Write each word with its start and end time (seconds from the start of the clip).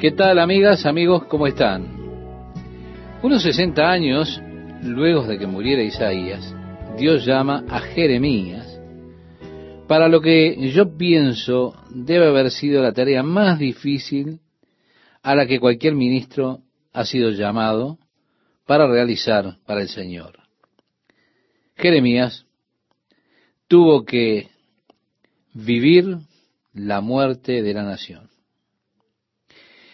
¿Qué 0.00 0.12
tal 0.12 0.38
amigas, 0.38 0.86
amigos? 0.86 1.26
¿Cómo 1.26 1.46
están? 1.46 1.84
Unos 3.22 3.42
60 3.42 3.86
años 3.86 4.40
luego 4.82 5.26
de 5.26 5.38
que 5.38 5.46
muriera 5.46 5.82
Isaías, 5.82 6.56
Dios 6.96 7.26
llama 7.26 7.66
a 7.68 7.80
Jeremías 7.80 8.80
para 9.86 10.08
lo 10.08 10.22
que 10.22 10.70
yo 10.70 10.96
pienso 10.96 11.74
debe 11.90 12.28
haber 12.28 12.50
sido 12.50 12.82
la 12.82 12.94
tarea 12.94 13.22
más 13.22 13.58
difícil 13.58 14.40
a 15.22 15.34
la 15.34 15.46
que 15.46 15.60
cualquier 15.60 15.94
ministro 15.94 16.62
ha 16.94 17.04
sido 17.04 17.28
llamado 17.32 17.98
para 18.64 18.86
realizar 18.86 19.58
para 19.66 19.82
el 19.82 19.90
Señor. 19.90 20.38
Jeremías 21.76 22.46
tuvo 23.68 24.06
que 24.06 24.48
vivir 25.52 26.16
la 26.72 27.02
muerte 27.02 27.60
de 27.60 27.74
la 27.74 27.82
nación. 27.82 28.29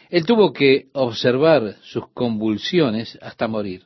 Él 0.09 0.25
tuvo 0.25 0.53
que 0.53 0.89
observar 0.93 1.77
sus 1.83 2.09
convulsiones 2.13 3.19
hasta 3.21 3.49
morir. 3.49 3.85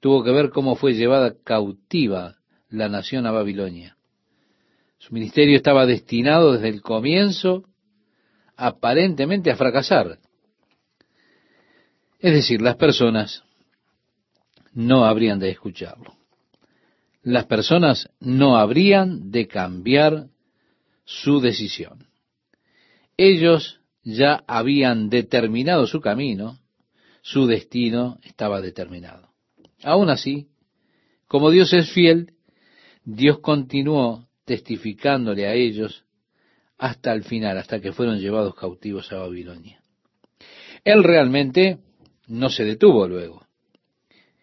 Tuvo 0.00 0.24
que 0.24 0.30
ver 0.30 0.50
cómo 0.50 0.76
fue 0.76 0.94
llevada 0.94 1.34
cautiva 1.42 2.36
la 2.68 2.88
nación 2.88 3.26
a 3.26 3.30
Babilonia. 3.30 3.96
Su 4.98 5.14
ministerio 5.14 5.56
estaba 5.56 5.86
destinado 5.86 6.52
desde 6.52 6.68
el 6.68 6.82
comienzo 6.82 7.64
aparentemente 8.56 9.50
a 9.50 9.56
fracasar. 9.56 10.18
Es 12.18 12.32
decir, 12.32 12.60
las 12.60 12.76
personas 12.76 13.44
no 14.72 15.04
habrían 15.04 15.38
de 15.38 15.50
escucharlo. 15.50 16.14
Las 17.22 17.46
personas 17.46 18.10
no 18.20 18.56
habrían 18.56 19.30
de 19.30 19.46
cambiar 19.46 20.28
su 21.04 21.40
decisión. 21.40 22.06
Ellos 23.16 23.80
ya 24.06 24.44
habían 24.46 25.10
determinado 25.10 25.88
su 25.88 26.00
camino, 26.00 26.60
su 27.22 27.46
destino 27.46 28.20
estaba 28.22 28.60
determinado. 28.60 29.30
Aún 29.82 30.10
así, 30.10 30.46
como 31.26 31.50
Dios 31.50 31.72
es 31.72 31.90
fiel, 31.90 32.32
Dios 33.04 33.40
continuó 33.40 34.28
testificándole 34.44 35.48
a 35.48 35.54
ellos 35.54 36.04
hasta 36.78 37.12
el 37.12 37.24
final, 37.24 37.58
hasta 37.58 37.80
que 37.80 37.90
fueron 37.90 38.20
llevados 38.20 38.54
cautivos 38.54 39.10
a 39.12 39.16
Babilonia. 39.16 39.80
Él 40.84 41.02
realmente 41.02 41.78
no 42.28 42.48
se 42.48 42.64
detuvo 42.64 43.08
luego. 43.08 43.44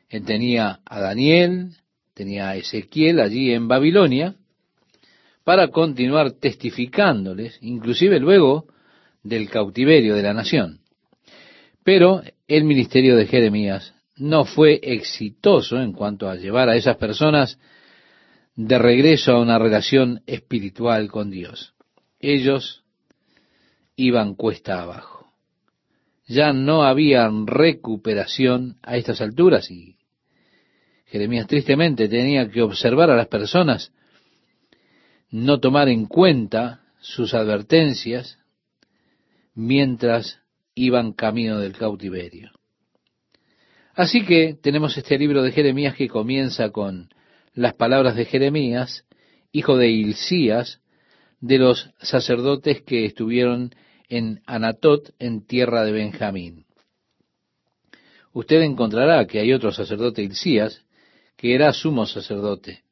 Él 0.09 0.26
tenía 0.26 0.82
a 0.84 1.00
Daniel, 1.00 1.70
tenía 2.14 2.50
a 2.50 2.58
Ezequiel 2.58 3.22
allí 3.22 3.54
en 3.54 3.70
Babilonia, 3.70 4.36
para 5.46 5.70
continuar 5.70 6.32
testificándoles, 6.34 7.59
inclusive 7.62 8.20
luego 8.20 8.68
del 9.24 9.50
cautiverio 9.50 10.16
de 10.16 10.24
la 10.24 10.34
nación. 10.34 10.82
Pero 11.84 12.22
el 12.48 12.64
ministerio 12.64 13.16
de 13.16 13.26
Jeremías 13.26 13.94
no 14.16 14.46
fue 14.46 14.80
exitoso 14.84 15.82
en 15.82 15.94
cuanto 15.94 16.30
a 16.30 16.36
llevar 16.36 16.70
a 16.70 16.76
esas 16.76 16.98
personas 16.98 17.60
de 18.56 18.78
regreso 18.78 19.34
a 19.34 19.42
una 19.42 19.58
relación 19.58 20.22
espiritual 20.28 21.10
con 21.10 21.32
Dios. 21.32 21.74
Ellos 22.20 22.84
iban 23.96 24.36
cuesta 24.36 24.82
abajo. 24.82 25.34
Ya 26.26 26.54
no 26.54 26.84
había 26.84 27.30
recuperación 27.46 28.78
a 28.82 28.96
estas 28.98 29.20
alturas 29.22 29.70
y 29.72 29.98
Jeremías 31.06 31.48
tristemente 31.48 32.08
tenía 32.08 32.50
que 32.50 32.62
observar 32.62 33.12
a 33.12 33.16
las 33.16 33.28
personas 33.28 33.92
no 35.30 35.60
tomar 35.60 35.90
en 35.90 36.06
cuenta 36.06 36.82
sus 37.00 37.34
advertencias 37.34 38.40
mientras 39.56 40.40
iban 40.76 41.14
camino 41.14 41.59
del 41.59 41.73
cautiverio. 41.73 42.52
Así 43.96 44.26
que 44.26 44.58
tenemos 44.62 44.98
este 44.98 45.18
libro 45.18 45.44
de 45.44 45.52
Jeremías 45.52 45.96
que 45.96 46.08
comienza 46.08 46.70
con 46.72 47.09
las 47.54 47.76
palabras 47.76 48.16
de 48.16 48.26
Jeremías, 48.26 49.06
hijo 49.52 49.78
de 49.78 49.90
Hilcías, 49.90 50.81
de 51.40 51.59
los 51.59 51.91
sacerdotes 52.00 52.81
que 52.81 53.06
estuvieron 53.06 53.75
en 54.09 54.41
Anatot, 54.47 55.14
en 55.19 55.46
tierra 55.46 55.84
de 55.84 55.91
Benjamín. 55.91 56.66
Usted 58.31 58.62
encontrará 58.62 59.28
que 59.28 59.40
hay 59.40 59.53
otro 59.53 59.72
sacerdote 59.72 60.24
Hilcías, 60.24 60.84
que 61.38 61.53
era 61.53 61.72
sumo 61.74 62.08
sacerdote 62.08 62.84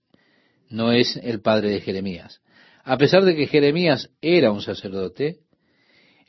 no 0.72 0.92
es 0.92 1.18
el 1.18 1.42
padre 1.42 1.70
de 1.70 1.82
Jeremías. 1.82 2.42
A 2.84 2.98
pesar 2.98 3.24
de 3.24 3.36
que 3.36 3.48
Jeremías 3.48 4.10
era 4.22 4.52
un 4.52 4.62
sacerdote, 4.62 5.40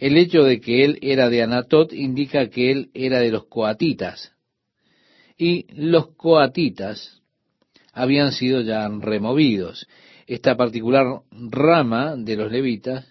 el 0.03 0.17
hecho 0.17 0.43
de 0.43 0.61
que 0.61 0.85
él 0.85 0.99
era 1.01 1.31
de 1.31 1.45
Anatot 1.45 1.93
indica 1.93 2.51
que 2.51 2.73
él 2.73 2.91
era 2.93 3.21
de 3.21 3.31
los 3.31 3.47
coatitas. 3.47 4.33
Y 5.39 5.67
los 5.81 6.17
coatitas 6.17 7.23
habían 7.93 8.33
sido 8.33 8.63
ya 8.63 8.89
removidos. 8.89 9.87
Esta 10.27 10.57
particular 10.57 11.21
rama 11.31 12.17
de 12.17 12.35
los 12.35 12.51
levitas 12.51 13.07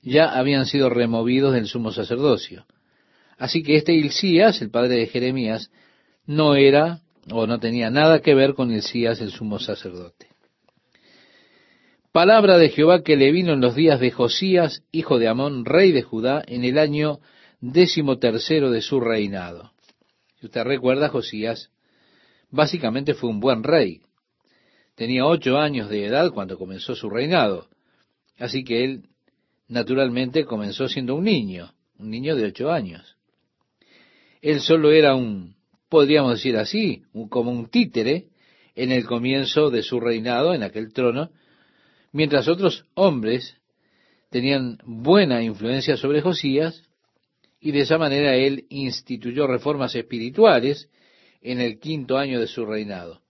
ya 0.00 0.26
habían 0.26 0.66
sido 0.66 0.90
removidos 0.90 1.54
del 1.54 1.66
sumo 1.66 1.90
sacerdocio. 1.90 2.66
Así 3.36 3.64
que 3.64 3.74
este 3.74 3.92
Hilcías, 3.92 4.62
el 4.62 4.70
padre 4.70 4.94
de 4.94 5.06
Jeremías, 5.08 5.72
no 6.24 6.54
era 6.54 7.00
o 7.32 7.48
no 7.48 7.58
tenía 7.58 7.90
nada 7.90 8.20
que 8.20 8.36
ver 8.36 8.54
con 8.54 8.70
Hilcías, 8.70 9.20
el 9.20 9.32
sumo 9.32 9.58
sacerdote. 9.58 10.28
Palabra 12.16 12.56
de 12.56 12.70
Jehová 12.70 13.02
que 13.02 13.14
le 13.14 13.30
vino 13.30 13.52
en 13.52 13.60
los 13.60 13.74
días 13.74 14.00
de 14.00 14.10
Josías, 14.10 14.82
hijo 14.90 15.18
de 15.18 15.28
Amón, 15.28 15.66
rey 15.66 15.92
de 15.92 16.00
Judá, 16.00 16.42
en 16.46 16.64
el 16.64 16.78
año 16.78 17.20
décimo 17.60 18.18
tercero 18.18 18.70
de 18.70 18.80
su 18.80 19.00
reinado. 19.00 19.72
Si 20.40 20.46
usted 20.46 20.62
recuerda, 20.62 21.10
Josías 21.10 21.70
básicamente 22.50 23.12
fue 23.12 23.28
un 23.28 23.38
buen 23.38 23.62
rey. 23.62 24.00
Tenía 24.94 25.26
ocho 25.26 25.58
años 25.58 25.90
de 25.90 26.06
edad 26.06 26.32
cuando 26.32 26.56
comenzó 26.56 26.94
su 26.94 27.10
reinado. 27.10 27.68
Así 28.38 28.64
que 28.64 28.82
él 28.82 29.02
naturalmente 29.68 30.46
comenzó 30.46 30.88
siendo 30.88 31.16
un 31.16 31.24
niño, 31.24 31.74
un 31.98 32.08
niño 32.08 32.34
de 32.34 32.46
ocho 32.46 32.72
años. 32.72 33.18
Él 34.40 34.62
solo 34.62 34.90
era 34.90 35.14
un, 35.14 35.54
podríamos 35.90 36.32
decir 36.36 36.56
así, 36.56 37.02
un, 37.12 37.28
como 37.28 37.50
un 37.50 37.68
títere 37.68 38.28
en 38.74 38.90
el 38.90 39.04
comienzo 39.04 39.68
de 39.68 39.82
su 39.82 40.00
reinado 40.00 40.54
en 40.54 40.62
aquel 40.62 40.94
trono, 40.94 41.28
mientras 42.16 42.48
otros 42.48 42.86
hombres 42.94 43.58
tenían 44.30 44.78
buena 44.86 45.42
influencia 45.42 45.98
sobre 45.98 46.22
Josías, 46.22 46.82
y 47.60 47.72
de 47.72 47.80
esa 47.80 47.98
manera 47.98 48.34
él 48.34 48.64
instituyó 48.70 49.46
reformas 49.46 49.94
espirituales 49.94 50.88
en 51.42 51.60
el 51.60 51.78
quinto 51.78 52.16
año 52.16 52.40
de 52.40 52.46
su 52.46 52.64
reinado. 52.64 53.20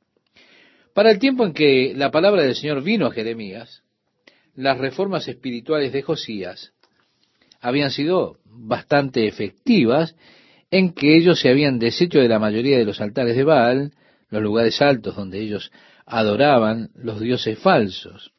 Para 0.94 1.10
el 1.10 1.18
tiempo 1.18 1.44
en 1.44 1.52
que 1.52 1.94
la 1.96 2.12
palabra 2.12 2.42
del 2.42 2.54
Señor 2.54 2.80
vino 2.84 3.06
a 3.06 3.10
Jeremías, 3.10 3.82
las 4.54 4.78
reformas 4.78 5.26
espirituales 5.26 5.92
de 5.92 6.02
Josías 6.02 6.72
habían 7.60 7.90
sido 7.90 8.38
bastante 8.44 9.26
efectivas 9.26 10.14
en 10.70 10.92
que 10.92 11.16
ellos 11.16 11.40
se 11.40 11.48
habían 11.48 11.80
deshecho 11.80 12.20
de 12.20 12.28
la 12.28 12.38
mayoría 12.38 12.78
de 12.78 12.84
los 12.84 13.00
altares 13.00 13.34
de 13.34 13.42
Baal, 13.42 13.92
los 14.28 14.42
lugares 14.42 14.80
altos 14.80 15.16
donde 15.16 15.40
ellos 15.40 15.72
adoraban 16.04 16.90
los 16.94 17.18
dioses 17.18 17.58
falsos 17.58 18.32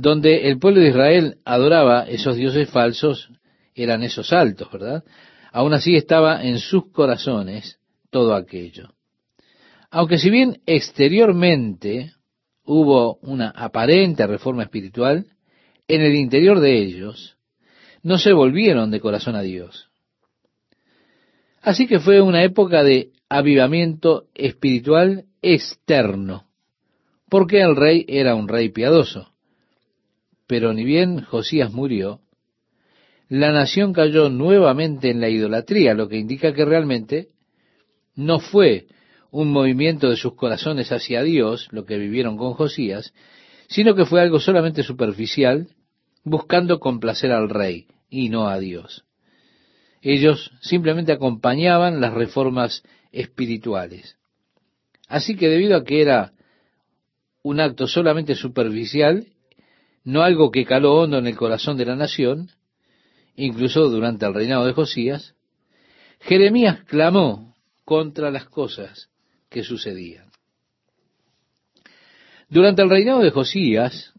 donde 0.00 0.48
el 0.48 0.60
pueblo 0.60 0.80
de 0.80 0.90
Israel 0.90 1.38
adoraba 1.44 2.04
esos 2.04 2.36
dioses 2.36 2.70
falsos, 2.70 3.30
eran 3.74 4.04
esos 4.04 4.32
altos, 4.32 4.70
¿verdad? 4.70 5.02
Aún 5.50 5.74
así 5.74 5.96
estaba 5.96 6.44
en 6.44 6.58
sus 6.58 6.92
corazones 6.92 7.80
todo 8.10 8.34
aquello. 8.34 8.94
Aunque 9.90 10.18
si 10.18 10.30
bien 10.30 10.60
exteriormente 10.66 12.12
hubo 12.64 13.16
una 13.22 13.50
aparente 13.50 14.24
reforma 14.26 14.62
espiritual, 14.62 15.26
en 15.88 16.02
el 16.02 16.14
interior 16.14 16.60
de 16.60 16.78
ellos 16.78 17.36
no 18.02 18.18
se 18.18 18.32
volvieron 18.32 18.92
de 18.92 19.00
corazón 19.00 19.34
a 19.34 19.42
Dios. 19.42 19.90
Así 21.60 21.88
que 21.88 21.98
fue 21.98 22.20
una 22.20 22.44
época 22.44 22.84
de 22.84 23.10
avivamiento 23.28 24.26
espiritual 24.34 25.24
externo, 25.42 26.44
porque 27.28 27.60
el 27.60 27.74
rey 27.74 28.04
era 28.06 28.36
un 28.36 28.46
rey 28.46 28.68
piadoso. 28.68 29.32
Pero 30.48 30.72
ni 30.72 30.82
bien 30.82 31.20
Josías 31.20 31.72
murió, 31.72 32.20
la 33.28 33.52
nación 33.52 33.92
cayó 33.92 34.30
nuevamente 34.30 35.10
en 35.10 35.20
la 35.20 35.28
idolatría, 35.28 35.92
lo 35.92 36.08
que 36.08 36.16
indica 36.16 36.54
que 36.54 36.64
realmente 36.64 37.28
no 38.16 38.40
fue 38.40 38.86
un 39.30 39.52
movimiento 39.52 40.08
de 40.08 40.16
sus 40.16 40.34
corazones 40.34 40.90
hacia 40.90 41.22
Dios, 41.22 41.68
lo 41.70 41.84
que 41.84 41.98
vivieron 41.98 42.38
con 42.38 42.54
Josías, 42.54 43.12
sino 43.68 43.94
que 43.94 44.06
fue 44.06 44.22
algo 44.22 44.40
solamente 44.40 44.82
superficial, 44.82 45.68
buscando 46.24 46.80
complacer 46.80 47.30
al 47.30 47.50
rey 47.50 47.86
y 48.08 48.30
no 48.30 48.48
a 48.48 48.58
Dios. 48.58 49.04
Ellos 50.00 50.50
simplemente 50.62 51.12
acompañaban 51.12 52.00
las 52.00 52.14
reformas 52.14 52.82
espirituales. 53.12 54.16
Así 55.08 55.36
que 55.36 55.48
debido 55.48 55.76
a 55.76 55.84
que 55.84 56.00
era 56.00 56.32
un 57.42 57.60
acto 57.60 57.86
solamente 57.86 58.34
superficial 58.34 59.26
no 60.08 60.22
algo 60.22 60.50
que 60.50 60.64
caló 60.64 60.94
hondo 60.94 61.18
en 61.18 61.26
el 61.26 61.36
corazón 61.36 61.76
de 61.76 61.84
la 61.84 61.94
nación, 61.94 62.50
incluso 63.36 63.90
durante 63.90 64.24
el 64.24 64.32
reinado 64.32 64.64
de 64.64 64.72
Josías, 64.72 65.34
Jeremías 66.20 66.82
clamó 66.84 67.54
contra 67.84 68.30
las 68.30 68.46
cosas 68.46 69.10
que 69.50 69.62
sucedían. 69.62 70.30
Durante 72.48 72.80
el 72.80 72.88
reinado 72.88 73.20
de 73.20 73.30
Josías, 73.30 74.14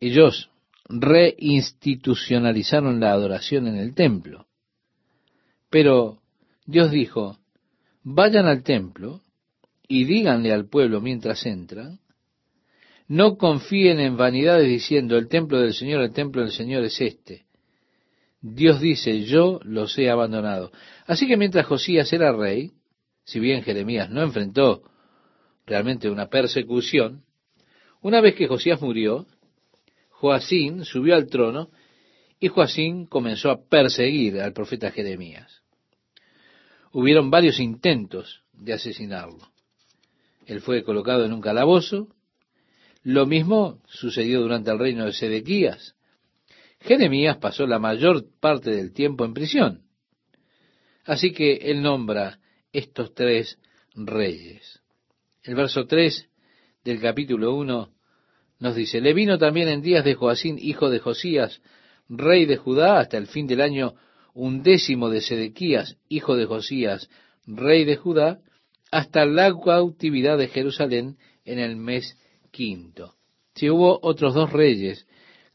ellos 0.00 0.48
reinstitucionalizaron 0.88 2.98
la 2.98 3.12
adoración 3.12 3.66
en 3.66 3.76
el 3.76 3.94
templo. 3.94 4.46
Pero 5.68 6.22
Dios 6.64 6.90
dijo, 6.90 7.36
vayan 8.02 8.46
al 8.46 8.62
templo 8.62 9.20
y 9.86 10.06
díganle 10.06 10.54
al 10.54 10.66
pueblo 10.66 11.02
mientras 11.02 11.44
entran, 11.44 12.00
no 13.08 13.36
confíen 13.36 14.00
en 14.00 14.16
vanidades 14.16 14.68
diciendo 14.68 15.16
el 15.16 15.28
templo 15.28 15.60
del 15.60 15.74
Señor, 15.74 16.02
el 16.02 16.12
templo 16.12 16.42
del 16.42 16.52
Señor 16.52 16.84
es 16.84 17.00
este. 17.00 17.46
Dios 18.40 18.80
dice, 18.80 19.22
yo 19.22 19.60
los 19.62 19.96
he 19.98 20.10
abandonado. 20.10 20.70
Así 21.06 21.26
que 21.26 21.36
mientras 21.36 21.66
Josías 21.66 22.12
era 22.12 22.32
rey, 22.32 22.72
si 23.24 23.40
bien 23.40 23.62
Jeremías 23.62 24.10
no 24.10 24.22
enfrentó 24.22 24.82
realmente 25.66 26.08
una 26.10 26.28
persecución, 26.28 27.24
una 28.02 28.20
vez 28.20 28.34
que 28.34 28.46
Josías 28.46 28.80
murió, 28.80 29.26
Joacín 30.10 30.84
subió 30.84 31.14
al 31.14 31.26
trono 31.26 31.70
y 32.38 32.48
Joacín 32.48 33.06
comenzó 33.06 33.50
a 33.50 33.64
perseguir 33.68 34.40
al 34.40 34.52
profeta 34.52 34.90
Jeremías. 34.90 35.62
Hubieron 36.92 37.30
varios 37.30 37.58
intentos 37.58 38.42
de 38.52 38.74
asesinarlo. 38.74 39.50
Él 40.46 40.60
fue 40.60 40.84
colocado 40.84 41.24
en 41.24 41.32
un 41.32 41.40
calabozo. 41.40 42.08
Lo 43.06 43.24
mismo 43.24 43.78
sucedió 43.86 44.40
durante 44.40 44.72
el 44.72 44.80
reino 44.80 45.04
de 45.04 45.12
Sedequías. 45.12 45.94
Jeremías 46.80 47.36
pasó 47.36 47.64
la 47.64 47.78
mayor 47.78 48.24
parte 48.40 48.70
del 48.72 48.92
tiempo 48.92 49.24
en 49.24 49.32
prisión. 49.32 49.82
Así 51.04 51.30
que 51.30 51.54
él 51.70 51.82
nombra 51.82 52.40
estos 52.72 53.14
tres 53.14 53.60
reyes. 53.94 54.82
El 55.44 55.54
verso 55.54 55.86
3 55.86 56.28
del 56.82 57.00
capítulo 57.00 57.54
1 57.54 57.92
nos 58.58 58.74
dice, 58.74 59.00
le 59.00 59.14
vino 59.14 59.38
también 59.38 59.68
en 59.68 59.82
días 59.82 60.04
de 60.04 60.14
Joacín, 60.14 60.58
hijo 60.60 60.90
de 60.90 60.98
Josías, 60.98 61.62
rey 62.08 62.44
de 62.44 62.56
Judá, 62.56 62.98
hasta 62.98 63.18
el 63.18 63.28
fin 63.28 63.46
del 63.46 63.60
año 63.60 63.94
undécimo 64.34 65.10
de 65.10 65.20
Sedequías, 65.20 65.96
hijo 66.08 66.34
de 66.34 66.46
Josías, 66.46 67.08
rey 67.46 67.84
de 67.84 67.98
Judá, 67.98 68.40
hasta 68.90 69.24
la 69.26 69.54
cautividad 69.56 70.36
de 70.38 70.48
Jerusalén 70.48 71.18
en 71.44 71.60
el 71.60 71.76
mes 71.76 72.16
quinto. 72.56 73.14
Si 73.54 73.68
hubo 73.68 73.98
otros 74.02 74.34
dos 74.34 74.50
reyes 74.50 75.06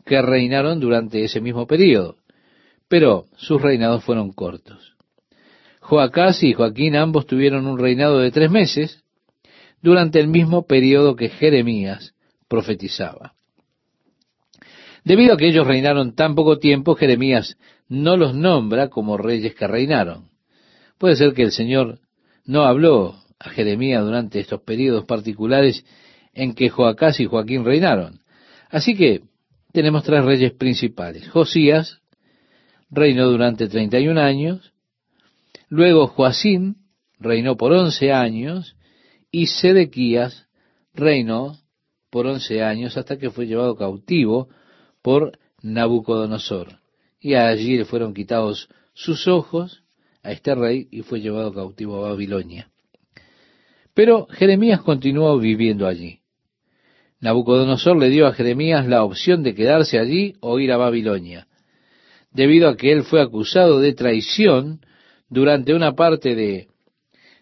que 0.05 0.21
reinaron 0.21 0.79
durante 0.79 1.23
ese 1.23 1.41
mismo 1.41 1.65
período, 1.65 2.17
pero 2.87 3.25
sus 3.37 3.59
reinados 3.59 4.03
fueron 4.03 4.31
cortos. 4.31 4.95
Joacás 5.79 6.43
y 6.43 6.53
Joaquín 6.53 6.95
ambos 6.95 7.25
tuvieron 7.25 7.65
un 7.65 7.79
reinado 7.79 8.19
de 8.19 8.29
tres 8.29 8.51
meses 8.51 9.03
durante 9.81 10.19
el 10.19 10.27
mismo 10.27 10.67
período 10.67 11.15
que 11.15 11.29
Jeremías 11.29 12.13
profetizaba. 12.47 13.33
Debido 15.03 15.33
a 15.33 15.37
que 15.37 15.47
ellos 15.47 15.65
reinaron 15.65 16.13
tan 16.13 16.35
poco 16.35 16.59
tiempo, 16.59 16.93
Jeremías 16.93 17.57
no 17.89 18.15
los 18.15 18.35
nombra 18.35 18.89
como 18.89 19.17
reyes 19.17 19.55
que 19.55 19.65
reinaron. 19.67 20.29
Puede 20.99 21.15
ser 21.15 21.33
que 21.33 21.41
el 21.41 21.51
Señor 21.51 21.99
no 22.45 22.63
habló 22.63 23.15
a 23.39 23.49
Jeremías 23.49 24.03
durante 24.03 24.39
estos 24.39 24.61
periodos 24.61 25.05
particulares 25.05 25.83
en 26.33 26.53
que 26.53 26.69
Joacás 26.69 27.19
y 27.19 27.25
Joaquín 27.25 27.65
reinaron. 27.65 28.21
Así 28.69 28.95
que 28.95 29.21
tenemos 29.71 30.03
tres 30.03 30.23
reyes 30.23 30.53
principales. 30.53 31.29
Josías 31.29 31.99
reinó 32.89 33.29
durante 33.29 33.67
31 33.67 34.19
años, 34.19 34.73
luego 35.69 36.07
Joacín 36.07 36.77
reinó 37.19 37.57
por 37.57 37.71
11 37.71 38.11
años 38.11 38.75
y 39.31 39.47
Sedequías 39.47 40.47
reinó 40.93 41.57
por 42.09 42.27
once 42.27 42.61
años 42.61 42.97
hasta 42.97 43.17
que 43.17 43.31
fue 43.31 43.47
llevado 43.47 43.75
cautivo 43.75 44.49
por 45.01 45.39
Nabucodonosor. 45.61 46.79
Y 47.19 47.35
allí 47.35 47.77
le 47.77 47.85
fueron 47.85 48.13
quitados 48.13 48.67
sus 48.93 49.27
ojos 49.27 49.83
a 50.23 50.31
este 50.31 50.53
rey 50.53 50.87
y 50.91 51.01
fue 51.01 51.21
llevado 51.21 51.53
cautivo 51.53 52.03
a 52.05 52.09
Babilonia. 52.09 52.69
Pero 53.93 54.27
Jeremías 54.27 54.81
continuó 54.81 55.37
viviendo 55.39 55.87
allí. 55.87 56.20
Nabucodonosor 57.21 57.97
le 57.97 58.09
dio 58.09 58.25
a 58.25 58.33
Jeremías 58.33 58.87
la 58.87 59.03
opción 59.03 59.43
de 59.43 59.53
quedarse 59.53 59.99
allí 59.99 60.33
o 60.41 60.59
ir 60.59 60.71
a 60.71 60.77
Babilonia, 60.77 61.47
debido 62.31 62.67
a 62.67 62.75
que 62.75 62.91
él 62.91 63.03
fue 63.03 63.21
acusado 63.21 63.79
de 63.79 63.93
traición 63.93 64.81
durante 65.29 65.73
una 65.73 65.93
parte 65.93 66.35
de 66.35 66.67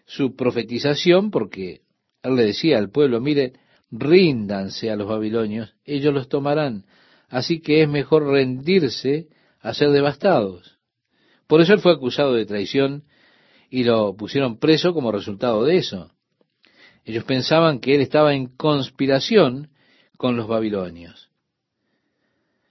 su 0.04 0.36
profetización, 0.36 1.30
porque 1.30 1.80
él 2.22 2.36
le 2.36 2.44
decía 2.44 2.78
al 2.78 2.90
pueblo, 2.90 3.20
mire, 3.20 3.54
ríndanse 3.90 4.90
a 4.90 4.96
los 4.96 5.08
babilonios, 5.08 5.74
ellos 5.84 6.12
los 6.12 6.28
tomarán. 6.28 6.84
Así 7.28 7.60
que 7.60 7.82
es 7.82 7.88
mejor 7.88 8.26
rendirse 8.26 9.28
a 9.60 9.72
ser 9.72 9.90
devastados. 9.90 10.78
Por 11.46 11.60
eso 11.60 11.72
él 11.72 11.80
fue 11.80 11.92
acusado 11.92 12.34
de 12.34 12.44
traición 12.44 13.04
y 13.70 13.84
lo 13.84 14.14
pusieron 14.14 14.58
preso 14.58 14.92
como 14.92 15.10
resultado 15.10 15.64
de 15.64 15.78
eso. 15.78 16.10
Ellos 17.10 17.24
pensaban 17.24 17.80
que 17.80 17.96
él 17.96 18.02
estaba 18.02 18.34
en 18.34 18.46
conspiración 18.46 19.70
con 20.16 20.36
los 20.36 20.46
babilonios. 20.46 21.28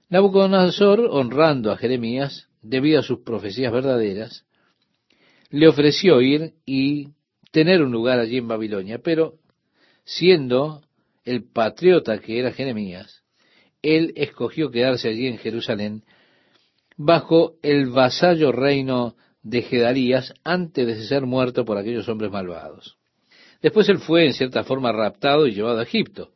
Nabucodonosor, 0.07 1.09
honrando 1.11 1.73
a 1.73 1.77
Jeremías, 1.77 2.47
debido 2.61 3.01
a 3.01 3.03
sus 3.03 3.19
profecías 3.19 3.73
verdaderas, 3.73 4.45
le 5.49 5.67
ofreció 5.67 6.21
ir 6.21 6.53
y 6.65 7.09
tener 7.51 7.81
un 7.83 7.91
lugar 7.91 8.17
allí 8.17 8.37
en 8.37 8.47
Babilonia, 8.47 8.99
pero 8.99 9.33
siendo 10.05 10.83
el 11.25 11.43
patriota 11.43 12.19
que 12.19 12.39
era 12.39 12.53
Jeremías, 12.53 13.23
él 13.81 14.13
escogió 14.15 14.71
quedarse 14.71 15.09
allí 15.09 15.27
en 15.27 15.37
Jerusalén 15.37 16.05
bajo 16.95 17.55
el 17.61 17.87
vasallo 17.87 18.53
reino 18.53 19.17
de 19.43 19.63
Gedalías 19.63 20.33
antes 20.45 20.87
de 20.87 21.03
ser 21.07 21.25
muerto 21.25 21.65
por 21.65 21.77
aquellos 21.77 22.07
hombres 22.07 22.31
malvados. 22.31 22.98
Después 23.61 23.89
él 23.89 23.99
fue 23.99 24.25
en 24.25 24.33
cierta 24.33 24.63
forma 24.63 24.91
raptado 24.91 25.47
y 25.47 25.53
llevado 25.53 25.79
a 25.79 25.83
Egipto. 25.83 26.31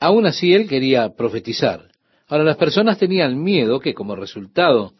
Aún 0.00 0.26
así 0.26 0.54
él 0.54 0.68
quería 0.68 1.10
profetizar. 1.10 1.90
Ahora 2.26 2.44
las 2.44 2.56
personas 2.56 2.98
tenían 2.98 3.42
miedo 3.42 3.80
que 3.80 3.94
como 3.94 4.16
resultado 4.16 4.94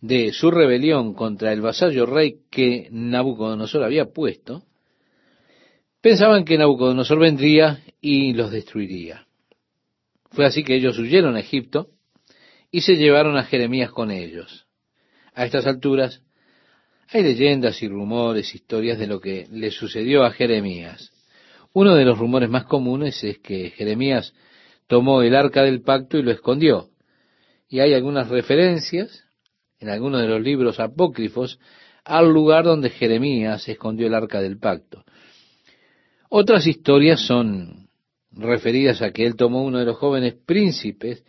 de 0.00 0.32
su 0.32 0.50
rebelión 0.50 1.14
contra 1.14 1.52
el 1.52 1.60
vasallo 1.60 2.06
rey 2.06 2.40
que 2.50 2.88
Nabucodonosor 2.90 3.84
había 3.84 4.06
puesto, 4.06 4.62
pensaban 6.00 6.44
que 6.44 6.56
Nabucodonosor 6.56 7.18
vendría 7.18 7.82
y 8.00 8.32
los 8.32 8.50
destruiría. 8.50 9.26
Fue 10.30 10.46
así 10.46 10.64
que 10.64 10.76
ellos 10.76 10.98
huyeron 10.98 11.36
a 11.36 11.40
Egipto 11.40 11.88
y 12.70 12.82
se 12.82 12.96
llevaron 12.96 13.36
a 13.36 13.44
Jeremías 13.44 13.90
con 13.90 14.10
ellos. 14.10 14.66
A 15.34 15.44
estas 15.44 15.66
alturas 15.66 16.22
hay 17.12 17.22
leyendas 17.22 17.82
y 17.82 17.88
rumores, 17.88 18.54
historias 18.54 18.98
de 18.98 19.08
lo 19.08 19.20
que 19.20 19.46
le 19.50 19.70
sucedió 19.70 20.22
a 20.22 20.30
Jeremías. 20.30 21.12
Uno 21.72 21.94
de 21.96 22.04
los 22.04 22.18
rumores 22.18 22.48
más 22.48 22.64
comunes 22.64 23.22
es 23.24 23.38
que 23.38 23.70
Jeremías 23.70 24.32
tomó 24.86 25.22
el 25.22 25.34
arca 25.34 25.62
del 25.62 25.82
pacto 25.82 26.18
y 26.18 26.22
lo 26.22 26.30
escondió. 26.30 26.90
Y 27.68 27.80
hay 27.80 27.94
algunas 27.94 28.28
referencias 28.28 29.24
en 29.80 29.88
algunos 29.88 30.20
de 30.20 30.28
los 30.28 30.40
libros 30.40 30.78
apócrifos 30.78 31.58
al 32.04 32.32
lugar 32.32 32.64
donde 32.64 32.90
Jeremías 32.90 33.68
escondió 33.68 34.06
el 34.06 34.14
arca 34.14 34.40
del 34.40 34.58
pacto. 34.58 35.04
Otras 36.28 36.66
historias 36.66 37.20
son 37.26 37.88
referidas 38.30 39.02
a 39.02 39.10
que 39.10 39.26
él 39.26 39.34
tomó 39.34 39.64
uno 39.64 39.78
de 39.78 39.84
los 39.84 39.96
jóvenes 39.96 40.34
príncipes 40.46 41.24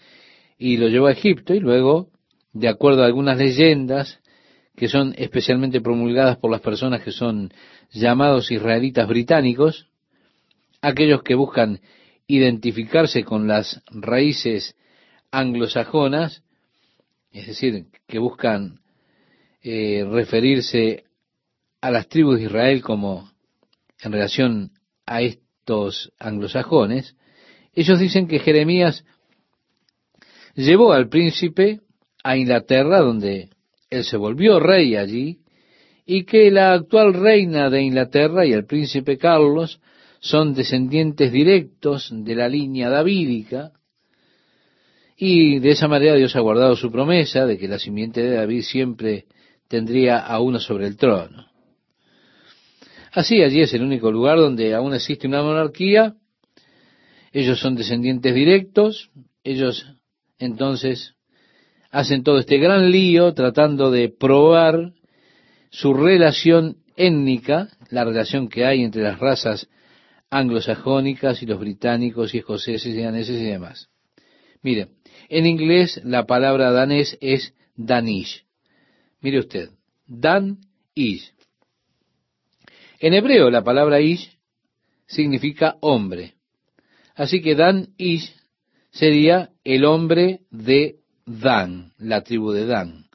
y 0.59 0.77
lo 0.77 0.89
llevó 0.89 1.07
a 1.07 1.13
Egipto 1.13 1.55
y 1.55 1.59
luego, 1.59 2.09
de 2.53 2.67
acuerdo 2.67 3.01
a 3.01 3.07
algunas 3.07 3.37
leyendas 3.37 4.19
que 4.75 4.87
son 4.87 5.13
especialmente 5.17 5.81
promulgadas 5.81 6.37
por 6.37 6.51
las 6.51 6.61
personas 6.61 7.01
que 7.03 7.11
son 7.11 7.51
llamados 7.91 8.51
israelitas 8.51 9.07
británicos, 9.07 9.87
aquellos 10.81 11.23
que 11.23 11.35
buscan 11.35 11.81
identificarse 12.27 13.23
con 13.23 13.47
las 13.47 13.81
raíces 13.89 14.75
anglosajonas, 15.31 16.43
es 17.31 17.47
decir, 17.47 17.85
que 18.07 18.19
buscan 18.19 18.79
eh, 19.61 20.05
referirse 20.09 21.05
a 21.81 21.91
las 21.91 22.07
tribus 22.07 22.39
de 22.39 22.45
Israel 22.45 22.81
como 22.81 23.31
en 24.01 24.11
relación 24.11 24.71
a 25.05 25.21
estos 25.21 26.11
anglosajones, 26.19 27.15
ellos 27.73 27.99
dicen 27.99 28.27
que 28.27 28.39
Jeremías 28.39 29.05
llevó 30.55 30.93
al 30.93 31.09
príncipe 31.09 31.81
a 32.23 32.37
Inglaterra, 32.37 32.99
donde 32.99 33.49
él 33.91 34.05
se 34.05 34.17
volvió 34.17 34.59
rey 34.59 34.95
allí, 34.95 35.39
y 36.05 36.23
que 36.23 36.49
la 36.49 36.73
actual 36.73 37.13
reina 37.13 37.69
de 37.69 37.83
Inglaterra 37.83 38.45
y 38.45 38.53
el 38.53 38.65
príncipe 38.65 39.17
Carlos 39.17 39.79
son 40.21 40.53
descendientes 40.53 41.31
directos 41.31 42.09
de 42.11 42.35
la 42.35 42.47
línea 42.47 42.89
davídica, 42.89 43.73
Y 45.23 45.59
de 45.59 45.71
esa 45.71 45.87
manera 45.87 46.15
Dios 46.15 46.35
ha 46.35 46.39
guardado 46.39 46.75
su 46.75 46.91
promesa 46.91 47.45
de 47.45 47.59
que 47.59 47.67
la 47.67 47.77
simiente 47.77 48.23
de 48.23 48.37
David 48.37 48.63
siempre 48.63 49.25
tendría 49.67 50.17
a 50.17 50.39
uno 50.39 50.59
sobre 50.59 50.87
el 50.87 50.97
trono. 50.97 51.45
Así 53.11 53.43
allí 53.43 53.61
es 53.61 53.71
el 53.75 53.83
único 53.83 54.11
lugar 54.11 54.39
donde 54.39 54.73
aún 54.73 54.95
existe 54.95 55.27
una 55.27 55.43
monarquía. 55.43 56.15
Ellos 57.31 57.59
son 57.59 57.75
descendientes 57.75 58.33
directos. 58.33 59.11
Ellos 59.43 59.85
entonces 60.39 61.13
hacen 61.91 62.23
todo 62.23 62.39
este 62.39 62.57
gran 62.57 62.89
lío 62.89 63.33
tratando 63.33 63.91
de 63.91 64.09
probar 64.09 64.93
su 65.69 65.93
relación 65.93 66.77
étnica, 66.95 67.69
la 67.89 68.05
relación 68.05 68.47
que 68.47 68.65
hay 68.65 68.83
entre 68.83 69.03
las 69.03 69.19
razas 69.19 69.69
anglosajónicas 70.29 71.43
y 71.43 71.45
los 71.45 71.59
británicos 71.59 72.33
y 72.33 72.39
escoceses 72.39 72.95
y 72.95 73.01
daneses 73.01 73.39
y 73.39 73.45
demás. 73.45 73.89
Mire, 74.61 74.87
en 75.29 75.45
inglés 75.45 76.01
la 76.03 76.25
palabra 76.25 76.71
danés 76.71 77.17
es 77.19 77.53
danish. 77.75 78.45
Mire 79.19 79.39
usted, 79.39 79.69
dan 80.07 80.59
ish. 80.95 81.33
En 82.99 83.13
hebreo 83.13 83.49
la 83.49 83.63
palabra 83.63 83.99
ish 83.99 84.37
significa 85.07 85.77
hombre. 85.81 86.35
Así 87.15 87.41
que 87.41 87.55
dan 87.55 87.89
ish 87.97 88.33
sería 88.91 89.51
el 89.63 89.83
hombre 89.83 90.41
de 90.49 91.00
Dan, 91.25 91.91
la 91.97 92.21
tribu 92.21 92.51
de 92.51 92.65
Dan. 92.65 93.05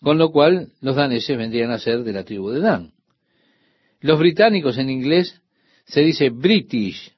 Con 0.00 0.18
lo 0.18 0.30
cual 0.30 0.68
los 0.80 0.96
daneses 0.96 1.36
vendrían 1.36 1.70
a 1.70 1.78
ser 1.78 2.02
de 2.02 2.12
la 2.12 2.24
tribu 2.24 2.50
de 2.50 2.60
Dan. 2.60 2.92
Los 4.00 4.18
británicos 4.18 4.76
en 4.78 4.90
inglés 4.90 5.40
se 5.86 6.02
dice 6.02 6.30
British. 6.30 7.12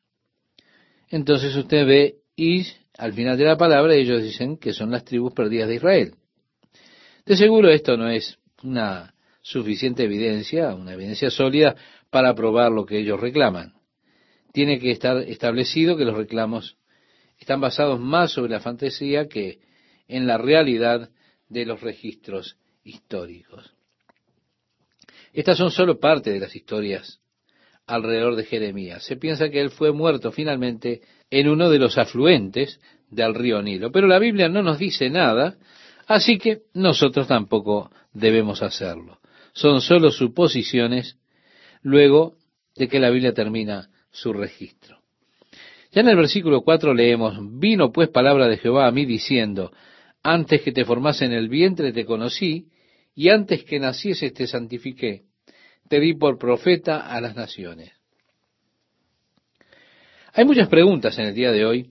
Entonces 1.09 1.55
usted 1.57 1.87
ve 1.87 2.15
Ish 2.37 2.77
al 2.99 3.13
final 3.13 3.37
de 3.37 3.45
la 3.45 3.57
palabra 3.57 3.97
y 3.97 4.01
ellos 4.01 4.23
dicen 4.23 4.57
que 4.57 4.73
son 4.73 4.91
las 4.91 5.05
tribus 5.05 5.33
perdidas 5.33 5.69
de 5.69 5.77
Israel. 5.77 6.15
De 7.25 7.37
seguro 7.37 7.71
esto 7.71 7.97
no 7.97 8.09
es 8.09 8.39
una 8.63 9.15
suficiente 9.43 10.05
evidencia, 10.05 10.75
una 10.75 10.95
evidencia 10.95 11.31
sólida 11.31 11.77
para 12.11 12.35
probar 12.35 12.73
lo 12.73 12.87
que 12.87 12.99
ellos 12.99 13.21
reclaman. 13.21 13.75
Tiene 14.53 14.79
que 14.79 14.91
estar 14.91 15.19
establecido 15.19 15.97
que 15.97 16.05
los 16.05 16.17
reclamos 16.17 16.77
están 17.39 17.61
basados 17.61 18.01
más 18.01 18.33
sobre 18.33 18.53
la 18.53 18.61
fantasía 18.61 19.29
que 19.29 19.59
en 20.09 20.27
la 20.27 20.39
realidad 20.39 21.11
de 21.49 21.67
los 21.67 21.81
registros 21.81 22.57
históricos. 22.85 23.75
Estas 25.33 25.59
son 25.59 25.71
solo 25.71 26.01
parte 26.01 26.31
de 26.31 26.41
las 26.41 26.55
historias 26.57 27.21
alrededor 27.87 28.37
de 28.37 28.45
Jeremías. 28.45 29.05
Se 29.05 29.17
piensa 29.17 29.49
que 29.49 29.61
él 29.61 29.71
fue 29.71 29.93
muerto 29.93 30.33
finalmente 30.33 31.03
en 31.31 31.49
uno 31.49 31.71
de 31.71 31.79
los 31.79 31.99
afluentes 31.99 32.81
del 33.11 33.35
río 33.35 33.63
Nilo, 33.63 33.93
pero 33.93 34.07
la 34.07 34.19
Biblia 34.19 34.49
no 34.49 34.63
nos 34.63 34.79
dice 34.79 35.11
nada, 35.11 35.57
así 36.07 36.39
que 36.39 36.63
nosotros 36.75 37.29
tampoco 37.29 37.91
debemos 38.13 38.63
hacerlo. 38.63 39.21
Son 39.53 39.81
solo 39.81 40.11
suposiciones 40.11 41.17
luego 41.83 42.35
de 42.75 42.89
que 42.89 42.99
la 42.99 43.11
Biblia 43.11 43.33
termina 43.33 43.89
su 44.11 44.33
registro. 44.33 44.99
Ya 45.93 46.01
en 46.01 46.09
el 46.09 46.17
versículo 46.17 46.63
4 46.63 46.93
leemos, 46.95 47.39
vino 47.59 47.93
pues 47.93 48.09
palabra 48.09 48.49
de 48.49 48.59
Jehová 48.59 48.87
a 48.87 48.91
mí 48.91 49.07
diciendo, 49.07 49.73
antes 50.27 50.61
que 50.63 50.73
te 50.73 50.85
formase 50.85 51.25
en 51.25 51.33
el 51.33 51.49
vientre 51.49 51.93
te 51.93 52.05
conocí, 52.05 52.67
y 53.15 53.29
antes 53.29 53.63
que 53.63 53.79
naciese 53.79 54.33
te 54.33 54.49
santifiqué, 54.49 55.23
te 55.89 56.01
di 56.01 56.15
por 56.15 56.37
profeta 56.37 57.07
a 57.07 57.21
las 57.21 57.37
naciones. 57.37 57.93
Hay 60.33 60.45
muchas 60.45 60.69
preguntas 60.69 61.17
en 61.19 61.27
el 61.27 61.35
día 61.35 61.53
de 61.53 61.65
hoy 61.65 61.91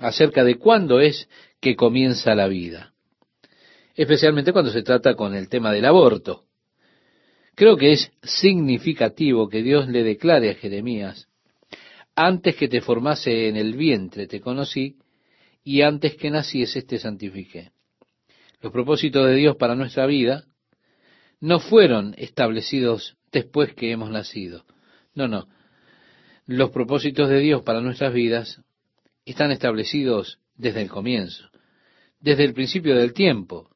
acerca 0.00 0.44
de 0.44 0.56
cuándo 0.56 0.98
es 0.98 1.28
que 1.60 1.76
comienza 1.76 2.34
la 2.34 2.48
vida, 2.48 2.94
especialmente 3.94 4.52
cuando 4.54 4.70
se 4.70 4.82
trata 4.82 5.14
con 5.14 5.34
el 5.34 5.50
tema 5.50 5.72
del 5.72 5.84
aborto. 5.84 6.44
Creo 7.54 7.76
que 7.76 7.92
es 7.92 8.10
significativo 8.22 9.50
que 9.50 9.62
Dios 9.62 9.88
le 9.88 10.02
declare 10.02 10.52
a 10.52 10.54
Jeremías, 10.54 11.28
antes 12.14 12.56
que 12.56 12.68
te 12.68 12.80
formase 12.80 13.48
en 13.48 13.56
el 13.56 13.74
vientre 13.74 14.26
te 14.26 14.40
conocí, 14.40 14.96
y 15.66 15.82
antes 15.82 16.14
que 16.14 16.30
nacieses 16.30 16.86
te 16.86 17.00
santifiqué. 17.00 17.72
Los 18.60 18.72
propósitos 18.72 19.26
de 19.26 19.34
Dios 19.34 19.56
para 19.56 19.74
nuestra 19.74 20.06
vida 20.06 20.44
no 21.40 21.58
fueron 21.58 22.14
establecidos 22.18 23.16
después 23.32 23.74
que 23.74 23.90
hemos 23.90 24.08
nacido. 24.08 24.64
No, 25.12 25.26
no. 25.26 25.48
Los 26.46 26.70
propósitos 26.70 27.28
de 27.28 27.40
Dios 27.40 27.62
para 27.62 27.80
nuestras 27.80 28.14
vidas 28.14 28.62
están 29.24 29.50
establecidos 29.50 30.38
desde 30.54 30.82
el 30.82 30.88
comienzo, 30.88 31.50
desde 32.20 32.44
el 32.44 32.54
principio 32.54 32.94
del 32.94 33.12
tiempo. 33.12 33.68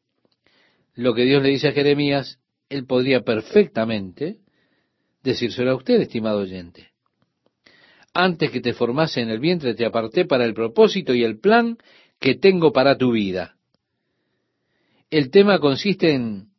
Lo 0.94 1.12
que 1.12 1.24
Dios 1.24 1.42
le 1.42 1.48
dice 1.48 1.66
a 1.66 1.72
Jeremías, 1.72 2.38
él 2.68 2.86
podría 2.86 3.22
perfectamente 3.22 4.36
decírselo 5.24 5.72
a 5.72 5.76
usted, 5.76 6.00
estimado 6.00 6.38
oyente. 6.38 6.89
Antes 8.12 8.50
que 8.50 8.60
te 8.60 8.72
formase 8.72 9.20
en 9.20 9.30
el 9.30 9.38
vientre 9.38 9.74
te 9.74 9.86
aparté 9.86 10.24
para 10.24 10.44
el 10.44 10.54
propósito 10.54 11.14
y 11.14 11.22
el 11.22 11.38
plan 11.38 11.78
que 12.18 12.34
tengo 12.34 12.72
para 12.72 12.96
tu 12.98 13.12
vida. 13.12 13.56
El 15.10 15.30
tema 15.30 15.58
consiste 15.58 16.12
en 16.12 16.50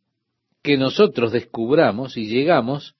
que 0.62 0.78
nosotros 0.78 1.32
descubramos 1.32 2.18
y 2.18 2.28
llegamos, 2.28 2.96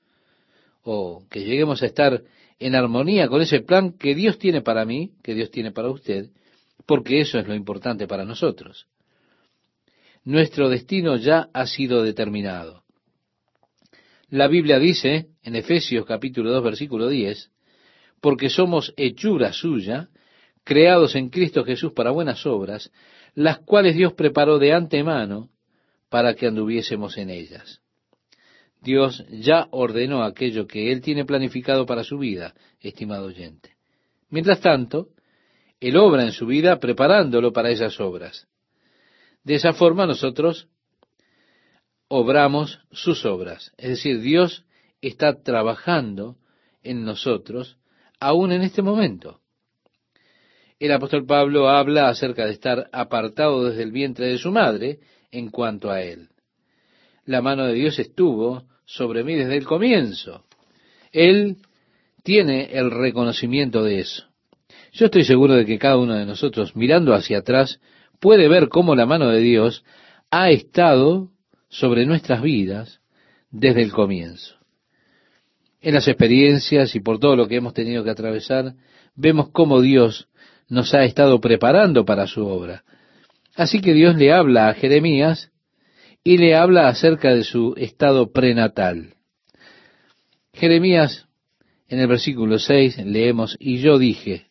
o 0.84 1.26
que 1.30 1.44
lleguemos 1.44 1.84
a 1.84 1.86
estar 1.86 2.24
en 2.60 2.76
armonía 2.76 3.28
con 3.28 3.42
ese 3.42 3.62
plan 3.62 3.94
que 3.98 4.16
Dios 4.16 4.38
tiene 4.38 4.62
para 4.62 4.86
mí, 4.86 5.12
que 5.24 5.34
Dios 5.34 5.52
tiene 5.52 5.72
para 5.72 5.90
usted, 5.90 6.30
porque 6.86 7.22
eso 7.22 7.40
es 7.40 7.48
lo 7.48 7.56
importante 7.56 8.08
para 8.08 8.26
nosotros. 8.26 8.88
Nuestro 10.24 10.70
destino 10.70 11.18
ya 11.18 11.50
ha 11.54 11.66
sido 11.66 12.04
determinado. 12.04 12.84
La 14.30 14.48
Biblia 14.48 14.80
dice, 14.80 15.28
en 15.44 15.56
Efesios 15.56 16.06
capítulo 16.06 16.52
2, 16.52 16.64
versículo 16.64 17.10
10, 17.10 17.51
porque 18.22 18.50
somos 18.50 18.94
hechura 18.98 19.52
suya, 19.52 20.10
creados 20.64 21.16
en 21.16 21.30
Cristo 21.30 21.64
Jesús 21.64 21.92
para 21.94 22.12
buenas 22.12 22.46
obras, 22.46 22.92
las 23.34 23.60
cuales 23.60 23.96
Dios 23.96 24.14
preparó 24.14 24.60
de 24.60 24.74
antemano 24.74 25.50
para 26.10 26.36
que 26.36 26.48
anduviésemos 26.48 27.18
en 27.18 27.30
ellas. 27.30 27.82
Dios 28.82 29.26
ya 29.30 29.68
ordenó 29.72 30.24
aquello 30.24 30.68
que 30.68 30.92
Él 30.92 31.02
tiene 31.02 31.26
planificado 31.26 31.86
para 31.86 32.04
su 32.04 32.18
vida, 32.18 32.54
estimado 32.80 33.26
oyente. 33.26 33.76
Mientras 34.30 34.60
tanto, 34.60 35.10
Él 35.80 35.98
obra 35.98 36.24
en 36.24 36.32
su 36.32 36.46
vida 36.46 36.80
preparándolo 36.80 37.52
para 37.54 37.70
esas 37.70 38.00
obras. 38.00 38.48
De 39.44 39.56
esa 39.56 39.74
forma 39.74 40.06
nosotros 40.06 40.68
obramos 42.08 42.80
sus 42.92 43.26
obras. 43.26 43.72
Es 43.78 43.90
decir, 43.90 44.22
Dios 44.22 44.66
está 45.02 45.42
trabajando 45.42 46.38
en 46.84 47.04
nosotros 47.04 47.78
aún 48.22 48.54
en 48.54 48.62
este 48.62 48.82
momento. 48.82 49.42
El 50.80 50.94
apóstol 50.94 51.26
Pablo 51.26 51.70
habla 51.70 52.08
acerca 52.08 52.46
de 52.46 52.54
estar 52.54 52.90
apartado 52.94 53.66
desde 53.66 53.84
el 53.84 53.92
vientre 53.92 54.28
de 54.28 54.38
su 54.38 54.52
madre 54.52 55.00
en 55.32 55.50
cuanto 55.50 55.92
a 55.92 56.02
él. 56.02 56.30
La 57.26 57.42
mano 57.42 57.66
de 57.66 57.74
Dios 57.74 58.00
estuvo 58.00 58.64
sobre 58.86 59.24
mí 59.24 59.36
desde 59.36 59.58
el 59.58 59.66
comienzo. 59.66 60.46
Él 61.12 61.58
tiene 62.24 62.70
el 62.74 62.92
reconocimiento 62.92 63.84
de 63.84 64.00
eso. 64.00 64.26
Yo 64.94 65.06
estoy 65.06 65.24
seguro 65.24 65.56
de 65.56 65.66
que 65.66 65.78
cada 65.80 65.98
uno 65.98 66.16
de 66.16 66.26
nosotros, 66.26 66.76
mirando 66.76 67.14
hacia 67.14 67.40
atrás, 67.40 67.80
puede 68.20 68.48
ver 68.48 68.70
cómo 68.70 68.96
la 68.96 69.06
mano 69.06 69.30
de 69.30 69.40
Dios 69.40 69.84
ha 70.30 70.50
estado 70.50 71.30
sobre 71.70 72.06
nuestras 72.06 72.42
vidas 72.42 73.02
desde 73.50 73.82
el 73.82 73.92
comienzo. 73.92 74.61
En 75.82 75.96
las 75.96 76.08
experiencias 76.08 76.96
y 76.96 77.00
por 77.00 77.20
todo 77.20 77.36
lo 77.36 77.48
que 77.48 77.56
hemos 77.56 77.74
tenido 77.74 78.04
que 78.04 78.12
atravesar, 78.12 78.76
vemos 79.16 79.50
cómo 79.52 79.82
Dios 79.82 80.30
nos 80.70 80.94
ha 80.94 81.04
estado 81.04 81.42
preparando 81.42 82.06
para 82.06 82.28
su 82.28 82.46
obra. 82.46 82.84
Así 83.56 83.82
que 83.82 83.94
Dios 83.94 84.16
le 84.16 84.32
habla 84.32 84.70
a 84.70 84.74
Jeremías 84.74 85.52
y 86.24 86.38
le 86.38 86.56
habla 86.56 86.88
acerca 86.88 87.34
de 87.34 87.44
su 87.44 87.74
estado 87.78 88.32
prenatal. 88.32 89.16
Jeremías, 90.54 91.28
en 91.88 92.00
el 92.00 92.08
versículo 92.08 92.60
6, 92.60 93.00
leemos, 93.06 93.58
y 93.60 93.80
yo 93.80 93.98
dije, 93.98 94.46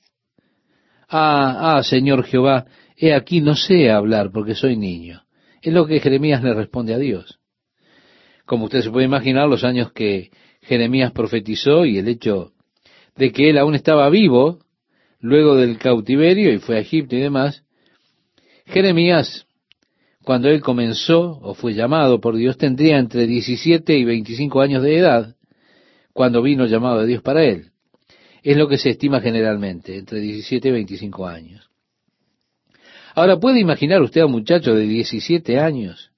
Ah, 1.09 1.77
ah, 1.77 1.83
Señor 1.83 2.25
Jehová, 2.25 2.67
he 2.97 3.15
aquí 3.15 3.41
no 3.41 3.57
sé 3.57 3.91
hablar 3.91 4.31
porque 4.33 4.55
soy 4.55 4.77
niño. 4.77 5.23
Es 5.61 5.73
lo 5.73 5.87
que 5.87 6.01
Jeremías 6.01 6.43
le 6.43 6.55
responde 6.55 6.95
a 6.95 6.99
Dios. 6.99 7.41
Como 8.47 8.67
usted 8.67 8.83
se 8.83 8.91
puede 8.91 9.07
imaginar, 9.07 9.49
los 9.49 9.65
años 9.65 9.93
que 9.93 10.31
Jeremías 10.63 11.13
profetizó 11.13 11.85
y 11.85 11.99
el 11.99 12.09
hecho 12.09 12.53
de 13.17 13.33
que 13.33 13.51
él 13.51 13.59
aún 13.59 13.75
estaba 13.75 14.09
vivo 14.09 14.61
luego 15.21 15.57
del 15.57 15.79
cautiverio 15.79 16.53
y 16.53 16.59
fue 16.59 16.77
a 16.77 16.81
Egipto 16.81 17.17
y 17.17 17.21
demás, 17.21 17.65
Jeremías, 18.67 19.47
cuando 20.25 20.49
él 20.49 20.61
comenzó 20.61 21.39
o 21.43 21.55
fue 21.55 21.75
llamado 21.75 22.21
por 22.21 22.37
Dios, 22.37 22.57
tendría 22.57 22.99
entre 22.99 23.27
17 23.27 23.99
y 23.99 24.05
25 24.05 24.61
años 24.61 24.83
de 24.83 24.97
edad 24.97 25.37
cuando 26.13 26.43
vino 26.43 26.65
el 26.65 26.71
llamado 26.71 27.01
de 27.01 27.07
Dios 27.07 27.23
para 27.23 27.45
él. 27.45 27.71
Es 28.43 28.57
lo 28.57 28.69
que 28.69 28.79
se 28.79 28.91
estima 28.91 29.21
generalmente, 29.21 29.97
entre 29.99 30.21
17 30.21 30.69
y 30.69 30.73
25 30.73 31.27
años. 31.27 31.71
Ahora, 33.15 33.39
¿puede 33.39 33.61
imaginar 33.61 34.01
usted 34.03 34.21
a 34.21 34.27
un 34.27 34.33
muchacho 34.33 34.75
de 34.75 34.87
17 34.87 35.59
años 35.59 36.11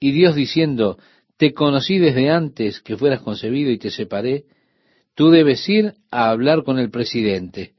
y 0.00 0.12
Dios 0.12 0.34
diciendo, 0.34 0.98
te 1.44 1.52
conocí 1.52 1.98
desde 1.98 2.30
antes 2.30 2.80
que 2.80 2.96
fueras 2.96 3.20
concebido 3.20 3.70
y 3.70 3.76
te 3.76 3.90
separé? 3.90 4.44
Tú 5.14 5.28
debes 5.28 5.68
ir 5.68 5.92
a 6.10 6.30
hablar 6.30 6.64
con 6.64 6.78
el 6.78 6.90
presidente. 6.90 7.74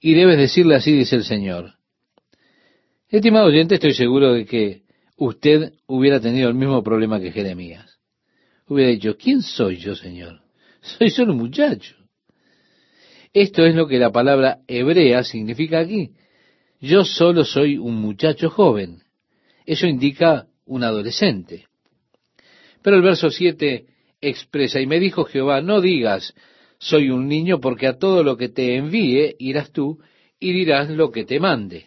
Y 0.00 0.14
debes 0.14 0.38
decirle 0.38 0.76
así, 0.76 0.92
dice 0.92 1.16
el 1.16 1.24
Señor. 1.24 1.74
Estimado 3.08 3.46
oyente, 3.46 3.74
estoy 3.74 3.94
seguro 3.94 4.34
de 4.34 4.44
que 4.44 4.82
usted 5.16 5.72
hubiera 5.88 6.20
tenido 6.20 6.48
el 6.48 6.54
mismo 6.54 6.84
problema 6.84 7.18
que 7.18 7.32
Jeremías. 7.32 7.98
Hubiera 8.68 8.92
dicho, 8.92 9.16
¿quién 9.16 9.42
soy 9.42 9.78
yo, 9.78 9.96
Señor? 9.96 10.40
Soy 10.82 11.10
solo 11.10 11.32
un 11.32 11.38
muchacho. 11.38 11.96
Esto 13.32 13.66
es 13.66 13.74
lo 13.74 13.88
que 13.88 13.98
la 13.98 14.12
palabra 14.12 14.60
hebrea 14.68 15.24
significa 15.24 15.80
aquí. 15.80 16.12
Yo 16.80 17.04
solo 17.04 17.44
soy 17.44 17.76
un 17.76 17.96
muchacho 17.96 18.50
joven. 18.50 19.02
Eso 19.64 19.88
indica 19.88 20.46
un 20.64 20.84
adolescente. 20.84 21.66
Pero 22.86 22.98
el 22.98 23.02
verso 23.02 23.30
7 23.30 23.84
expresa, 24.20 24.80
y 24.80 24.86
me 24.86 25.00
dijo 25.00 25.24
Jehová, 25.24 25.60
no 25.60 25.80
digas, 25.80 26.32
soy 26.78 27.10
un 27.10 27.26
niño, 27.26 27.58
porque 27.58 27.88
a 27.88 27.98
todo 27.98 28.22
lo 28.22 28.36
que 28.36 28.48
te 28.48 28.76
envíe 28.76 29.34
irás 29.40 29.72
tú 29.72 29.98
y 30.38 30.52
dirás 30.52 30.88
lo 30.88 31.10
que 31.10 31.24
te 31.24 31.40
mande. 31.40 31.86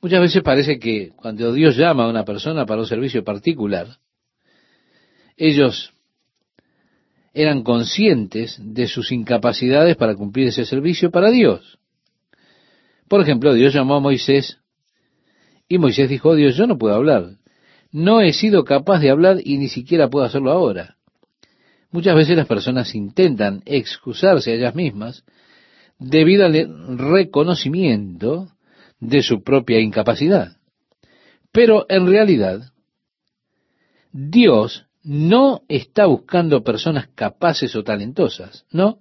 Muchas 0.00 0.22
veces 0.22 0.42
parece 0.42 0.78
que 0.78 1.10
cuando 1.14 1.52
Dios 1.52 1.76
llama 1.76 2.04
a 2.04 2.08
una 2.08 2.24
persona 2.24 2.64
para 2.64 2.80
un 2.80 2.86
servicio 2.86 3.22
particular, 3.22 3.98
ellos 5.36 5.92
eran 7.34 7.62
conscientes 7.62 8.58
de 8.58 8.88
sus 8.88 9.12
incapacidades 9.12 9.94
para 9.96 10.14
cumplir 10.14 10.48
ese 10.48 10.64
servicio 10.64 11.10
para 11.10 11.30
Dios. 11.30 11.78
Por 13.08 13.20
ejemplo, 13.20 13.52
Dios 13.52 13.74
llamó 13.74 13.96
a 13.96 14.00
Moisés 14.00 14.58
y 15.68 15.76
Moisés 15.76 16.08
dijo, 16.08 16.34
Dios, 16.34 16.56
yo 16.56 16.66
no 16.66 16.78
puedo 16.78 16.94
hablar. 16.94 17.36
No 17.92 18.20
he 18.20 18.32
sido 18.32 18.64
capaz 18.64 19.00
de 19.00 19.10
hablar 19.10 19.38
y 19.42 19.58
ni 19.58 19.68
siquiera 19.68 20.08
puedo 20.08 20.24
hacerlo 20.24 20.50
ahora. 20.50 20.96
Muchas 21.90 22.14
veces 22.14 22.36
las 22.36 22.46
personas 22.46 22.94
intentan 22.94 23.62
excusarse 23.64 24.50
a 24.50 24.54
ellas 24.54 24.74
mismas 24.74 25.24
debido 25.98 26.44
al 26.44 26.98
reconocimiento 26.98 28.50
de 29.00 29.22
su 29.22 29.42
propia 29.42 29.80
incapacidad. 29.80 30.56
Pero 31.52 31.86
en 31.88 32.06
realidad, 32.06 32.72
Dios 34.12 34.86
no 35.02 35.62
está 35.68 36.06
buscando 36.06 36.64
personas 36.64 37.08
capaces 37.14 37.74
o 37.76 37.84
talentosas, 37.84 38.66
no. 38.70 38.98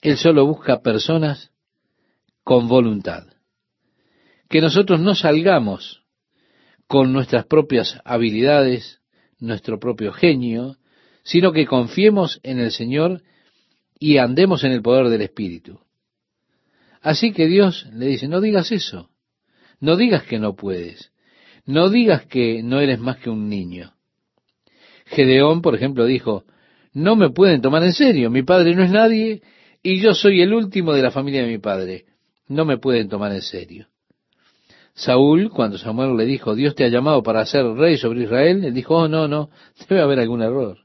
Él 0.00 0.16
solo 0.16 0.46
busca 0.46 0.80
personas 0.80 1.50
con 2.42 2.68
voluntad. 2.68 3.26
Que 4.48 4.60
nosotros 4.60 5.00
no 5.00 5.14
salgamos 5.14 6.02
con 6.86 7.12
nuestras 7.12 7.46
propias 7.46 8.00
habilidades, 8.04 9.00
nuestro 9.38 9.78
propio 9.78 10.12
genio, 10.12 10.76
sino 11.22 11.52
que 11.52 11.66
confiemos 11.66 12.40
en 12.42 12.58
el 12.58 12.70
Señor 12.70 13.22
y 13.98 14.18
andemos 14.18 14.64
en 14.64 14.72
el 14.72 14.82
poder 14.82 15.08
del 15.08 15.22
Espíritu. 15.22 15.80
Así 17.02 17.32
que 17.32 17.46
Dios 17.46 17.86
le 17.92 18.06
dice, 18.06 18.28
no 18.28 18.40
digas 18.40 18.72
eso, 18.72 19.10
no 19.80 19.96
digas 19.96 20.24
que 20.24 20.38
no 20.38 20.54
puedes, 20.54 21.12
no 21.64 21.90
digas 21.90 22.26
que 22.26 22.62
no 22.62 22.80
eres 22.80 22.98
más 22.98 23.18
que 23.18 23.30
un 23.30 23.48
niño. 23.48 23.92
Gedeón, 25.06 25.62
por 25.62 25.74
ejemplo, 25.74 26.04
dijo, 26.04 26.44
no 26.92 27.16
me 27.16 27.30
pueden 27.30 27.60
tomar 27.60 27.82
en 27.84 27.92
serio, 27.92 28.30
mi 28.30 28.42
padre 28.42 28.74
no 28.74 28.82
es 28.82 28.90
nadie 28.90 29.42
y 29.82 30.00
yo 30.00 30.14
soy 30.14 30.40
el 30.42 30.52
último 30.52 30.92
de 30.92 31.02
la 31.02 31.10
familia 31.10 31.42
de 31.42 31.48
mi 31.48 31.58
padre, 31.58 32.06
no 32.48 32.64
me 32.64 32.78
pueden 32.78 33.08
tomar 33.08 33.32
en 33.32 33.42
serio. 33.42 33.88
Saúl, 34.96 35.50
cuando 35.50 35.78
Samuel 35.78 36.16
le 36.16 36.24
dijo, 36.24 36.56
Dios 36.56 36.74
te 36.74 36.82
ha 36.82 36.88
llamado 36.88 37.22
para 37.22 37.46
ser 37.46 37.64
rey 37.74 37.96
sobre 37.96 38.24
Israel, 38.24 38.64
él 38.64 38.74
dijo, 38.74 38.96
oh, 38.96 39.06
no, 39.08 39.28
no, 39.28 39.50
debe 39.88 40.02
haber 40.02 40.18
algún 40.18 40.42
error. 40.42 40.78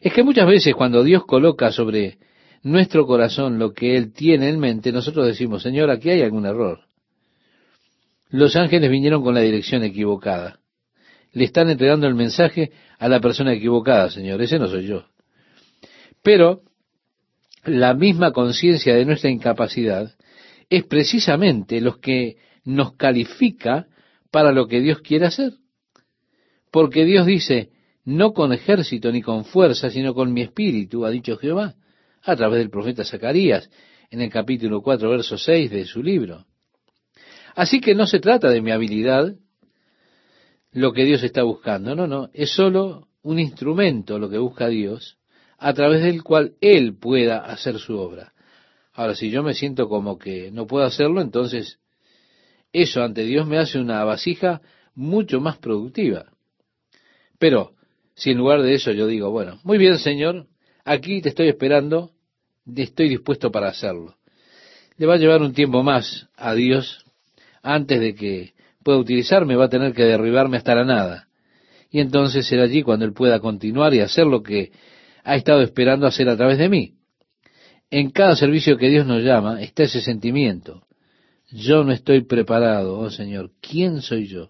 Es 0.00 0.12
que 0.12 0.22
muchas 0.22 0.46
veces 0.46 0.74
cuando 0.74 1.02
Dios 1.02 1.24
coloca 1.24 1.72
sobre 1.72 2.18
nuestro 2.62 3.04
corazón 3.06 3.58
lo 3.58 3.72
que 3.72 3.96
Él 3.96 4.12
tiene 4.12 4.48
en 4.48 4.60
mente, 4.60 4.92
nosotros 4.92 5.26
decimos, 5.26 5.62
Señor, 5.62 5.90
aquí 5.90 6.10
hay 6.10 6.22
algún 6.22 6.46
error. 6.46 6.82
Los 8.30 8.54
ángeles 8.54 8.88
vinieron 8.88 9.22
con 9.24 9.34
la 9.34 9.40
dirección 9.40 9.82
equivocada 9.82 10.60
le 11.32 11.44
están 11.44 11.70
entregando 11.70 12.06
el 12.06 12.14
mensaje 12.14 12.72
a 12.98 13.08
la 13.08 13.20
persona 13.20 13.52
equivocada, 13.52 14.10
Señor. 14.10 14.40
Ese 14.42 14.58
no 14.58 14.68
soy 14.68 14.86
yo. 14.86 15.04
Pero 16.22 16.62
la 17.64 17.94
misma 17.94 18.32
conciencia 18.32 18.94
de 18.94 19.04
nuestra 19.04 19.30
incapacidad 19.30 20.14
es 20.68 20.84
precisamente 20.84 21.80
lo 21.80 21.98
que 22.00 22.36
nos 22.64 22.96
califica 22.96 23.86
para 24.30 24.52
lo 24.52 24.66
que 24.66 24.80
Dios 24.80 25.00
quiere 25.00 25.26
hacer. 25.26 25.52
Porque 26.70 27.04
Dios 27.04 27.26
dice, 27.26 27.70
no 28.04 28.32
con 28.32 28.52
ejército 28.52 29.12
ni 29.12 29.22
con 29.22 29.44
fuerza, 29.44 29.90
sino 29.90 30.14
con 30.14 30.32
mi 30.32 30.42
espíritu, 30.42 31.04
ha 31.04 31.10
dicho 31.10 31.36
Jehová, 31.36 31.74
a 32.22 32.36
través 32.36 32.58
del 32.58 32.70
profeta 32.70 33.04
Zacarías, 33.04 33.70
en 34.10 34.20
el 34.20 34.30
capítulo 34.30 34.82
4, 34.82 35.10
verso 35.10 35.38
6 35.38 35.70
de 35.70 35.84
su 35.84 36.02
libro. 36.02 36.46
Así 37.54 37.80
que 37.80 37.94
no 37.94 38.06
se 38.06 38.20
trata 38.20 38.48
de 38.48 38.62
mi 38.62 38.70
habilidad, 38.70 39.34
lo 40.72 40.92
que 40.92 41.04
Dios 41.04 41.22
está 41.22 41.42
buscando. 41.42 41.94
No, 41.94 42.06
no, 42.06 42.30
es 42.32 42.50
solo 42.50 43.08
un 43.22 43.38
instrumento 43.38 44.18
lo 44.18 44.28
que 44.28 44.38
busca 44.38 44.68
Dios 44.68 45.18
a 45.58 45.74
través 45.74 46.02
del 46.02 46.22
cual 46.22 46.54
Él 46.60 46.96
pueda 46.98 47.38
hacer 47.38 47.78
su 47.78 47.96
obra. 47.96 48.32
Ahora, 48.94 49.14
si 49.14 49.30
yo 49.30 49.42
me 49.42 49.54
siento 49.54 49.88
como 49.88 50.18
que 50.18 50.50
no 50.50 50.66
puedo 50.66 50.84
hacerlo, 50.84 51.20
entonces 51.20 51.78
eso 52.72 53.02
ante 53.02 53.24
Dios 53.24 53.46
me 53.46 53.58
hace 53.58 53.78
una 53.78 54.04
vasija 54.04 54.60
mucho 54.94 55.40
más 55.40 55.58
productiva. 55.58 56.26
Pero 57.38 57.72
si 58.14 58.30
en 58.30 58.38
lugar 58.38 58.62
de 58.62 58.74
eso 58.74 58.92
yo 58.92 59.06
digo, 59.06 59.30
bueno, 59.30 59.60
muy 59.64 59.78
bien 59.78 59.98
Señor, 59.98 60.46
aquí 60.84 61.20
te 61.20 61.30
estoy 61.30 61.48
esperando, 61.48 62.10
estoy 62.74 63.08
dispuesto 63.08 63.50
para 63.50 63.68
hacerlo. 63.68 64.16
Le 64.96 65.06
va 65.06 65.14
a 65.14 65.18
llevar 65.18 65.42
un 65.42 65.54
tiempo 65.54 65.82
más 65.82 66.28
a 66.36 66.54
Dios 66.54 67.04
antes 67.62 68.00
de 68.00 68.14
que 68.14 68.52
pueda 68.82 68.98
utilizarme, 68.98 69.56
va 69.56 69.66
a 69.66 69.70
tener 69.70 69.92
que 69.94 70.04
derribarme 70.04 70.56
hasta 70.56 70.74
la 70.74 70.84
nada. 70.84 71.28
Y 71.90 72.00
entonces 72.00 72.46
será 72.46 72.64
allí 72.64 72.82
cuando 72.82 73.04
Él 73.04 73.12
pueda 73.12 73.40
continuar 73.40 73.94
y 73.94 74.00
hacer 74.00 74.26
lo 74.26 74.42
que 74.42 74.72
ha 75.24 75.36
estado 75.36 75.60
esperando 75.60 76.06
hacer 76.06 76.28
a 76.28 76.36
través 76.36 76.58
de 76.58 76.68
mí. 76.68 76.94
En 77.90 78.10
cada 78.10 78.34
servicio 78.34 78.78
que 78.78 78.88
Dios 78.88 79.06
nos 79.06 79.22
llama 79.22 79.60
está 79.62 79.82
ese 79.82 80.00
sentimiento. 80.00 80.82
Yo 81.52 81.84
no 81.84 81.92
estoy 81.92 82.22
preparado, 82.22 82.98
oh 82.98 83.10
Señor, 83.10 83.50
¿quién 83.60 84.00
soy 84.00 84.26
yo? 84.26 84.48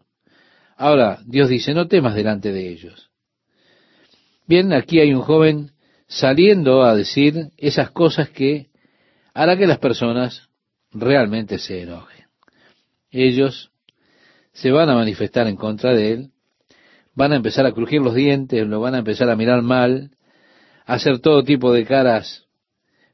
Ahora, 0.76 1.20
Dios 1.26 1.48
dice, 1.48 1.74
no 1.74 1.88
temas 1.88 2.14
delante 2.14 2.52
de 2.52 2.68
ellos. 2.68 3.10
Bien, 4.46 4.72
aquí 4.72 5.00
hay 5.00 5.12
un 5.12 5.22
joven 5.22 5.72
saliendo 6.06 6.82
a 6.82 6.94
decir 6.94 7.50
esas 7.56 7.90
cosas 7.90 8.30
que 8.30 8.68
hará 9.34 9.56
que 9.56 9.66
las 9.66 9.78
personas 9.78 10.48
realmente 10.92 11.58
se 11.58 11.82
enojen. 11.82 12.26
Ellos 13.10 13.72
se 14.52 14.70
van 14.70 14.88
a 14.88 14.94
manifestar 14.94 15.48
en 15.48 15.56
contra 15.56 15.94
de 15.94 16.12
él, 16.12 16.30
van 17.14 17.32
a 17.32 17.36
empezar 17.36 17.66
a 17.66 17.72
crujir 17.72 18.00
los 18.00 18.14
dientes, 18.14 18.66
lo 18.66 18.80
van 18.80 18.94
a 18.94 18.98
empezar 18.98 19.28
a 19.28 19.36
mirar 19.36 19.62
mal, 19.62 20.10
a 20.86 20.94
hacer 20.94 21.18
todo 21.18 21.42
tipo 21.42 21.72
de 21.72 21.84
caras 21.84 22.46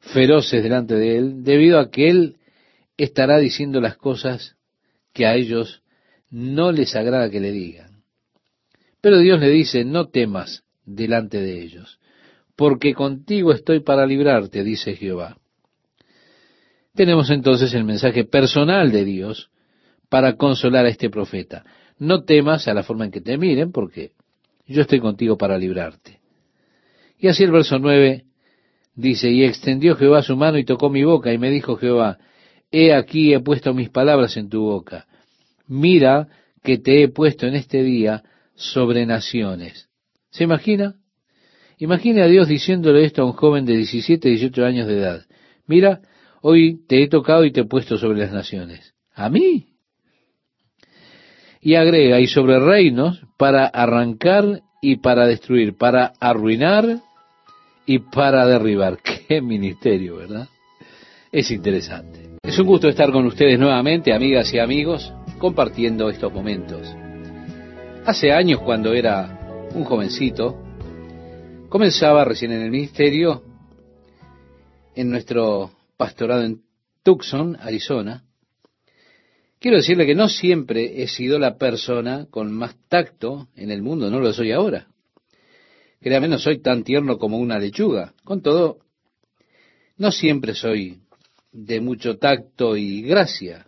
feroces 0.00 0.62
delante 0.62 0.94
de 0.94 1.16
él, 1.16 1.44
debido 1.44 1.78
a 1.78 1.90
que 1.90 2.08
él 2.10 2.37
estará 2.98 3.38
diciendo 3.38 3.80
las 3.80 3.96
cosas 3.96 4.56
que 5.14 5.24
a 5.24 5.34
ellos 5.34 5.82
no 6.30 6.72
les 6.72 6.94
agrada 6.94 7.30
que 7.30 7.40
le 7.40 7.52
digan. 7.52 8.02
Pero 9.00 9.18
Dios 9.18 9.40
le 9.40 9.48
dice, 9.48 9.84
no 9.84 10.08
temas 10.08 10.64
delante 10.84 11.40
de 11.40 11.62
ellos, 11.62 12.00
porque 12.56 12.92
contigo 12.92 13.52
estoy 13.52 13.80
para 13.80 14.04
librarte, 14.04 14.64
dice 14.64 14.96
Jehová. 14.96 15.38
Tenemos 16.94 17.30
entonces 17.30 17.72
el 17.74 17.84
mensaje 17.84 18.24
personal 18.24 18.90
de 18.90 19.04
Dios 19.04 19.50
para 20.08 20.36
consolar 20.36 20.84
a 20.84 20.88
este 20.88 21.10
profeta. 21.10 21.64
No 21.98 22.24
temas 22.24 22.66
a 22.66 22.74
la 22.74 22.82
forma 22.82 23.04
en 23.04 23.12
que 23.12 23.20
te 23.20 23.38
miren, 23.38 23.70
porque 23.70 24.12
yo 24.66 24.82
estoy 24.82 24.98
contigo 24.98 25.38
para 25.38 25.56
librarte. 25.56 26.18
Y 27.18 27.28
así 27.28 27.44
el 27.44 27.52
verso 27.52 27.78
9 27.78 28.24
dice, 28.94 29.30
y 29.30 29.44
extendió 29.44 29.94
Jehová 29.94 30.22
su 30.22 30.36
mano 30.36 30.58
y 30.58 30.64
tocó 30.64 30.90
mi 30.90 31.04
boca, 31.04 31.32
y 31.32 31.38
me 31.38 31.50
dijo 31.50 31.76
Jehová, 31.76 32.18
he 32.70 32.92
aquí 32.92 33.32
he 33.34 33.40
puesto 33.40 33.74
mis 33.74 33.90
palabras 33.90 34.36
en 34.36 34.48
tu 34.48 34.62
boca. 34.62 35.06
Mira 35.66 36.28
que 36.62 36.78
te 36.78 37.02
he 37.02 37.08
puesto 37.08 37.46
en 37.46 37.54
este 37.54 37.82
día 37.82 38.22
sobre 38.54 39.06
naciones. 39.06 39.88
¿Se 40.30 40.44
imagina? 40.44 40.96
Imagine 41.78 42.22
a 42.22 42.26
Dios 42.26 42.48
diciéndole 42.48 43.04
esto 43.04 43.22
a 43.22 43.26
un 43.26 43.32
joven 43.32 43.64
de 43.64 43.76
17, 43.76 44.28
18 44.28 44.64
años 44.64 44.86
de 44.86 44.98
edad. 44.98 45.26
Mira, 45.66 46.00
hoy 46.42 46.84
te 46.86 47.02
he 47.02 47.08
tocado 47.08 47.44
y 47.44 47.52
te 47.52 47.60
he 47.60 47.64
puesto 47.64 47.98
sobre 47.98 48.18
las 48.18 48.32
naciones. 48.32 48.94
¿A 49.14 49.30
mí? 49.30 49.68
y 51.60 51.74
agrega, 51.74 52.20
y 52.20 52.26
sobre 52.26 52.58
reinos 52.58 53.20
para 53.36 53.66
arrancar 53.66 54.62
y 54.80 54.96
para 54.96 55.26
destruir, 55.26 55.76
para 55.76 56.12
arruinar 56.20 57.00
y 57.86 57.98
para 57.98 58.46
derribar. 58.46 58.98
Qué 59.28 59.40
ministerio, 59.40 60.16
¿verdad? 60.16 60.48
Es 61.32 61.50
interesante. 61.50 62.27
Es 62.42 62.58
un 62.58 62.66
gusto 62.66 62.88
estar 62.88 63.10
con 63.12 63.26
ustedes 63.26 63.58
nuevamente, 63.58 64.12
amigas 64.12 64.52
y 64.54 64.58
amigos, 64.58 65.12
compartiendo 65.38 66.08
estos 66.08 66.32
momentos. 66.32 66.94
Hace 68.04 68.32
años, 68.32 68.60
cuando 68.60 68.94
era 68.94 69.68
un 69.74 69.84
jovencito, 69.84 70.56
comenzaba 71.68 72.24
recién 72.24 72.52
en 72.52 72.62
el 72.62 72.70
ministerio, 72.70 73.42
en 74.94 75.10
nuestro 75.10 75.72
pastorado 75.96 76.42
en 76.44 76.62
Tucson, 77.02 77.56
Arizona. 77.60 78.24
Quiero 79.58 79.76
decirle 79.76 80.06
que 80.06 80.14
no 80.14 80.28
siempre 80.28 81.02
he 81.02 81.08
sido 81.08 81.38
la 81.38 81.58
persona 81.58 82.26
con 82.30 82.52
más 82.52 82.76
tacto 82.88 83.48
en 83.56 83.70
el 83.70 83.82
mundo, 83.82 84.10
no 84.10 84.20
lo 84.20 84.32
soy 84.32 84.52
ahora. 84.52 84.86
Créame, 86.00 86.28
no 86.28 86.38
soy 86.38 86.60
tan 86.60 86.84
tierno 86.84 87.18
como 87.18 87.38
una 87.38 87.58
lechuga. 87.58 88.14
Con 88.24 88.40
todo, 88.40 88.78
no 89.96 90.12
siempre 90.12 90.54
soy 90.54 91.00
de 91.52 91.80
mucho 91.80 92.18
tacto 92.18 92.76
y 92.76 93.02
gracia. 93.02 93.66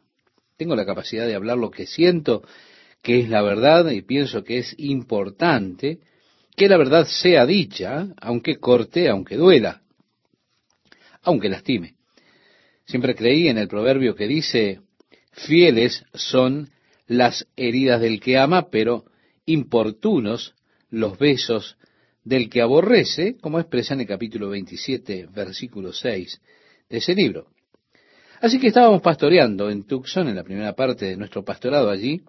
Tengo 0.56 0.76
la 0.76 0.84
capacidad 0.84 1.26
de 1.26 1.34
hablar 1.34 1.58
lo 1.58 1.70
que 1.70 1.86
siento, 1.86 2.42
que 3.02 3.20
es 3.20 3.28
la 3.28 3.42
verdad, 3.42 3.90
y 3.90 4.02
pienso 4.02 4.44
que 4.44 4.58
es 4.58 4.74
importante 4.78 6.00
que 6.56 6.68
la 6.68 6.76
verdad 6.76 7.06
sea 7.06 7.46
dicha, 7.46 8.08
aunque 8.20 8.58
corte, 8.58 9.08
aunque 9.08 9.36
duela, 9.36 9.82
aunque 11.22 11.48
lastime. 11.48 11.94
Siempre 12.84 13.14
creí 13.14 13.48
en 13.48 13.56
el 13.56 13.68
proverbio 13.68 14.14
que 14.14 14.26
dice, 14.26 14.80
fieles 15.32 16.04
son 16.12 16.70
las 17.06 17.46
heridas 17.56 18.00
del 18.00 18.20
que 18.20 18.36
ama, 18.36 18.68
pero 18.70 19.04
importunos 19.46 20.54
los 20.90 21.18
besos 21.18 21.76
del 22.24 22.50
que 22.50 22.60
aborrece, 22.60 23.36
como 23.40 23.58
expresa 23.58 23.94
en 23.94 24.00
el 24.00 24.06
capítulo 24.06 24.50
27, 24.50 25.28
versículo 25.32 25.92
6 25.92 26.40
de 26.88 26.98
ese 26.98 27.14
libro. 27.14 27.48
Así 28.40 28.59
que 28.59 28.68
estábamos 28.68 29.03
pastoreando 29.03 29.70
en 29.70 29.85
Tucson, 29.85 30.29
en 30.29 30.37
la 30.37 30.42
primera 30.42 30.74
parte 30.74 31.05
de 31.05 31.16
nuestro 31.16 31.44
pastorado 31.44 31.90
allí. 31.90 32.22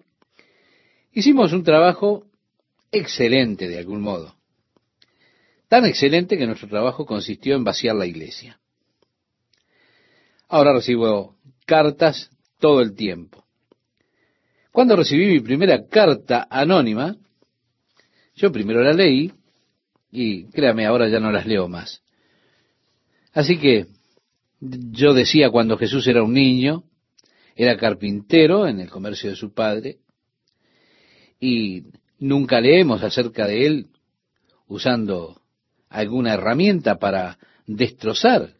Hicimos 1.12 1.52
un 1.54 1.64
trabajo 1.64 2.26
excelente 2.90 3.66
de 3.66 3.78
algún 3.78 4.02
modo. 4.02 4.34
Tan 5.68 5.86
excelente 5.86 6.36
que 6.36 6.46
nuestro 6.46 6.68
trabajo 6.68 7.06
consistió 7.06 7.56
en 7.56 7.64
vaciar 7.64 7.96
la 7.96 8.04
iglesia. 8.04 8.60
Ahora 10.48 10.74
recibo 10.74 11.36
cartas 11.64 12.30
todo 12.60 12.82
el 12.82 12.94
tiempo. 12.94 13.46
Cuando 14.70 14.96
recibí 14.96 15.26
mi 15.26 15.40
primera 15.40 15.86
carta 15.88 16.46
anónima, 16.50 17.16
yo 18.34 18.52
primero 18.52 18.82
la 18.82 18.92
leí 18.92 19.32
y 20.10 20.44
créame, 20.50 20.84
ahora 20.84 21.08
ya 21.08 21.20
no 21.20 21.32
las 21.32 21.46
leo 21.46 21.68
más. 21.68 22.02
Así 23.32 23.58
que 23.58 23.86
yo 24.62 25.12
decía 25.12 25.50
cuando 25.50 25.76
Jesús 25.76 26.06
era 26.06 26.22
un 26.22 26.34
niño, 26.34 26.84
era 27.56 27.76
carpintero 27.76 28.68
en 28.68 28.78
el 28.80 28.88
comercio 28.88 29.30
de 29.30 29.36
su 29.36 29.52
padre, 29.52 29.98
y 31.40 31.86
nunca 32.18 32.60
leemos 32.60 33.02
acerca 33.02 33.46
de 33.48 33.66
él 33.66 33.88
usando 34.68 35.42
alguna 35.88 36.34
herramienta 36.34 36.98
para 36.98 37.38
destrozar. 37.66 38.54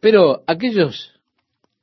Pero 0.00 0.44
aquellos 0.46 1.18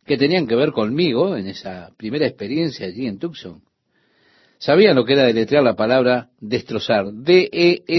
que 0.05 0.17
tenían 0.17 0.45
que 0.45 0.55
ver 0.55 0.71
conmigo 0.71 1.35
en 1.35 1.47
esa 1.47 1.91
primera 1.97 2.27
experiencia 2.27 2.85
allí 2.85 3.07
en 3.07 3.17
Tucson, 3.17 3.63
sabían 4.59 4.95
lo 4.95 5.03
que 5.05 5.13
era 5.13 5.23
deletrear 5.23 5.63
la 5.63 5.75
palabra 5.75 6.29
destrozar, 6.39 7.11
D-E-S-T-R-O-Z-A-R, 7.11 7.89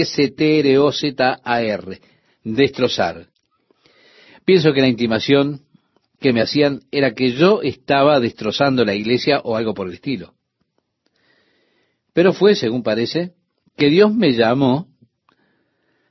destrozar. 2.43 3.32
Pienso 4.45 4.73
que 4.73 4.81
la 4.81 4.87
intimación 4.87 5.61
que 6.19 6.33
me 6.33 6.41
hacían 6.41 6.81
era 6.91 7.13
que 7.13 7.31
yo 7.31 7.61
estaba 7.61 8.19
destrozando 8.19 8.85
la 8.85 8.93
iglesia 8.93 9.39
o 9.43 9.55
algo 9.55 9.73
por 9.73 9.87
el 9.87 9.93
estilo. 9.93 10.33
Pero 12.13 12.33
fue, 12.33 12.55
según 12.55 12.83
parece, 12.83 13.33
que 13.75 13.89
Dios 13.89 14.13
me 14.13 14.33
llamó 14.33 14.87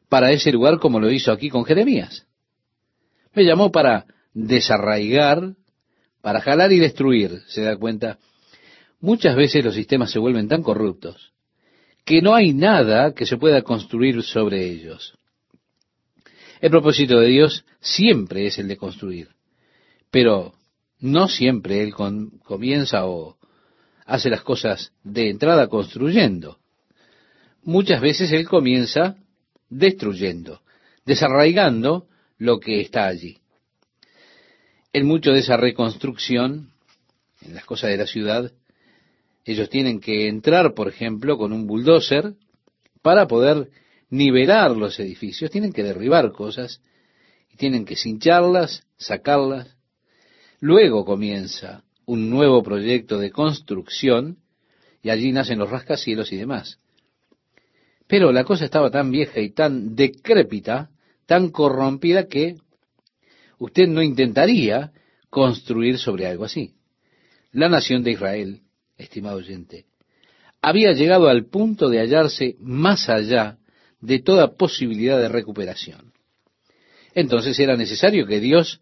para 0.09 0.33
ese 0.33 0.53
lugar 0.53 0.79
como 0.79 1.01
lo 1.01 1.11
hizo 1.11 1.33
aquí 1.33 1.49
con 1.49 1.64
Jeremías. 1.64 2.27
Me 3.35 3.45
llamó 3.45 3.71
para 3.71 4.07
desarraigar, 4.35 5.55
para 6.21 6.40
jalar 6.40 6.73
y 6.73 6.79
destruir, 6.79 7.40
se 7.47 7.62
da 7.62 7.77
cuenta. 7.77 8.18
Muchas 9.01 9.37
veces 9.37 9.64
los 9.64 9.75
sistemas 9.75 10.11
se 10.11 10.18
vuelven 10.18 10.49
tan 10.49 10.62
corruptos 10.62 11.33
que 12.05 12.21
no 12.21 12.35
hay 12.35 12.53
nada 12.53 13.14
que 13.14 13.27
se 13.27 13.37
pueda 13.37 13.62
construir 13.62 14.23
sobre 14.23 14.64
ellos. 14.66 15.14
El 16.62 16.70
propósito 16.70 17.18
de 17.18 17.27
Dios 17.27 17.64
siempre 17.81 18.46
es 18.46 18.57
el 18.57 18.68
de 18.68 18.77
construir, 18.77 19.31
pero 20.12 20.55
no 21.01 21.27
siempre 21.27 21.83
Él 21.83 21.92
comienza 21.92 23.05
o 23.05 23.37
hace 24.07 24.31
las 24.31 24.42
cosas 24.42 24.92
de 25.03 25.29
entrada 25.29 25.66
construyendo. 25.66 26.61
Muchas 27.64 28.01
veces 28.01 28.31
Él 28.31 28.48
comienza 28.48 29.16
destruyendo, 29.70 30.61
desarraigando 31.05 32.07
lo 32.38 32.61
que 32.61 32.81
está 32.81 33.09
allí. 33.09 33.38
En 34.92 35.05
mucho 35.05 35.33
de 35.33 35.40
esa 35.40 35.57
reconstrucción, 35.57 36.70
en 37.40 37.57
las 37.57 37.64
cosas 37.64 37.90
de 37.90 37.96
la 37.96 38.07
ciudad, 38.07 38.53
ellos 39.44 39.68
tienen 39.68 39.98
que 39.98 40.29
entrar, 40.29 40.75
por 40.75 40.87
ejemplo, 40.87 41.37
con 41.37 41.53
un 41.53 41.66
bulldozer 41.66 42.35
para 43.03 43.27
poder 43.27 43.68
nivelar 44.12 44.77
los 44.77 45.01
edificios, 45.01 45.51
tienen 45.51 45.72
que 45.72 45.83
derribar 45.83 46.33
cosas 46.33 46.83
y 47.51 47.57
tienen 47.57 47.87
que 47.87 47.96
cincharlas, 47.96 48.87
sacarlas. 48.98 49.75
Luego 50.61 51.07
comienza 51.07 51.83
un 52.05 52.29
nuevo 52.29 52.62
proyecto 52.62 53.18
de 53.18 53.31
construcción 53.31 54.37
y 55.03 55.09
allí 55.09 55.33
nacen 55.33 55.59
los 55.59 55.70
rascacielos 55.70 56.31
y 56.31 56.37
demás. 56.37 56.79
Pero 58.07 58.33
la 58.33 58.44
cosa 58.44 58.66
estaba 58.66 58.90
tan 58.90 59.11
vieja 59.11 59.40
y 59.40 59.51
tan 59.51 59.96
decrépita, 59.96 60.90
tan 61.25 61.48
corrompida 61.48 62.29
que 62.29 62.57
usted 63.59 63.88
no 63.88 64.03
intentaría 64.03 64.92
construir 65.31 65.96
sobre 65.96 66.27
algo 66.27 66.44
así. 66.44 66.75
La 67.51 67.70
nación 67.70 68.03
de 68.03 68.11
Israel, 68.11 68.61
estimado 68.98 69.38
oyente, 69.38 69.87
había 70.61 70.92
llegado 70.92 71.29
al 71.29 71.46
punto 71.46 71.88
de 71.88 72.01
hallarse 72.01 72.57
más 72.61 73.09
allá 73.09 73.57
de 74.03 74.19
toda 74.19 74.55
posibilidad 74.55 75.19
de 75.19 75.29
recuperación. 75.29 76.12
Entonces 77.15 77.59
era 77.59 77.77
necesario 77.77 78.27
que 78.27 78.41
Dios 78.41 78.81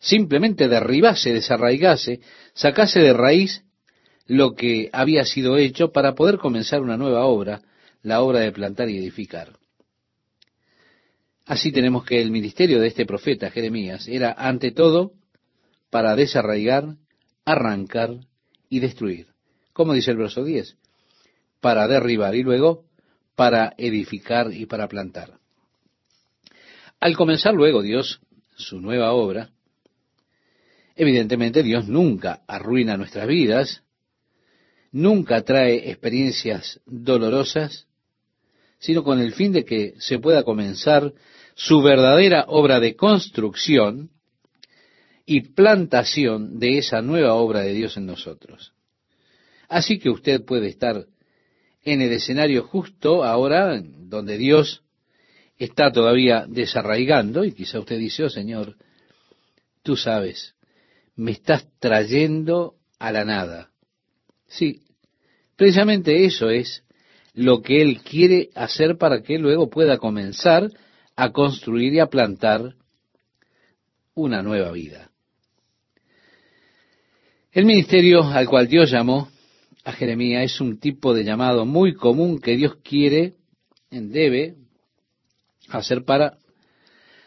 simplemente 0.00 0.66
derribase, 0.66 1.32
desarraigase, 1.32 2.20
sacase 2.54 3.00
de 3.00 3.12
raíz 3.12 3.62
lo 4.26 4.54
que 4.54 4.88
había 4.92 5.24
sido 5.24 5.56
hecho 5.58 5.92
para 5.92 6.14
poder 6.14 6.38
comenzar 6.38 6.80
una 6.80 6.96
nueva 6.96 7.26
obra, 7.26 7.62
la 8.02 8.22
obra 8.22 8.40
de 8.40 8.52
plantar 8.52 8.88
y 8.88 8.98
edificar. 8.98 9.58
Así 11.44 11.70
tenemos 11.70 12.04
que 12.04 12.22
el 12.22 12.30
ministerio 12.30 12.80
de 12.80 12.88
este 12.88 13.04
profeta 13.04 13.50
Jeremías 13.50 14.08
era 14.08 14.32
ante 14.32 14.70
todo 14.70 15.12
para 15.90 16.16
desarraigar, 16.16 16.96
arrancar 17.44 18.20
y 18.68 18.80
destruir. 18.80 19.26
Como 19.72 19.92
dice 19.92 20.12
el 20.12 20.16
verso 20.16 20.44
10, 20.44 20.76
para 21.60 21.86
derribar 21.88 22.34
y 22.34 22.42
luego 22.42 22.84
para 23.34 23.74
edificar 23.78 24.52
y 24.52 24.66
para 24.66 24.88
plantar. 24.88 25.38
Al 27.00 27.16
comenzar 27.16 27.54
luego 27.54 27.82
Dios 27.82 28.20
su 28.56 28.80
nueva 28.80 29.12
obra, 29.12 29.50
evidentemente 30.94 31.62
Dios 31.62 31.88
nunca 31.88 32.42
arruina 32.46 32.96
nuestras 32.96 33.26
vidas, 33.26 33.82
nunca 34.92 35.42
trae 35.42 35.90
experiencias 35.90 36.80
dolorosas, 36.86 37.86
sino 38.78 39.02
con 39.02 39.20
el 39.20 39.32
fin 39.32 39.52
de 39.52 39.64
que 39.64 39.94
se 39.98 40.18
pueda 40.18 40.42
comenzar 40.42 41.12
su 41.54 41.82
verdadera 41.82 42.44
obra 42.48 42.80
de 42.80 42.96
construcción 42.96 44.10
y 45.24 45.40
plantación 45.40 46.58
de 46.58 46.78
esa 46.78 47.00
nueva 47.00 47.34
obra 47.34 47.60
de 47.60 47.72
Dios 47.74 47.96
en 47.96 48.06
nosotros. 48.06 48.72
Así 49.68 49.98
que 49.98 50.10
usted 50.10 50.44
puede 50.44 50.68
estar 50.68 51.06
en 51.84 52.00
el 52.00 52.12
escenario 52.12 52.64
justo 52.64 53.24
ahora 53.24 53.80
donde 53.82 54.38
Dios 54.38 54.82
está 55.58 55.92
todavía 55.92 56.46
desarraigando 56.48 57.44
y 57.44 57.52
quizá 57.52 57.80
usted 57.80 57.98
dice, 57.98 58.24
oh 58.24 58.30
Señor, 58.30 58.76
tú 59.82 59.96
sabes, 59.96 60.54
me 61.16 61.32
estás 61.32 61.66
trayendo 61.78 62.74
a 62.98 63.12
la 63.12 63.24
nada. 63.24 63.70
Sí, 64.46 64.82
precisamente 65.56 66.24
eso 66.24 66.50
es 66.50 66.84
lo 67.34 67.62
que 67.62 67.80
Él 67.80 68.02
quiere 68.02 68.50
hacer 68.54 68.96
para 68.98 69.22
que 69.22 69.38
luego 69.38 69.70
pueda 69.70 69.98
comenzar 69.98 70.68
a 71.16 71.32
construir 71.32 71.94
y 71.94 72.00
a 72.00 72.06
plantar 72.06 72.74
una 74.14 74.42
nueva 74.42 74.70
vida. 74.72 75.10
El 77.52 77.64
ministerio 77.66 78.24
al 78.24 78.48
cual 78.48 78.68
Dios 78.68 78.90
llamó 78.90 79.28
a 79.84 79.92
Jeremías 79.92 80.44
es 80.44 80.60
un 80.60 80.78
tipo 80.78 81.14
de 81.14 81.24
llamado 81.24 81.66
muy 81.66 81.94
común 81.94 82.40
que 82.40 82.56
Dios 82.56 82.76
quiere, 82.82 83.34
debe 83.90 84.56
hacer 85.68 86.04
para 86.04 86.38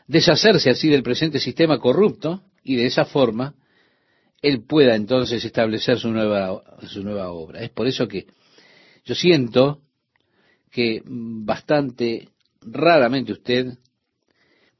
deshacerse 0.07 0.69
así 0.69 0.89
del 0.89 1.03
presente 1.03 1.39
sistema 1.39 1.79
corrupto 1.79 2.43
y 2.63 2.75
de 2.75 2.85
esa 2.85 3.05
forma 3.05 3.55
Él 4.41 4.63
pueda 4.63 4.95
entonces 4.95 5.43
establecer 5.43 5.99
su 5.99 6.11
nueva, 6.11 6.61
su 6.87 7.03
nueva 7.03 7.31
obra. 7.31 7.61
Es 7.61 7.69
por 7.71 7.87
eso 7.87 8.07
que 8.07 8.27
yo 9.03 9.15
siento 9.15 9.81
que 10.71 11.01
bastante 11.05 12.29
raramente 12.61 13.33
usted 13.33 13.77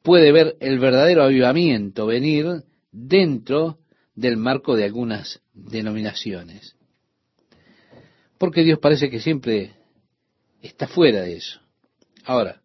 puede 0.02 0.32
ver 0.32 0.56
el 0.60 0.80
verdadero 0.80 1.24
avivamiento 1.24 2.06
venir 2.06 2.64
dentro 2.92 3.80
del 4.14 4.38
marco 4.38 4.76
de 4.76 4.86
algunas 4.86 5.42
denominaciones. 5.54 6.75
Porque 8.38 8.64
Dios 8.64 8.80
parece 8.80 9.10
que 9.10 9.20
siempre 9.20 9.74
está 10.62 10.88
fuera 10.88 11.22
de 11.22 11.38
eso. 11.38 11.60
Ahora, 12.24 12.62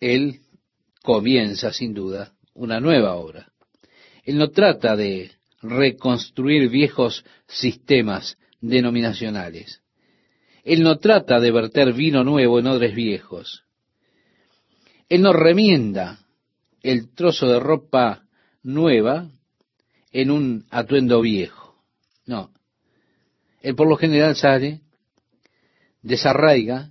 Él 0.00 0.40
comienza 1.02 1.72
sin 1.72 1.94
duda 1.94 2.32
una 2.54 2.80
nueva 2.80 3.14
obra. 3.14 3.52
Él 4.24 4.36
no 4.36 4.50
trata 4.50 4.96
de 4.96 5.30
reconstruir 5.62 6.68
viejos 6.70 7.24
sistemas 7.46 8.36
denominacionales. 8.60 9.80
Él 10.64 10.82
no 10.82 10.98
trata 10.98 11.40
de 11.40 11.50
verter 11.50 11.92
vino 11.92 12.24
nuevo 12.24 12.58
en 12.58 12.66
odres 12.66 12.94
viejos. 12.94 13.64
Él 15.08 15.22
no 15.22 15.32
remienda 15.32 16.18
el 16.82 17.14
trozo 17.14 17.46
de 17.46 17.60
ropa 17.60 18.24
nueva 18.62 19.30
en 20.12 20.30
un 20.30 20.66
atuendo 20.70 21.20
viejo. 21.20 21.76
No. 22.26 22.50
Él 23.60 23.74
por 23.74 23.88
lo 23.88 23.96
general 23.96 24.36
sale, 24.36 24.80
desarraiga 26.02 26.90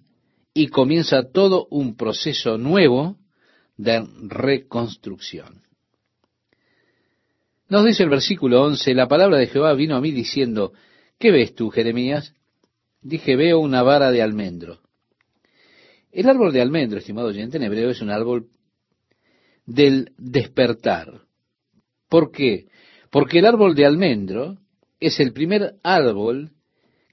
y 0.54 0.68
comienza 0.68 1.32
todo 1.32 1.68
un 1.70 1.96
proceso 1.96 2.58
nuevo 2.58 3.18
de 3.78 4.06
reconstrucción. 4.24 5.62
Nos 7.70 7.86
dice 7.86 8.04
el 8.04 8.10
versículo 8.10 8.64
11, 8.64 8.94
la 8.94 9.08
palabra 9.08 9.38
de 9.38 9.48
Jehová 9.48 9.74
vino 9.74 9.96
a 9.96 10.02
mí 10.02 10.12
diciendo, 10.12 10.74
¿qué 11.20 11.32
ves 11.32 11.54
tú, 11.54 11.70
Jeremías? 11.70 12.34
Dije, 13.02 13.36
veo 13.36 13.60
una 13.60 13.84
vara 13.84 14.10
de 14.12 14.22
almendro. 14.22 14.80
El 16.12 16.30
árbol 16.30 16.54
de 16.54 16.62
almendro, 16.62 16.98
estimado 16.98 17.28
oyente, 17.28 17.58
en 17.58 17.64
hebreo 17.64 17.90
es 17.90 18.02
un 18.02 18.10
árbol 18.10 18.48
del 19.66 20.14
despertar. 20.18 21.22
¿Por 22.10 22.32
qué? 22.32 22.68
Porque 23.12 23.40
el 23.40 23.46
árbol 23.46 23.76
de 23.76 23.86
almendro 23.86 24.58
es 25.00 25.20
el 25.20 25.34
primer 25.34 25.76
árbol 25.84 26.54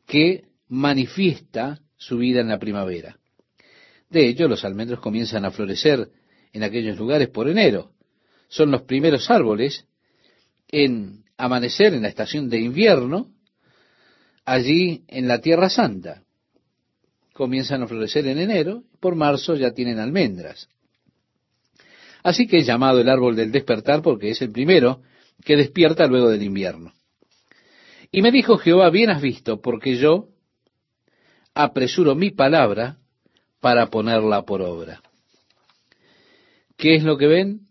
que 0.07 0.45
manifiesta 0.69 1.81
su 1.97 2.19
vida 2.19 2.41
en 2.41 2.49
la 2.49 2.59
primavera. 2.59 3.19
De 4.11 4.29
hecho, 4.29 4.49
los 4.49 4.65
almendros 4.65 5.01
comienzan 5.01 5.45
a 5.45 5.51
florecer 5.51 6.11
en 6.53 6.63
aquellos 6.63 6.99
lugares 6.99 7.29
por 7.29 7.49
enero. 7.49 7.93
Son 8.49 8.71
los 8.71 8.83
primeros 8.83 9.31
árboles 9.31 9.87
en 10.69 11.25
amanecer 11.37 11.95
en 11.95 12.03
la 12.03 12.09
estación 12.09 12.49
de 12.49 12.61
invierno 12.61 13.31
allí 14.45 15.05
en 15.09 15.27
la 15.27 15.41
Tierra 15.41 15.69
Santa. 15.69 16.23
Comienzan 17.33 17.83
a 17.83 17.89
florecer 17.89 18.27
en 18.29 18.39
enero, 18.39 18.85
por 19.01 19.17
marzo 19.17 19.57
ya 19.57 19.73
tienen 19.73 19.99
almendras. 19.99 20.69
Así 22.23 22.47
que 22.47 22.59
es 22.59 22.67
llamado 22.67 23.01
el 23.01 23.09
árbol 23.09 23.37
del 23.37 23.51
despertar 23.51 24.01
porque 24.03 24.31
es 24.31 24.41
el 24.41 24.51
primero 24.51 25.03
que 25.45 25.57
despierta 25.57 26.07
luego 26.07 26.31
del 26.31 26.43
invierno. 26.43 26.93
Y 28.15 28.23
me 28.23 28.31
dijo 28.31 28.59
Jehová, 28.59 28.91
bien 28.91 29.11
has 29.11 29.21
visto, 29.21 29.61
porque 29.61 29.97
yo 29.97 30.29
apresuro 31.53 32.15
mi 32.15 32.31
palabra 32.31 32.99
para 33.59 33.91
ponerla 33.91 34.43
por 34.43 34.63
obra. 34.63 35.03
¿Qué 36.77 36.95
es 36.95 37.03
lo 37.03 37.19
que 37.19 37.27
ven? 37.27 37.63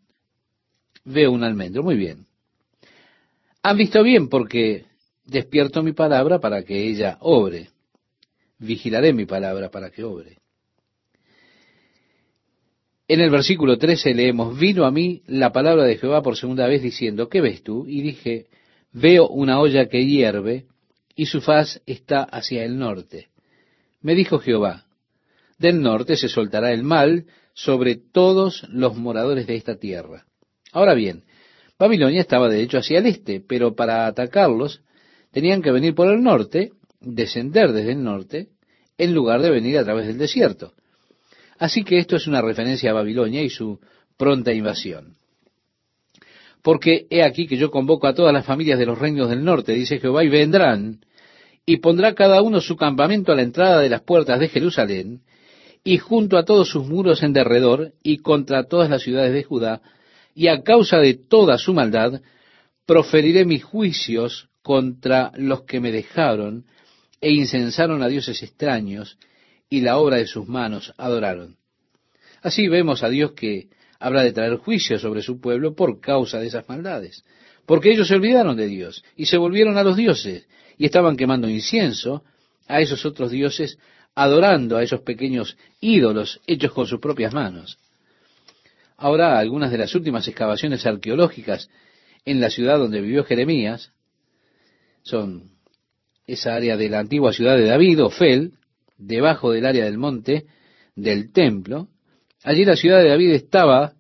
Veo 1.06 1.32
un 1.32 1.46
almendro. 1.46 1.82
Muy 1.82 1.96
bien. 1.96 2.26
Han 3.62 3.78
visto 3.78 4.04
bien 4.04 4.28
porque 4.28 4.84
despierto 5.24 5.82
mi 5.82 5.94
palabra 5.94 6.40
para 6.40 6.64
que 6.64 6.90
ella 6.90 7.20
obre. 7.22 7.70
Vigilaré 8.60 9.14
mi 9.14 9.26
palabra 9.26 9.72
para 9.72 9.92
que 9.92 10.04
obre. 10.04 10.40
En 13.08 13.22
el 13.22 13.30
versículo 13.30 13.78
13 13.78 14.14
leemos, 14.14 14.60
vino 14.60 14.84
a 14.84 14.92
mí 14.92 15.24
la 15.26 15.54
palabra 15.54 15.86
de 15.86 15.98
Jehová 15.98 16.22
por 16.22 16.36
segunda 16.36 16.68
vez 16.68 16.82
diciendo, 16.82 17.30
¿qué 17.30 17.40
ves 17.40 17.64
tú? 17.64 17.86
Y 17.88 18.02
dije, 18.02 18.48
veo 18.94 19.28
una 19.28 19.60
olla 19.60 19.88
que 19.88 20.06
hierve 20.06 20.68
y 21.16 21.26
su 21.26 21.42
faz 21.42 21.82
está 21.86 22.24
hacia 22.24 22.64
el 22.64 22.78
norte. 22.78 23.30
Me 24.02 24.16
dijo 24.16 24.40
Jehová, 24.40 24.86
del 25.58 25.82
norte 25.82 26.16
se 26.16 26.30
soltará 26.30 26.72
el 26.72 26.84
mal 26.84 27.26
sobre 27.54 27.96
todos 27.96 28.66
los 28.70 28.96
moradores 28.96 29.48
de 29.48 29.56
esta 29.56 29.76
tierra. 29.78 30.26
Ahora 30.72 30.94
bien, 30.94 31.24
Babilonia 31.78 32.22
estaba 32.22 32.50
de 32.50 32.62
hecho 32.62 32.78
hacia 32.78 33.00
el 33.00 33.08
este, 33.08 33.40
pero 33.42 33.76
para 33.76 34.08
atacarlos 34.08 34.82
tenían 35.32 35.62
que 35.62 35.72
venir 35.72 35.96
por 35.96 36.12
el 36.12 36.22
norte, 36.22 36.72
descender 37.00 37.72
desde 37.72 37.92
el 37.92 38.04
norte, 38.04 38.50
en 38.98 39.14
lugar 39.14 39.42
de 39.42 39.50
venir 39.50 39.78
a 39.78 39.84
través 39.84 40.08
del 40.08 40.18
desierto. 40.18 40.74
Así 41.58 41.84
que 41.84 41.98
esto 41.98 42.16
es 42.16 42.28
una 42.28 42.42
referencia 42.42 42.92
a 42.92 42.94
Babilonia 42.94 43.42
y 43.42 43.50
su 43.50 43.80
pronta 44.18 44.54
invasión. 44.54 45.18
Porque 46.64 47.08
he 47.10 47.22
aquí 47.24 47.46
que 47.46 47.58
yo 47.58 47.70
convoco 47.70 48.08
a 48.08 48.16
todas 48.16 48.34
las 48.34 48.46
familias 48.46 48.80
de 48.80 48.86
los 48.86 48.98
reinos 48.98 49.30
del 49.30 49.44
norte, 49.44 49.74
dice 49.74 50.00
Jehová, 50.00 50.24
y 50.24 50.30
vendrán, 50.30 51.02
y 51.66 51.78
pondrá 51.78 52.16
cada 52.16 52.42
uno 52.42 52.62
su 52.62 52.78
campamento 52.78 53.32
a 53.32 53.36
la 53.36 53.42
entrada 53.44 53.82
de 53.82 53.90
las 53.90 54.02
puertas 54.02 54.40
de 54.40 54.48
Jerusalén, 54.48 55.22
y 55.84 55.98
junto 55.98 56.38
a 56.38 56.46
todos 56.46 56.70
sus 56.70 56.88
muros 56.88 57.22
en 57.22 57.34
derredor, 57.34 57.92
y 58.02 58.20
contra 58.20 58.64
todas 58.64 58.90
las 58.90 59.04
ciudades 59.04 59.34
de 59.34 59.44
Judá, 59.44 59.82
y 60.34 60.48
a 60.48 60.64
causa 60.64 61.00
de 61.00 61.16
toda 61.16 61.58
su 61.58 61.74
maldad, 61.74 62.22
proferiré 62.86 63.44
mis 63.44 63.64
juicios 63.64 64.48
contra 64.62 65.34
los 65.36 65.64
que 65.64 65.82
me 65.82 65.92
dejaron 65.92 66.66
e 67.20 67.32
incensaron 67.32 68.02
a 68.02 68.08
dioses 68.08 68.42
extraños, 68.42 69.18
y 69.70 69.82
la 69.82 69.98
obra 69.98 70.16
de 70.18 70.28
sus 70.28 70.48
manos 70.48 70.94
adoraron. 70.98 71.58
Así 72.42 72.70
vemos 72.70 73.04
a 73.04 73.10
Dios 73.10 73.34
que 73.34 73.68
habrá 74.04 74.22
de 74.24 74.34
traer 74.34 74.58
juicio 74.58 75.00
sobre 75.00 75.22
su 75.22 75.40
pueblo 75.40 75.76
por 75.76 76.02
causa 76.02 76.38
de 76.38 76.48
esas 76.48 76.68
maldades, 76.68 77.24
porque 77.66 77.90
ellos 77.90 78.10
se 78.10 78.16
olvidaron 78.16 78.58
de 78.58 78.68
Dios 78.68 79.02
y 79.16 79.28
se 79.28 79.38
volvieron 79.38 79.78
a 79.78 79.84
los 79.84 79.96
dioses 79.96 80.46
y 80.78 80.86
estaban 80.86 81.16
quemando 81.16 81.48
incienso 81.48 82.22
a 82.68 82.82
esos 82.82 83.06
otros 83.06 83.32
dioses, 83.32 83.78
adorando 84.14 84.76
a 84.76 84.84
esos 84.84 85.00
pequeños 85.00 85.56
ídolos 85.80 86.42
hechos 86.48 86.74
con 86.74 86.86
sus 86.86 87.00
propias 87.00 87.34
manos. 87.34 87.80
Ahora, 88.98 89.40
algunas 89.40 89.72
de 89.72 89.78
las 89.78 89.96
últimas 89.96 90.28
excavaciones 90.28 90.86
arqueológicas 90.86 91.70
en 92.26 92.42
la 92.42 92.50
ciudad 92.50 92.80
donde 92.80 93.00
vivió 93.00 93.24
Jeremías 93.24 93.94
son 95.04 95.52
esa 96.28 96.56
área 96.56 96.76
de 96.76 96.90
la 96.90 97.00
antigua 97.00 97.32
ciudad 97.32 97.56
de 97.56 97.68
David, 97.68 98.04
Ofel, 98.04 98.56
debajo 98.98 99.52
del 99.52 99.66
área 99.66 99.86
del 99.86 99.98
monte 99.98 100.46
del 100.94 101.32
templo. 101.32 101.88
Allí 102.44 102.66
la 102.66 102.76
ciudad 102.76 103.02
de 103.02 103.10
David 103.10 103.32
estaba, 103.32 103.94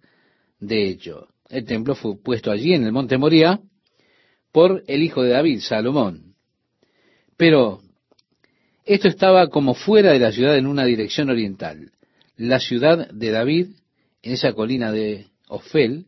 de 0.60 0.90
hecho, 0.90 1.30
el 1.50 1.66
templo 1.66 1.96
fue 1.96 2.22
puesto 2.22 2.52
allí 2.52 2.74
en 2.74 2.84
el 2.84 2.92
monte 2.92 3.18
Moría 3.18 3.60
por 4.52 4.84
el 4.88 5.02
hijo 5.02 5.24
de 5.24 5.30
David, 5.30 5.60
Salomón. 5.62 6.36
Pero 7.38 7.82
esto 8.86 9.08
estaba 9.08 9.48
como 9.48 9.74
fuera 9.74 10.12
de 10.12 10.20
la 10.20 10.32
ciudad 10.32 10.58
en 10.58 10.68
una 10.68 10.86
dirección 10.86 11.30
oriental. 11.30 11.92
La 12.36 12.60
ciudad 12.60 13.10
de 13.12 13.32
David, 13.32 13.68
en 14.22 14.34
esa 14.34 14.54
colina 14.54 14.92
de 14.92 15.28
Ofel, 15.48 16.08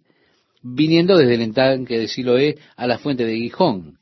viniendo 0.61 1.17
desde 1.17 1.35
el 1.35 1.41
entanque 1.41 1.97
de 1.97 2.07
Siloé 2.07 2.57
a 2.75 2.85
la 2.85 2.97
fuente 2.97 3.25
de 3.25 3.35
Gijón. 3.35 3.99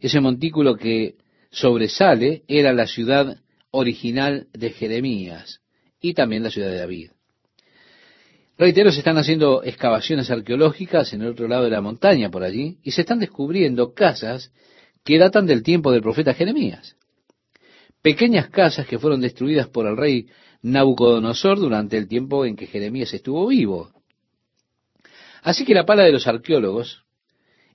Ese 0.00 0.20
montículo 0.20 0.76
que 0.76 1.14
sobresale 1.50 2.42
era 2.48 2.74
la 2.74 2.86
ciudad 2.86 3.38
original 3.70 4.48
de 4.52 4.70
Jeremías 4.70 5.60
y 6.00 6.12
también 6.12 6.42
la 6.42 6.50
ciudad 6.50 6.70
de 6.70 6.78
David. 6.78 7.10
Reitero, 8.58 8.90
se 8.90 9.00
están 9.00 9.18
haciendo 9.18 9.62
excavaciones 9.62 10.30
arqueológicas 10.30 11.12
en 11.12 11.20
el 11.20 11.28
otro 11.28 11.46
lado 11.46 11.64
de 11.64 11.70
la 11.70 11.82
montaña 11.82 12.30
por 12.30 12.42
allí 12.42 12.78
y 12.82 12.92
se 12.92 13.02
están 13.02 13.18
descubriendo 13.18 13.92
casas 13.92 14.50
que 15.04 15.18
datan 15.18 15.46
del 15.46 15.62
tiempo 15.62 15.92
del 15.92 16.00
profeta 16.00 16.32
Jeremías. 16.32 16.96
Pequeñas 18.00 18.48
casas 18.48 18.86
que 18.86 18.98
fueron 18.98 19.20
destruidas 19.20 19.68
por 19.68 19.86
el 19.86 19.96
rey 19.96 20.28
Nabucodonosor 20.62 21.58
durante 21.58 21.98
el 21.98 22.08
tiempo 22.08 22.46
en 22.46 22.56
que 22.56 22.66
Jeremías 22.66 23.12
estuvo 23.12 23.46
vivo. 23.46 23.90
Así 25.42 25.64
que 25.66 25.74
la 25.74 25.84
pala 25.84 26.04
de 26.04 26.12
los 26.12 26.26
arqueólogos 26.26 27.04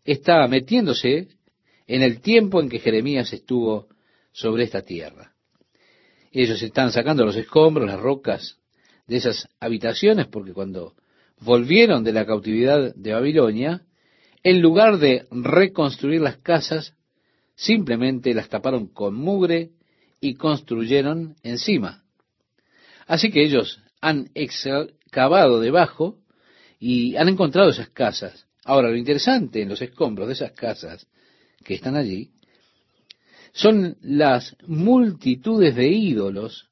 está 0.04 0.48
metiéndose 0.48 1.28
en 1.86 2.02
el 2.02 2.22
tiempo 2.22 2.60
en 2.60 2.70
que 2.70 2.80
Jeremías 2.80 3.32
estuvo 3.34 3.88
sobre 4.32 4.64
esta 4.64 4.82
tierra. 4.82 5.34
Ellos 6.32 6.62
están 6.62 6.92
sacando 6.92 7.24
los 7.24 7.36
escombros, 7.36 7.88
las 7.88 8.00
rocas 8.00 8.61
de 9.12 9.18
esas 9.18 9.50
habitaciones, 9.60 10.28
porque 10.28 10.54
cuando 10.54 10.96
volvieron 11.42 12.06
de 12.06 12.14
la 12.14 12.26
cautividad 12.26 12.96
de 12.96 13.12
Babilonia, 13.12 13.82
en 14.42 14.62
lugar 14.62 15.00
de 15.00 15.28
reconstruir 15.32 16.22
las 16.22 16.38
casas, 16.38 16.96
simplemente 17.54 18.34
las 18.34 18.48
taparon 18.48 18.88
con 18.88 19.16
mugre 19.16 19.72
y 20.22 20.36
construyeron 20.36 21.36
encima. 21.44 22.06
Así 23.06 23.32
que 23.32 23.44
ellos 23.44 23.82
han 24.00 24.30
excavado 24.34 25.60
debajo 25.60 26.18
y 26.80 27.18
han 27.18 27.28
encontrado 27.28 27.72
esas 27.72 27.90
casas. 27.90 28.48
Ahora, 28.64 28.92
lo 28.92 28.96
interesante 28.96 29.62
en 29.62 29.68
los 29.68 29.82
escombros 29.82 30.28
de 30.28 30.36
esas 30.36 30.54
casas 30.54 31.06
que 31.66 31.74
están 31.74 31.98
allí, 31.98 32.32
son 33.52 33.98
las 34.02 34.56
multitudes 34.66 35.76
de 35.76 35.90
ídolos 35.90 36.71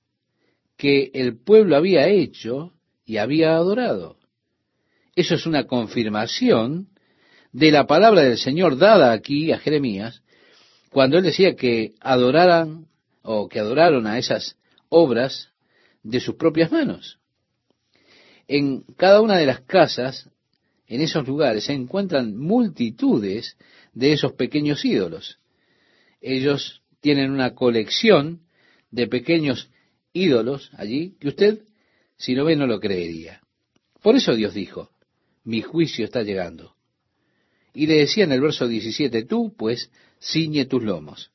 que 0.79 1.11
el 1.13 1.37
pueblo 1.37 1.75
había 1.75 2.07
hecho 2.07 2.71
y 3.05 3.17
había 3.17 3.53
adorado. 3.57 4.15
Eso 5.13 5.35
es 5.35 5.45
una 5.45 5.67
confirmación 5.67 6.87
de 7.51 7.71
la 7.71 7.85
palabra 7.85 8.21
del 8.21 8.37
Señor 8.37 8.77
dada 8.77 9.11
aquí 9.11 9.51
a 9.51 9.59
Jeremías, 9.59 10.23
cuando 10.89 11.17
él 11.17 11.25
decía 11.25 11.57
que 11.57 11.95
adoraran 11.99 12.87
o 13.23 13.49
que 13.49 13.59
adoraron 13.59 14.07
a 14.07 14.17
esas 14.17 14.55
obras 14.87 15.49
de 16.01 16.21
sus 16.21 16.35
propias 16.35 16.71
manos. 16.71 17.19
En 18.47 18.83
cada 18.95 19.19
una 19.19 19.35
de 19.35 19.47
las 19.47 19.59
casas, 19.59 20.29
en 20.87 21.01
esos 21.01 21.27
lugares, 21.27 21.65
se 21.65 21.73
encuentran 21.73 22.37
multitudes 22.37 23.57
de 23.93 24.13
esos 24.13 24.31
pequeños 24.31 24.85
ídolos. 24.85 25.39
Ellos 26.21 26.83
tienen 27.01 27.31
una 27.31 27.53
colección 27.53 28.43
de 28.91 29.07
pequeños 29.07 29.69
ídolos 30.13 30.71
allí 30.73 31.15
que 31.19 31.29
usted, 31.29 31.63
si 32.17 32.35
lo 32.35 32.45
ve, 32.45 32.55
no 32.55 32.67
lo 32.67 32.79
creería. 32.79 33.41
Por 34.01 34.15
eso 34.15 34.35
Dios 34.35 34.53
dijo, 34.53 34.91
mi 35.43 35.61
juicio 35.61 36.05
está 36.05 36.23
llegando. 36.23 36.75
Y 37.73 37.87
le 37.87 37.95
decía 37.95 38.23
en 38.23 38.31
el 38.31 38.41
verso 38.41 38.67
17, 38.67 39.25
tú 39.25 39.53
pues 39.57 39.91
ciñe 40.21 40.65
tus 40.65 40.83
lomos. 40.83 41.31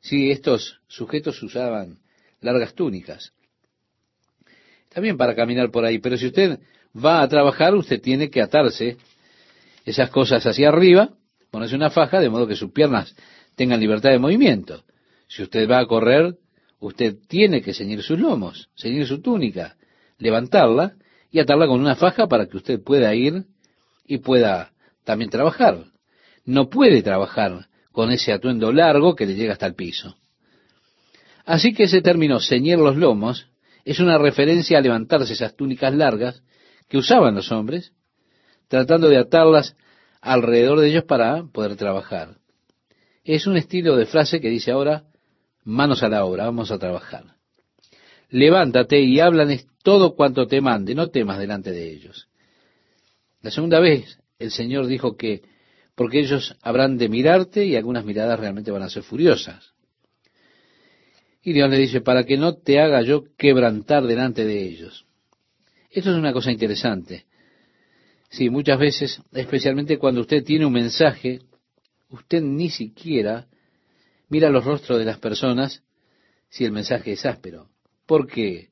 Si 0.00 0.30
estos 0.30 0.80
sujetos 0.88 1.42
usaban 1.42 1.98
largas 2.40 2.74
túnicas, 2.74 3.32
también 4.88 5.16
para 5.16 5.34
caminar 5.34 5.70
por 5.70 5.84
ahí, 5.84 5.98
pero 5.98 6.16
si 6.16 6.26
usted 6.26 6.58
va 6.96 7.22
a 7.22 7.28
trabajar, 7.28 7.74
usted 7.74 8.00
tiene 8.00 8.30
que 8.30 8.42
atarse 8.42 8.96
esas 9.84 10.10
cosas 10.10 10.44
hacia 10.46 10.68
arriba, 10.68 11.14
ponerse 11.50 11.76
una 11.76 11.90
faja, 11.90 12.20
de 12.20 12.28
modo 12.28 12.46
que 12.46 12.56
sus 12.56 12.72
piernas 12.72 13.14
tengan 13.54 13.80
libertad 13.80 14.10
de 14.10 14.18
movimiento. 14.18 14.84
Si 15.28 15.42
usted 15.42 15.68
va 15.68 15.80
a 15.80 15.86
correr, 15.86 16.36
usted 16.80 17.16
tiene 17.28 17.62
que 17.62 17.74
ceñir 17.74 18.02
sus 18.02 18.18
lomos, 18.18 18.68
ceñir 18.76 19.06
su 19.06 19.20
túnica, 19.20 19.76
levantarla 20.18 20.94
y 21.30 21.38
atarla 21.38 21.66
con 21.66 21.80
una 21.80 21.94
faja 21.94 22.26
para 22.26 22.46
que 22.46 22.56
usted 22.56 22.82
pueda 22.82 23.14
ir 23.14 23.44
y 24.06 24.18
pueda 24.18 24.72
también 25.04 25.30
trabajar. 25.30 25.84
No 26.44 26.68
puede 26.68 27.02
trabajar 27.02 27.68
con 27.92 28.10
ese 28.10 28.32
atuendo 28.32 28.72
largo 28.72 29.14
que 29.14 29.26
le 29.26 29.34
llega 29.34 29.52
hasta 29.52 29.66
el 29.66 29.74
piso. 29.74 30.16
Así 31.44 31.72
que 31.74 31.84
ese 31.84 32.00
término 32.00 32.40
ceñir 32.40 32.78
los 32.78 32.96
lomos 32.96 33.48
es 33.84 34.00
una 34.00 34.18
referencia 34.18 34.78
a 34.78 34.82
levantarse 34.82 35.32
esas 35.32 35.56
túnicas 35.56 35.94
largas 35.94 36.42
que 36.88 36.98
usaban 36.98 37.34
los 37.34 37.52
hombres, 37.52 37.92
tratando 38.68 39.08
de 39.08 39.18
atarlas 39.18 39.76
alrededor 40.20 40.80
de 40.80 40.88
ellos 40.88 41.04
para 41.04 41.44
poder 41.44 41.76
trabajar. 41.76 42.36
Es 43.24 43.46
un 43.46 43.56
estilo 43.56 43.96
de 43.96 44.06
frase 44.06 44.40
que 44.40 44.48
dice 44.48 44.70
ahora, 44.70 45.04
manos 45.64 46.02
a 46.02 46.08
la 46.08 46.24
obra, 46.24 46.44
vamos 46.44 46.70
a 46.70 46.78
trabajar. 46.78 47.36
Levántate 48.28 49.00
y 49.00 49.20
háblanes 49.20 49.66
todo 49.82 50.14
cuanto 50.14 50.46
te 50.46 50.60
mande, 50.60 50.94
no 50.94 51.08
temas 51.08 51.38
delante 51.38 51.72
de 51.72 51.90
ellos. 51.92 52.28
La 53.42 53.50
segunda 53.50 53.80
vez 53.80 54.18
el 54.38 54.50
Señor 54.50 54.86
dijo 54.86 55.16
que 55.16 55.42
porque 55.94 56.20
ellos 56.20 56.56
habrán 56.62 56.96
de 56.96 57.08
mirarte 57.08 57.66
y 57.66 57.76
algunas 57.76 58.04
miradas 58.04 58.40
realmente 58.40 58.70
van 58.70 58.82
a 58.82 58.88
ser 58.88 59.02
furiosas. 59.02 59.74
Y 61.42 61.52
Dios 61.52 61.70
le 61.70 61.78
dice, 61.78 62.00
para 62.00 62.24
que 62.24 62.36
no 62.36 62.56
te 62.56 62.80
haga 62.80 63.02
yo 63.02 63.24
quebrantar 63.36 64.06
delante 64.06 64.44
de 64.44 64.62
ellos. 64.62 65.06
Esto 65.90 66.10
es 66.10 66.16
una 66.16 66.32
cosa 66.32 66.52
interesante. 66.52 67.26
Sí, 68.30 68.48
muchas 68.48 68.78
veces, 68.78 69.20
especialmente 69.32 69.98
cuando 69.98 70.20
usted 70.20 70.44
tiene 70.44 70.64
un 70.64 70.72
mensaje, 70.72 71.40
usted 72.10 72.42
ni 72.42 72.70
siquiera 72.70 73.46
mira 74.30 74.48
los 74.48 74.64
rostros 74.64 74.98
de 74.98 75.04
las 75.04 75.18
personas 75.18 75.82
si 76.48 76.64
el 76.64 76.72
mensaje 76.72 77.12
es 77.12 77.26
áspero. 77.26 77.68
Porque 78.06 78.70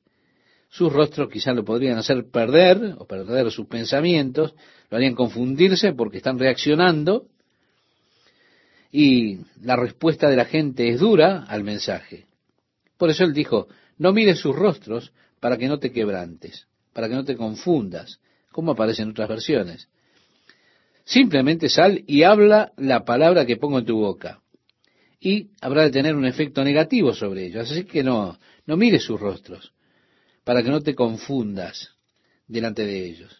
sus 0.69 0.91
rostros 0.91 1.29
quizás 1.29 1.55
lo 1.55 1.63
podrían 1.63 1.97
hacer 1.97 2.25
perder 2.31 2.95
o 2.97 3.05
perder 3.05 3.51
sus 3.51 3.67
pensamientos, 3.67 4.55
lo 4.89 4.97
harían 4.97 5.15
confundirse 5.15 5.93
porque 5.93 6.17
están 6.17 6.39
reaccionando 6.39 7.27
y 8.91 9.39
la 9.61 9.75
respuesta 9.75 10.29
de 10.29 10.35
la 10.35 10.45
gente 10.45 10.89
es 10.89 10.99
dura 10.99 11.43
al 11.43 11.63
mensaje. 11.63 12.25
Por 12.97 13.09
eso 13.09 13.23
él 13.23 13.33
dijo, 13.33 13.67
no 13.97 14.13
mires 14.13 14.39
sus 14.39 14.55
rostros 14.55 15.13
para 15.39 15.57
que 15.57 15.67
no 15.67 15.79
te 15.79 15.91
quebrantes, 15.91 16.67
para 16.93 17.07
que 17.07 17.15
no 17.15 17.23
te 17.23 17.35
confundas, 17.35 18.19
como 18.51 18.71
aparece 18.71 19.03
en 19.03 19.11
otras 19.11 19.29
versiones. 19.29 19.89
Simplemente 21.05 21.69
sal 21.69 22.03
y 22.07 22.23
habla 22.23 22.71
la 22.77 23.05
palabra 23.05 23.45
que 23.45 23.57
pongo 23.57 23.79
en 23.79 23.85
tu 23.85 23.97
boca. 23.97 24.41
Y 25.19 25.49
habrá 25.61 25.83
de 25.83 25.91
tener 25.91 26.15
un 26.15 26.25
efecto 26.25 26.63
negativo 26.63 27.13
sobre 27.13 27.47
ellos. 27.47 27.69
Así 27.69 27.83
que 27.83 28.03
no, 28.03 28.37
no 28.65 28.77
mires 28.77 29.03
sus 29.03 29.19
rostros 29.19 29.73
para 30.43 30.63
que 30.63 30.69
no 30.69 30.81
te 30.81 30.95
confundas 30.95 31.91
delante 32.47 32.85
de 32.85 33.05
ellos. 33.05 33.37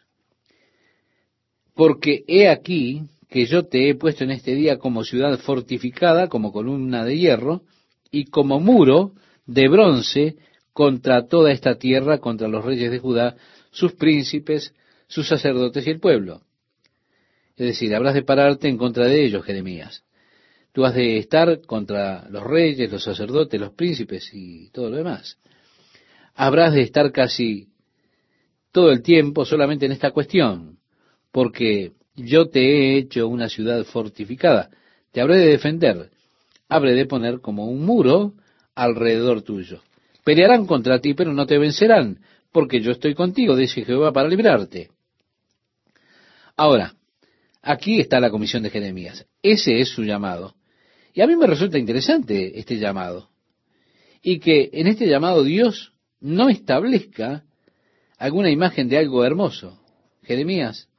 Porque 1.73 2.23
he 2.27 2.49
aquí 2.49 3.03
que 3.29 3.45
yo 3.45 3.65
te 3.65 3.89
he 3.89 3.95
puesto 3.95 4.23
en 4.23 4.31
este 4.31 4.55
día 4.55 4.77
como 4.77 5.03
ciudad 5.03 5.39
fortificada, 5.39 6.27
como 6.27 6.51
columna 6.51 7.05
de 7.05 7.17
hierro, 7.17 7.63
y 8.11 8.25
como 8.25 8.59
muro 8.59 9.13
de 9.45 9.67
bronce 9.67 10.37
contra 10.73 11.27
toda 11.27 11.51
esta 11.51 11.75
tierra, 11.75 12.19
contra 12.19 12.47
los 12.47 12.65
reyes 12.65 12.91
de 12.91 12.99
Judá, 12.99 13.35
sus 13.71 13.93
príncipes, 13.93 14.73
sus 15.07 15.27
sacerdotes 15.27 15.85
y 15.85 15.89
el 15.89 15.99
pueblo. 15.99 16.41
Es 17.55 17.67
decir, 17.67 17.93
habrás 17.93 18.13
de 18.13 18.23
pararte 18.23 18.67
en 18.67 18.77
contra 18.77 19.05
de 19.05 19.25
ellos, 19.25 19.43
Jeremías. 19.43 20.03
Tú 20.71 20.85
has 20.85 20.93
de 20.93 21.17
estar 21.17 21.61
contra 21.61 22.29
los 22.29 22.43
reyes, 22.43 22.91
los 22.91 23.03
sacerdotes, 23.03 23.59
los 23.59 23.73
príncipes 23.73 24.29
y 24.33 24.69
todo 24.69 24.89
lo 24.89 24.97
demás 24.97 25.37
habrás 26.39 26.73
de 26.73 26.83
estar 26.83 27.11
casi 27.11 27.67
todo 28.71 28.91
el 28.91 29.01
tiempo 29.01 29.43
solamente 29.43 29.85
en 29.85 29.91
esta 29.91 30.11
cuestión, 30.11 30.79
porque 31.33 31.91
yo 32.15 32.47
te 32.47 32.61
he 32.61 32.97
hecho 32.97 33.27
una 33.27 33.49
ciudad 33.49 33.83
fortificada, 33.83 34.69
te 35.11 35.19
habré 35.19 35.35
de 35.35 35.47
defender, 35.47 36.11
habré 36.69 36.93
de 36.93 37.05
poner 37.05 37.41
como 37.41 37.65
un 37.65 37.85
muro 37.85 38.35
alrededor 38.73 39.41
tuyo. 39.41 39.81
Pelearán 40.23 40.65
contra 40.65 41.01
ti, 41.01 41.13
pero 41.13 41.33
no 41.33 41.45
te 41.45 41.57
vencerán, 41.57 42.19
porque 42.53 42.79
yo 42.79 42.91
estoy 42.91 43.15
contigo, 43.15 43.57
dice 43.57 43.83
Jehová, 43.83 44.13
para 44.13 44.29
librarte. 44.29 44.91
Ahora, 46.55 46.95
aquí 47.61 47.99
está 47.99 48.21
la 48.21 48.29
comisión 48.29 48.63
de 48.63 48.69
Jeremías. 48.69 49.25
Ese 49.43 49.81
es 49.81 49.89
su 49.89 50.03
llamado. 50.03 50.55
Y 51.13 51.21
a 51.21 51.27
mí 51.27 51.35
me 51.35 51.47
resulta 51.47 51.77
interesante 51.77 52.59
este 52.59 52.77
llamado. 52.77 53.29
Y 54.21 54.39
que 54.39 54.69
en 54.73 54.87
este 54.87 55.07
llamado 55.07 55.43
Dios 55.43 55.93
no 56.19 56.49
establezca 56.49 57.43
alguna 58.17 58.51
imagen 58.51 58.89
de 58.89 58.97
algo 58.97 59.23
hermoso. 59.23 59.79
Jeremías, 60.23 60.89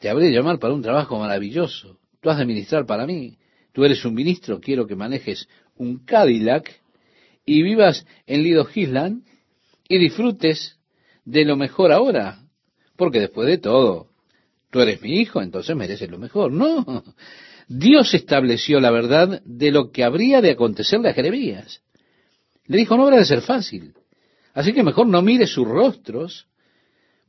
te 0.00 0.08
habré 0.08 0.26
de 0.26 0.32
llamar 0.32 0.58
para 0.58 0.74
un 0.74 0.82
trabajo 0.82 1.18
maravilloso. 1.18 1.98
Tú 2.20 2.30
has 2.30 2.38
de 2.38 2.46
ministrar 2.46 2.86
para 2.86 3.06
mí. 3.06 3.38
Tú 3.72 3.84
eres 3.84 4.04
un 4.04 4.14
ministro, 4.14 4.60
quiero 4.60 4.86
que 4.86 4.94
manejes 4.94 5.48
un 5.76 6.04
Cadillac 6.04 6.80
y 7.44 7.62
vivas 7.62 8.06
en 8.26 8.42
Lido 8.42 8.68
Island 8.72 9.24
y 9.88 9.98
disfrutes 9.98 10.78
de 11.24 11.44
lo 11.44 11.56
mejor 11.56 11.90
ahora. 11.90 12.40
Porque 12.96 13.20
después 13.20 13.48
de 13.48 13.58
todo, 13.58 14.08
tú 14.70 14.80
eres 14.80 15.02
mi 15.02 15.20
hijo, 15.20 15.42
entonces 15.42 15.74
mereces 15.74 16.10
lo 16.10 16.18
mejor. 16.18 16.52
No. 16.52 17.02
Dios 17.68 18.14
estableció 18.14 18.80
la 18.80 18.90
verdad 18.90 19.42
de 19.44 19.70
lo 19.70 19.90
que 19.90 20.04
habría 20.04 20.40
de 20.40 20.52
acontecerle 20.52 21.10
a 21.10 21.14
Jeremías. 21.14 21.82
Le 22.66 22.78
dijo, 22.78 22.96
no 22.96 23.04
habrá 23.04 23.18
de 23.18 23.24
ser 23.24 23.42
fácil. 23.42 23.94
Así 24.52 24.72
que 24.72 24.82
mejor 24.82 25.06
no 25.06 25.20
mires 25.22 25.50
sus 25.50 25.66
rostros, 25.66 26.46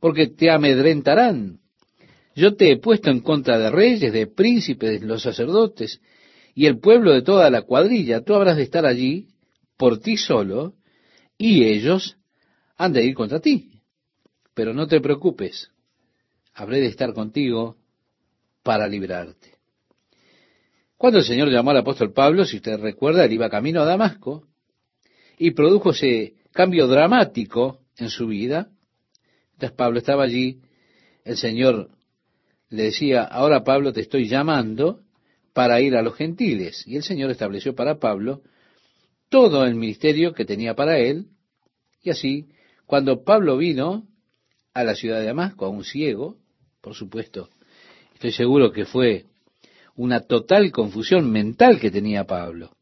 porque 0.00 0.28
te 0.28 0.50
amedrentarán. 0.50 1.60
Yo 2.34 2.54
te 2.54 2.70
he 2.70 2.76
puesto 2.76 3.10
en 3.10 3.20
contra 3.20 3.58
de 3.58 3.70
reyes, 3.70 4.12
de 4.12 4.26
príncipes, 4.26 5.00
de 5.00 5.06
los 5.06 5.22
sacerdotes 5.22 6.00
y 6.54 6.66
el 6.66 6.78
pueblo 6.78 7.12
de 7.12 7.22
toda 7.22 7.50
la 7.50 7.62
cuadrilla. 7.62 8.22
Tú 8.22 8.34
habrás 8.34 8.56
de 8.56 8.62
estar 8.62 8.84
allí 8.86 9.28
por 9.76 9.98
ti 10.00 10.16
solo 10.16 10.74
y 11.38 11.64
ellos 11.64 12.18
han 12.76 12.92
de 12.92 13.04
ir 13.04 13.14
contra 13.14 13.40
ti. 13.40 13.80
Pero 14.54 14.74
no 14.74 14.86
te 14.86 15.00
preocupes, 15.00 15.70
habré 16.54 16.80
de 16.80 16.86
estar 16.86 17.12
contigo 17.12 17.76
para 18.62 18.86
librarte. 18.86 19.55
Cuando 20.96 21.18
el 21.18 21.24
Señor 21.24 21.50
llamó 21.50 21.70
al 21.70 21.78
apóstol 21.78 22.12
Pablo, 22.12 22.44
si 22.44 22.56
usted 22.56 22.78
recuerda, 22.80 23.24
él 23.24 23.32
iba 23.32 23.50
camino 23.50 23.82
a 23.82 23.84
Damasco, 23.84 24.44
y 25.38 25.50
produjo 25.50 25.90
ese 25.90 26.34
cambio 26.52 26.86
dramático 26.86 27.80
en 27.98 28.08
su 28.08 28.26
vida. 28.28 28.70
Entonces 29.52 29.76
Pablo 29.76 29.98
estaba 29.98 30.24
allí, 30.24 30.60
el 31.24 31.36
Señor 31.36 31.90
le 32.70 32.84
decía, 32.84 33.22
ahora 33.22 33.64
Pablo 33.64 33.92
te 33.92 34.00
estoy 34.00 34.28
llamando 34.28 35.00
para 35.52 35.80
ir 35.80 35.96
a 35.96 36.02
los 36.02 36.14
gentiles. 36.14 36.86
Y 36.86 36.96
el 36.96 37.02
Señor 37.02 37.30
estableció 37.30 37.74
para 37.74 37.98
Pablo 37.98 38.42
todo 39.28 39.64
el 39.64 39.74
ministerio 39.74 40.32
que 40.32 40.44
tenía 40.44 40.74
para 40.74 40.98
él. 40.98 41.26
Y 42.02 42.10
así, 42.10 42.46
cuando 42.86 43.22
Pablo 43.24 43.56
vino 43.56 44.06
a 44.72 44.84
la 44.84 44.94
ciudad 44.94 45.20
de 45.20 45.26
Damasco, 45.26 45.66
a 45.66 45.68
un 45.68 45.84
ciego, 45.84 46.36
por 46.80 46.94
supuesto, 46.94 47.50
estoy 48.14 48.32
seguro 48.32 48.72
que 48.72 48.84
fue 48.84 49.26
una 49.96 50.20
total 50.20 50.70
confusión 50.70 51.30
mental 51.30 51.80
que 51.80 51.90
tenía 51.90 52.24
Pablo. 52.24 52.76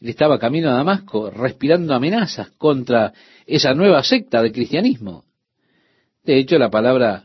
Él 0.00 0.10
estaba 0.10 0.38
camino 0.38 0.68
a 0.68 0.74
Damasco 0.74 1.30
respirando 1.30 1.94
amenazas 1.94 2.50
contra 2.58 3.12
esa 3.46 3.72
nueva 3.74 4.02
secta 4.02 4.42
de 4.42 4.52
cristianismo. 4.52 5.24
De 6.24 6.38
hecho, 6.38 6.58
la 6.58 6.70
palabra 6.70 7.24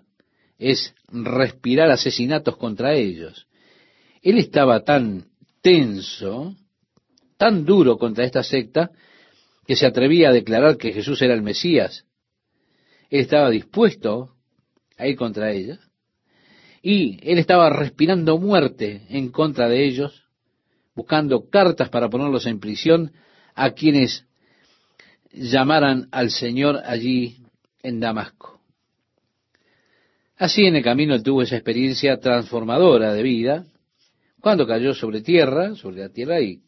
es 0.58 0.94
respirar 1.08 1.90
asesinatos 1.90 2.58
contra 2.58 2.94
ellos. 2.94 3.48
Él 4.22 4.38
estaba 4.38 4.84
tan 4.84 5.26
tenso, 5.62 6.56
tan 7.38 7.66
duro 7.66 7.98
contra 7.98 8.26
esta 8.26 8.44
secta, 8.44 8.92
que 9.66 9.76
se 9.76 9.86
atrevía 9.86 10.30
a 10.30 10.34
declarar 10.34 10.78
que 10.78 10.94
Jesús 10.94 11.22
era 11.22 11.34
el 11.34 11.42
Mesías. 11.42 12.06
Él 13.10 13.22
estaba 13.22 13.50
dispuesto 13.50 14.36
a 14.98 15.08
ir 15.08 15.16
contra 15.16 15.52
ella. 15.52 15.80
Y 16.82 17.20
él 17.30 17.40
estaba 17.40 17.70
respirando 17.70 18.38
muerte 18.38 19.02
en 19.10 19.30
contra 19.30 19.68
de 19.68 19.86
ellos, 19.86 20.24
buscando 20.96 21.50
cartas 21.50 21.90
para 21.90 22.10
ponerlos 22.10 22.46
en 22.46 22.60
prisión 22.60 23.12
a 23.56 23.72
quienes 23.72 24.26
llamaran 25.32 26.08
al 26.12 26.32
Señor 26.32 26.82
allí 26.86 27.38
en 27.84 28.00
Damasco. 28.00 28.60
Así 30.38 30.66
en 30.66 30.78
el 30.78 30.84
camino 30.84 31.22
tuvo 31.22 31.42
esa 31.42 31.58
experiencia 31.58 32.18
transformadora 32.18 33.14
de 33.14 33.24
vida, 33.24 33.66
cuando 34.40 34.66
cayó 34.66 34.94
sobre 34.94 35.22
tierra, 35.22 35.76
sobre 35.76 35.98
la 36.00 36.10
tierra, 36.10 36.40
y 36.40 36.62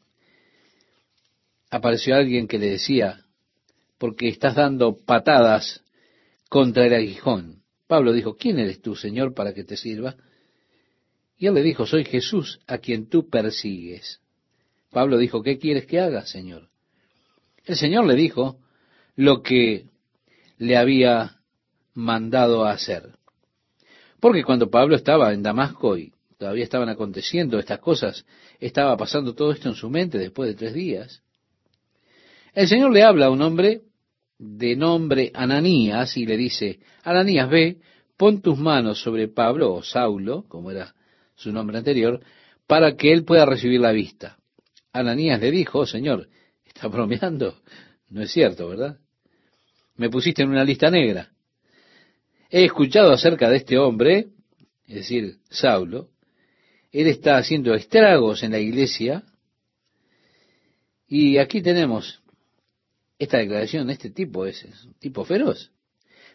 apareció 1.70 2.16
alguien 2.16 2.50
que 2.50 2.60
le 2.60 2.72
decía, 2.72 3.24
porque 3.98 4.28
estás 4.28 4.56
dando 4.56 4.98
patadas 4.98 5.82
contra 6.50 6.86
el 6.86 6.94
aguijón. 6.96 7.61
Pablo 7.92 8.14
dijo, 8.14 8.38
¿quién 8.38 8.58
eres 8.58 8.82
tú, 8.82 8.96
Señor, 8.96 9.34
para 9.34 9.54
que 9.54 9.66
te 9.66 9.76
sirva? 9.76 10.16
Y 11.38 11.48
él 11.48 11.54
le 11.54 11.62
dijo, 11.62 11.86
soy 11.86 12.06
Jesús 12.06 12.62
a 12.66 12.78
quien 12.78 13.10
tú 13.10 13.30
persigues. 13.30 14.22
Pablo 14.92 15.18
dijo, 15.18 15.44
¿qué 15.44 15.60
quieres 15.60 15.88
que 15.88 16.00
haga, 16.00 16.26
Señor? 16.26 16.70
El 17.66 17.76
Señor 17.76 18.06
le 18.08 18.16
dijo 18.16 18.60
lo 19.18 19.42
que 19.42 19.88
le 20.58 20.78
había 20.78 21.42
mandado 21.94 22.64
a 22.64 22.72
hacer. 22.72 23.10
Porque 24.22 24.46
cuando 24.46 24.70
Pablo 24.70 24.96
estaba 24.96 25.34
en 25.34 25.44
Damasco 25.44 25.98
y 25.98 26.14
todavía 26.38 26.64
estaban 26.64 26.88
aconteciendo 26.88 27.60
estas 27.60 27.80
cosas, 27.80 28.26
estaba 28.62 28.96
pasando 28.96 29.36
todo 29.36 29.52
esto 29.52 29.68
en 29.68 29.76
su 29.76 29.90
mente 29.90 30.18
después 30.18 30.48
de 30.48 30.56
tres 30.56 30.74
días, 30.74 31.24
el 32.54 32.70
Señor 32.70 32.94
le 32.94 33.04
habla 33.04 33.26
a 33.26 33.32
un 33.32 33.42
hombre 33.42 33.82
de 34.44 34.76
nombre 34.76 35.30
Ananías 35.36 36.18
y 36.18 36.26
le 36.26 36.36
dice, 36.36 36.80
Ananías, 37.04 37.48
ve, 37.48 37.78
pon 38.18 38.42
tus 38.42 38.58
manos 38.58 39.00
sobre 39.00 39.28
Pablo 39.28 39.72
o 39.72 39.84
Saulo, 39.84 40.46
como 40.48 40.72
era 40.72 40.96
su 41.36 41.52
nombre 41.52 41.78
anterior, 41.78 42.20
para 42.66 42.96
que 42.96 43.14
él 43.14 43.24
pueda 43.24 43.46
recibir 43.46 43.80
la 43.80 43.92
vista. 43.92 44.40
Ananías 44.94 45.40
le 45.40 45.52
dijo, 45.52 45.80
oh, 45.80 45.86
Señor, 45.86 46.28
¿está 46.66 46.88
bromeando? 46.88 47.60
No 48.10 48.24
es 48.24 48.32
cierto, 48.32 48.68
¿verdad? 48.68 48.98
Me 49.96 50.10
pusiste 50.10 50.42
en 50.42 50.50
una 50.50 50.64
lista 50.64 50.90
negra. 50.90 51.30
He 52.50 52.66
escuchado 52.66 53.12
acerca 53.12 53.48
de 53.48 53.58
este 53.58 53.78
hombre, 53.78 54.30
es 54.88 54.96
decir, 54.96 55.38
Saulo. 55.52 56.10
Él 56.92 57.06
está 57.08 57.38
haciendo 57.38 57.76
estragos 57.76 58.42
en 58.42 58.54
la 58.54 58.60
iglesia. 58.60 59.24
Y 61.08 61.38
aquí 61.38 61.62
tenemos 61.62 62.21
esta 63.24 63.38
declaración, 63.38 63.92
este 63.92 64.10
tipo 64.10 64.48
es, 64.48 64.64
un 64.84 64.96
tipo 64.96 65.24
feroz. 65.26 65.72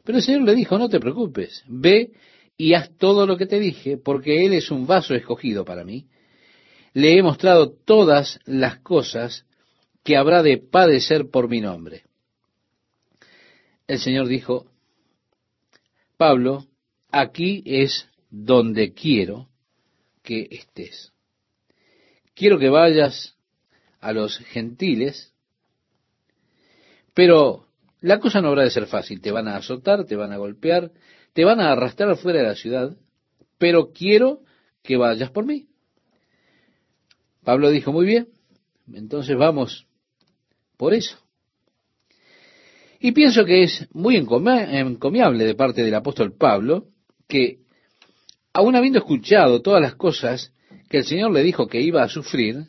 Pero 0.04 0.18
el 0.18 0.24
Señor 0.24 0.42
le 0.42 0.54
dijo, 0.54 0.78
no 0.78 0.88
te 0.88 1.00
preocupes, 1.00 1.64
ve 1.66 2.12
y 2.56 2.74
haz 2.74 2.96
todo 2.96 3.26
lo 3.26 3.36
que 3.36 3.46
te 3.46 3.58
dije, 3.58 3.98
porque 3.98 4.46
Él 4.46 4.52
es 4.52 4.70
un 4.70 4.86
vaso 4.86 5.12
escogido 5.12 5.64
para 5.64 5.82
mí. 5.82 6.06
Le 6.92 7.18
he 7.18 7.22
mostrado 7.24 7.72
todas 7.72 8.38
las 8.44 8.78
cosas 8.78 9.46
que 10.04 10.16
habrá 10.16 10.44
de 10.44 10.58
padecer 10.58 11.28
por 11.28 11.48
mi 11.48 11.60
nombre. 11.60 12.04
El 13.88 13.98
Señor 13.98 14.28
dijo, 14.28 14.70
Pablo, 16.16 16.66
aquí 17.10 17.64
es 17.66 18.08
donde 18.30 18.92
quiero 18.92 19.48
que 20.22 20.46
estés. 20.52 21.12
Quiero 22.34 22.60
que 22.60 22.68
vayas 22.68 23.36
a 23.98 24.12
los 24.12 24.38
gentiles 24.38 25.32
pero 27.16 27.66
la 28.02 28.20
cosa 28.20 28.42
no 28.42 28.48
habrá 28.48 28.64
de 28.64 28.70
ser 28.70 28.86
fácil. 28.86 29.22
Te 29.22 29.32
van 29.32 29.48
a 29.48 29.56
azotar, 29.56 30.04
te 30.04 30.16
van 30.16 30.32
a 30.32 30.36
golpear, 30.36 30.92
te 31.32 31.46
van 31.46 31.60
a 31.60 31.72
arrastrar 31.72 32.14
fuera 32.18 32.40
de 32.40 32.46
la 32.46 32.54
ciudad, 32.54 32.94
pero 33.56 33.90
quiero 33.90 34.42
que 34.82 34.98
vayas 34.98 35.30
por 35.30 35.46
mí. 35.46 35.66
Pablo 37.42 37.70
dijo, 37.70 37.90
muy 37.90 38.04
bien, 38.04 38.28
entonces 38.92 39.34
vamos 39.34 39.86
por 40.76 40.92
eso. 40.92 41.16
Y 43.00 43.12
pienso 43.12 43.46
que 43.46 43.62
es 43.62 43.88
muy 43.92 44.16
encomiable 44.16 45.44
de 45.44 45.54
parte 45.54 45.82
del 45.82 45.94
apóstol 45.94 46.36
Pablo 46.36 46.88
que, 47.26 47.60
aun 48.52 48.76
habiendo 48.76 48.98
escuchado 48.98 49.62
todas 49.62 49.80
las 49.80 49.94
cosas 49.94 50.52
que 50.90 50.98
el 50.98 51.04
Señor 51.04 51.32
le 51.32 51.42
dijo 51.42 51.66
que 51.66 51.80
iba 51.80 52.02
a 52.02 52.10
sufrir, 52.10 52.66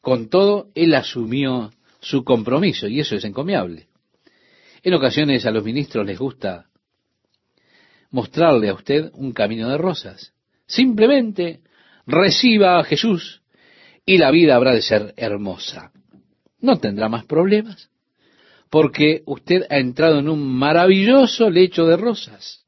con 0.00 0.28
todo, 0.28 0.70
él 0.76 0.94
asumió 0.94 1.72
su 2.02 2.24
compromiso, 2.24 2.88
y 2.88 3.00
eso 3.00 3.14
es 3.14 3.24
encomiable. 3.24 3.86
En 4.82 4.94
ocasiones 4.94 5.46
a 5.46 5.52
los 5.52 5.64
ministros 5.64 6.04
les 6.04 6.18
gusta 6.18 6.66
mostrarle 8.10 8.68
a 8.68 8.74
usted 8.74 9.10
un 9.14 9.32
camino 9.32 9.70
de 9.70 9.78
rosas. 9.78 10.34
Simplemente 10.66 11.60
reciba 12.06 12.78
a 12.78 12.84
Jesús 12.84 13.42
y 14.04 14.18
la 14.18 14.30
vida 14.32 14.56
habrá 14.56 14.74
de 14.74 14.82
ser 14.82 15.14
hermosa. 15.16 15.92
No 16.60 16.78
tendrá 16.78 17.08
más 17.08 17.24
problemas, 17.24 17.88
porque 18.68 19.22
usted 19.26 19.64
ha 19.70 19.78
entrado 19.78 20.18
en 20.18 20.28
un 20.28 20.44
maravilloso 20.44 21.50
lecho 21.50 21.86
de 21.86 21.96
rosas. 21.96 22.66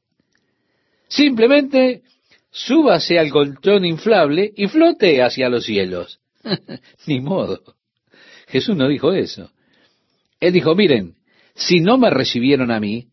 Simplemente 1.07 2.03
súbase 2.51 3.19
al 3.19 3.29
colchón 3.29 3.85
inflable 3.85 4.53
y 4.55 4.67
flote 4.67 5.21
hacia 5.21 5.49
los 5.49 5.65
cielos. 5.65 6.19
Ni 7.05 7.19
modo. 7.19 7.75
Jesús 8.47 8.75
no 8.75 8.87
dijo 8.87 9.13
eso. 9.13 9.51
Él 10.39 10.53
dijo, 10.53 10.75
miren, 10.75 11.15
si 11.55 11.79
no 11.79 11.97
me 11.97 12.09
recibieron 12.09 12.71
a 12.71 12.79
mí, 12.79 13.07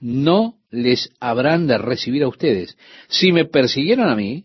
no 0.00 0.58
les 0.70 1.10
habrán 1.20 1.66
de 1.66 1.78
recibir 1.78 2.22
a 2.22 2.28
ustedes. 2.28 2.76
Si 3.08 3.32
me 3.32 3.44
persiguieron 3.44 4.08
a 4.08 4.14
mí, 4.14 4.44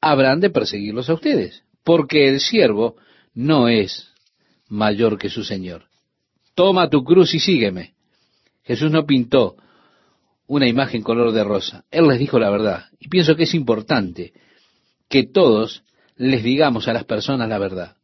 habrán 0.00 0.40
de 0.40 0.50
perseguirlos 0.50 1.08
a 1.08 1.14
ustedes, 1.14 1.64
porque 1.82 2.28
el 2.28 2.40
siervo 2.40 2.96
no 3.32 3.68
es 3.68 4.12
mayor 4.68 5.18
que 5.18 5.30
su 5.30 5.44
Señor. 5.44 5.86
Toma 6.54 6.90
tu 6.90 7.04
cruz 7.04 7.34
y 7.34 7.40
sígueme. 7.40 7.94
Jesús 8.64 8.90
no 8.90 9.06
pintó 9.06 9.56
una 10.46 10.68
imagen 10.68 11.02
color 11.02 11.32
de 11.32 11.44
rosa. 11.44 11.84
Él 11.90 12.06
les 12.08 12.18
dijo 12.18 12.38
la 12.38 12.50
verdad. 12.50 12.86
Y 13.00 13.08
pienso 13.08 13.34
que 13.34 13.44
es 13.44 13.54
importante 13.54 14.32
que 15.08 15.24
todos 15.24 15.82
les 16.16 16.42
digamos 16.42 16.86
a 16.88 16.92
las 16.92 17.04
personas 17.04 17.48
la 17.48 17.58
verdad. 17.58 17.96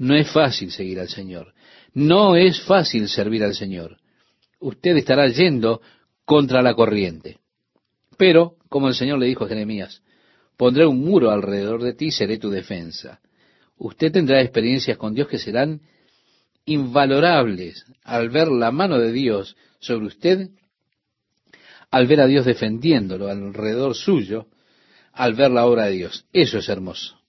No 0.00 0.14
es 0.14 0.30
fácil 0.32 0.72
seguir 0.72 0.98
al 0.98 1.10
Señor. 1.10 1.52
No 1.92 2.34
es 2.34 2.62
fácil 2.62 3.06
servir 3.06 3.44
al 3.44 3.54
Señor. 3.54 3.98
Usted 4.58 4.96
estará 4.96 5.28
yendo 5.28 5.82
contra 6.24 6.62
la 6.62 6.74
corriente. 6.74 7.36
Pero, 8.16 8.54
como 8.70 8.88
el 8.88 8.94
Señor 8.94 9.18
le 9.18 9.26
dijo 9.26 9.44
a 9.44 9.48
Jeremías, 9.48 10.02
pondré 10.56 10.86
un 10.86 11.00
muro 11.00 11.30
alrededor 11.30 11.82
de 11.82 11.92
ti 11.92 12.06
y 12.06 12.12
seré 12.12 12.38
tu 12.38 12.48
defensa. 12.48 13.20
Usted 13.76 14.10
tendrá 14.10 14.40
experiencias 14.40 14.96
con 14.96 15.12
Dios 15.12 15.28
que 15.28 15.38
serán 15.38 15.82
invalorables 16.64 17.84
al 18.02 18.30
ver 18.30 18.48
la 18.48 18.70
mano 18.70 18.98
de 18.98 19.12
Dios 19.12 19.54
sobre 19.80 20.06
usted, 20.06 20.48
al 21.90 22.06
ver 22.06 22.22
a 22.22 22.26
Dios 22.26 22.46
defendiéndolo 22.46 23.28
alrededor 23.28 23.94
suyo, 23.94 24.46
al 25.12 25.34
ver 25.34 25.50
la 25.50 25.66
obra 25.66 25.86
de 25.86 25.92
Dios. 25.92 26.24
Eso 26.32 26.56
es 26.56 26.70
hermoso. 26.70 27.19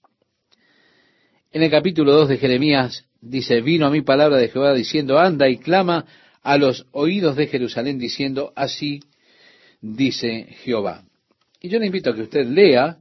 En 1.54 1.62
el 1.62 1.70
capítulo 1.70 2.14
2 2.14 2.30
de 2.30 2.38
Jeremías 2.38 3.04
dice, 3.20 3.60
vino 3.60 3.84
a 3.84 3.90
mi 3.90 4.00
palabra 4.00 4.38
de 4.38 4.48
Jehová 4.48 4.72
diciendo, 4.72 5.18
anda 5.18 5.50
y 5.50 5.58
clama 5.58 6.06
a 6.42 6.56
los 6.56 6.86
oídos 6.92 7.36
de 7.36 7.46
Jerusalén 7.46 7.98
diciendo, 7.98 8.54
así 8.56 9.00
dice 9.82 10.44
Jehová. 10.64 11.04
Y 11.60 11.68
yo 11.68 11.78
le 11.78 11.84
invito 11.84 12.08
a 12.08 12.14
que 12.14 12.22
usted 12.22 12.46
lea 12.46 12.96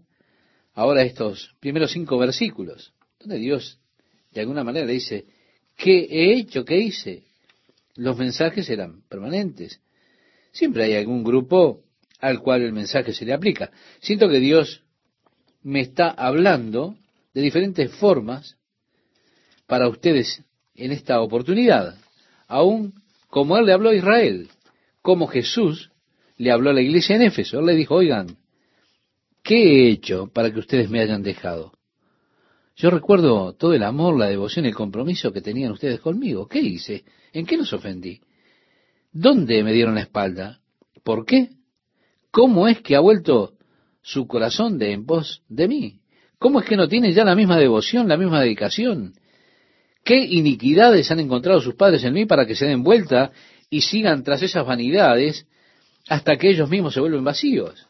ahora 0.74 1.04
estos 1.04 1.56
primeros 1.62 1.94
cinco 1.94 2.18
versículos, 2.18 2.92
donde 3.22 3.38
Dios 3.38 3.80
de 4.32 4.42
alguna 4.42 4.66
manera 4.66 4.86
le 4.86 4.94
dice, 4.94 5.28
¿qué 5.78 6.08
he 6.10 6.34
hecho? 6.34 6.66
¿Qué 6.66 6.78
hice? 6.78 7.24
Los 7.96 8.18
mensajes 8.18 8.70
eran 8.70 9.02
permanentes. 9.08 9.80
Siempre 10.52 10.84
hay 10.84 10.96
algún 10.96 11.24
grupo 11.24 11.86
al 12.20 12.42
cual 12.42 12.64
el 12.64 12.74
mensaje 12.74 13.14
se 13.14 13.24
le 13.24 13.32
aplica. 13.32 13.72
Siento 14.02 14.28
que 14.28 14.42
Dios 14.42 14.84
me 15.64 15.80
está 15.80 16.10
hablando 16.10 16.98
de 17.34 17.42
diferentes 17.42 17.92
formas 17.96 18.58
para 19.68 19.88
ustedes 19.88 20.44
en 20.76 20.92
esta 20.92 21.22
oportunidad, 21.22 21.96
aún 22.48 22.94
como 23.28 23.58
Él 23.58 23.66
le 23.66 23.74
habló 23.74 23.90
a 23.90 23.96
Israel, 23.96 24.50
como 25.02 25.28
Jesús 25.28 25.92
le 26.38 26.52
habló 26.52 26.72
a 26.72 26.74
la 26.74 26.82
iglesia 26.82 27.16
en 27.16 27.24
Éfeso. 27.24 27.60
Él 27.60 27.66
le 27.66 27.76
dijo, 27.76 27.96
oigan, 27.96 28.38
¿Qué 29.44 29.56
he 29.56 29.90
hecho 29.90 30.28
para 30.28 30.52
que 30.52 30.60
ustedes 30.60 30.90
me 30.90 31.02
hayan 31.02 31.24
dejado? 31.24 31.74
Yo 32.76 32.90
recuerdo 32.90 33.54
todo 33.54 33.74
el 33.74 33.84
amor, 33.84 34.18
la 34.18 34.28
devoción 34.28 34.66
el 34.66 34.76
compromiso 34.76 35.32
que 35.32 35.42
tenían 35.42 35.72
ustedes 35.72 36.00
conmigo. 36.00 36.48
¿Qué 36.48 36.60
hice? 36.60 37.04
¿En 37.34 37.46
qué 37.46 37.58
los 37.58 37.74
ofendí? 37.74 38.22
¿Dónde 39.12 39.64
me 39.64 39.74
dieron 39.74 39.96
la 39.96 40.02
espalda? 40.02 40.62
¿Por 41.04 41.26
qué? 41.26 41.50
¿Cómo 42.30 42.68
es 42.68 42.82
que 42.82 42.96
ha 42.96 43.00
vuelto 43.00 43.54
su 44.02 44.28
corazón 44.28 44.78
de 44.78 44.94
en 44.94 45.06
pos 45.06 45.44
de 45.50 45.68
mí? 45.68 46.01
¿Cómo 46.42 46.60
es 46.60 46.66
que 46.66 46.76
no 46.76 46.88
tienen 46.88 47.14
ya 47.14 47.24
la 47.24 47.36
misma 47.36 47.56
devoción, 47.60 48.08
la 48.08 48.18
misma 48.18 48.42
dedicación? 48.42 49.14
¿Qué 50.04 50.18
iniquidades 50.18 51.12
han 51.12 51.20
encontrado 51.20 51.62
sus 51.62 51.76
padres 51.76 52.04
en 52.04 52.16
mí 52.16 52.26
para 52.26 52.48
que 52.48 52.56
se 52.56 52.66
den 52.66 52.82
vuelta 52.82 53.32
y 53.70 53.82
sigan 53.82 54.24
tras 54.24 54.42
esas 54.42 54.66
vanidades 54.66 55.46
hasta 56.08 56.38
que 56.38 56.50
ellos 56.50 56.68
mismos 56.68 56.96
se 56.96 57.00
vuelven 57.00 57.24
vacíos? 57.24 57.86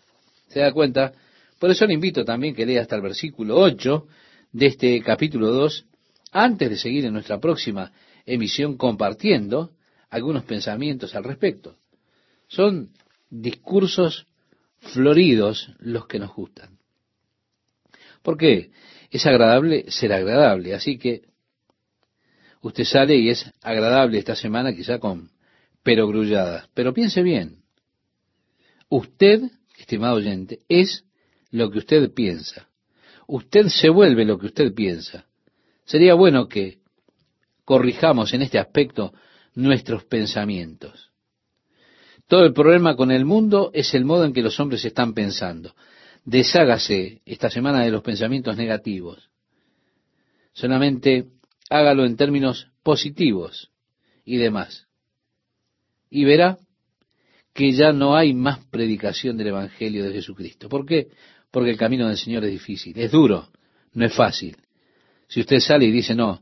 ¿Se 0.49 0.59
da 0.59 0.73
cuenta? 0.73 1.13
Por 1.59 1.71
eso 1.71 1.85
le 1.85 1.93
invito 1.93 2.25
también 2.25 2.53
que 2.53 2.65
lea 2.65 2.81
hasta 2.81 2.97
el 2.97 3.01
versículo 3.01 3.57
8 3.57 4.05
de 4.51 4.65
este 4.65 5.01
capítulo 5.01 5.47
2, 5.53 5.85
antes 6.33 6.69
de 6.69 6.75
seguir 6.75 7.05
en 7.05 7.13
nuestra 7.13 7.39
próxima 7.39 7.93
emisión 8.25 8.75
compartiendo 8.75 9.71
algunos 10.09 10.43
pensamientos 10.43 11.15
al 11.15 11.23
respecto. 11.23 11.77
Son 12.49 12.89
discursos 13.29 14.27
floridos 14.79 15.71
los 15.79 16.05
que 16.05 16.19
nos 16.19 16.35
gustan. 16.35 16.80
¿Por 18.21 18.37
qué? 18.37 18.71
Es 19.09 19.25
agradable 19.25 19.89
ser 19.91 20.13
agradable, 20.13 20.73
así 20.73 20.97
que 20.97 21.23
usted 22.61 22.83
sale 22.83 23.15
y 23.17 23.29
es 23.29 23.51
agradable 23.61 24.19
esta 24.19 24.35
semana 24.35 24.73
quizá 24.73 24.99
con 24.99 25.31
perogrulladas. 25.83 26.69
Pero 26.73 26.93
piense 26.93 27.23
bien, 27.23 27.63
usted, 28.89 29.41
estimado 29.77 30.15
oyente, 30.15 30.59
es 30.69 31.03
lo 31.49 31.69
que 31.71 31.79
usted 31.79 32.13
piensa. 32.13 32.69
Usted 33.27 33.67
se 33.67 33.89
vuelve 33.89 34.25
lo 34.25 34.37
que 34.37 34.47
usted 34.47 34.73
piensa. 34.73 35.25
Sería 35.85 36.13
bueno 36.13 36.47
que 36.47 36.79
corrijamos 37.65 38.33
en 38.33 38.41
este 38.41 38.59
aspecto 38.59 39.13
nuestros 39.55 40.05
pensamientos. 40.05 41.11
Todo 42.27 42.45
el 42.45 42.53
problema 42.53 42.95
con 42.95 43.11
el 43.11 43.25
mundo 43.25 43.71
es 43.73 43.93
el 43.93 44.05
modo 44.05 44.23
en 44.23 44.33
que 44.33 44.41
los 44.41 44.59
hombres 44.59 44.85
están 44.85 45.13
pensando. 45.13 45.75
Deshágase 46.25 47.21
esta 47.25 47.49
semana 47.49 47.83
de 47.83 47.91
los 47.91 48.03
pensamientos 48.03 48.55
negativos. 48.55 49.29
Solamente 50.53 51.29
hágalo 51.69 52.05
en 52.05 52.15
términos 52.15 52.67
positivos 52.83 53.71
y 54.23 54.37
demás. 54.37 54.87
Y 56.09 56.25
verá 56.25 56.57
que 57.53 57.71
ya 57.71 57.91
no 57.91 58.15
hay 58.15 58.33
más 58.33 58.63
predicación 58.65 59.37
del 59.37 59.47
Evangelio 59.47 60.03
de 60.05 60.13
Jesucristo. 60.13 60.69
¿Por 60.69 60.85
qué? 60.85 61.07
Porque 61.49 61.71
el 61.71 61.77
camino 61.77 62.07
del 62.07 62.17
Señor 62.17 62.45
es 62.45 62.51
difícil, 62.51 62.97
es 62.97 63.11
duro, 63.11 63.49
no 63.93 64.05
es 64.05 64.13
fácil. 64.13 64.57
Si 65.27 65.39
usted 65.39 65.59
sale 65.59 65.85
y 65.85 65.91
dice, 65.91 66.13
no, 66.13 66.41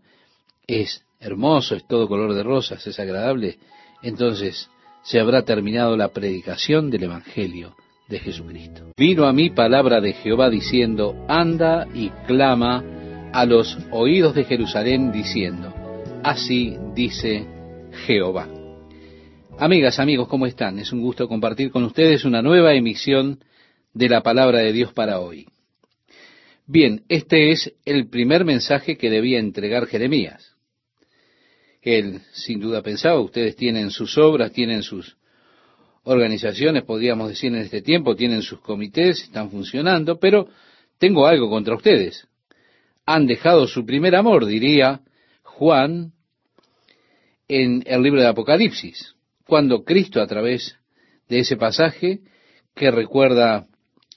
es 0.68 1.04
hermoso, 1.20 1.76
es 1.76 1.88
todo 1.88 2.08
color 2.08 2.34
de 2.34 2.44
rosas, 2.44 2.86
es 2.86 3.00
agradable, 3.00 3.60
entonces 4.02 4.70
se 5.04 5.20
habrá 5.20 5.44
terminado 5.44 5.96
la 5.96 6.10
predicación 6.10 6.90
del 6.90 7.04
Evangelio 7.04 7.76
de 8.10 8.20
Jesucristo. 8.20 8.92
Vino 8.98 9.26
a 9.26 9.34
mí 9.34 9.52
palabra 9.52 10.02
de 10.02 10.14
Jehová 10.14 10.50
diciendo, 10.50 11.26
anda 11.28 11.88
y 11.94 12.10
clama 12.26 12.84
a 13.32 13.46
los 13.46 13.78
oídos 13.92 14.34
de 14.34 14.44
Jerusalén 14.44 15.12
diciendo, 15.12 15.74
así 16.24 16.76
dice 16.96 17.46
Jehová. 18.08 18.50
Amigas, 19.60 20.00
amigos, 20.00 20.28
¿cómo 20.28 20.48
están? 20.48 20.80
Es 20.80 20.92
un 20.92 21.02
gusto 21.02 21.28
compartir 21.28 21.70
con 21.70 21.84
ustedes 21.84 22.26
una 22.26 22.42
nueva 22.42 22.74
emisión 22.74 23.44
de 23.94 24.10
la 24.10 24.22
palabra 24.22 24.60
de 24.60 24.74
Dios 24.74 24.94
para 24.94 25.20
hoy. 25.20 25.48
Bien, 26.66 27.04
este 27.10 27.52
es 27.52 27.74
el 27.86 28.10
primer 28.10 28.46
mensaje 28.46 28.98
que 28.98 29.10
debía 29.10 29.40
entregar 29.40 29.86
Jeremías. 29.86 30.56
Él 31.82 32.22
sin 32.32 32.60
duda 32.60 32.82
pensaba, 32.82 33.20
ustedes 33.20 33.56
tienen 33.56 33.92
sus 33.92 34.18
obras, 34.18 34.52
tienen 34.52 34.84
sus 34.84 35.19
organizaciones, 36.10 36.84
podríamos 36.84 37.30
decir 37.30 37.54
en 37.54 37.60
este 37.60 37.82
tiempo, 37.82 38.16
tienen 38.16 38.42
sus 38.42 38.60
comités, 38.62 39.22
están 39.22 39.52
funcionando, 39.52 40.20
pero 40.20 40.48
tengo 40.98 41.28
algo 41.28 41.50
contra 41.50 41.76
ustedes. 41.76 42.28
Han 43.06 43.28
dejado 43.28 43.68
su 43.68 43.86
primer 43.86 44.16
amor, 44.16 44.46
diría 44.46 45.02
Juan 45.44 46.14
en 47.48 47.84
el 47.86 48.02
libro 48.02 48.22
de 48.22 48.28
Apocalipsis, 48.28 49.16
cuando 49.46 49.84
Cristo 49.84 50.22
a 50.22 50.28
través 50.28 50.76
de 51.28 51.40
ese 51.40 51.58
pasaje 51.58 52.22
que 52.76 52.92
recuerda 52.92 53.68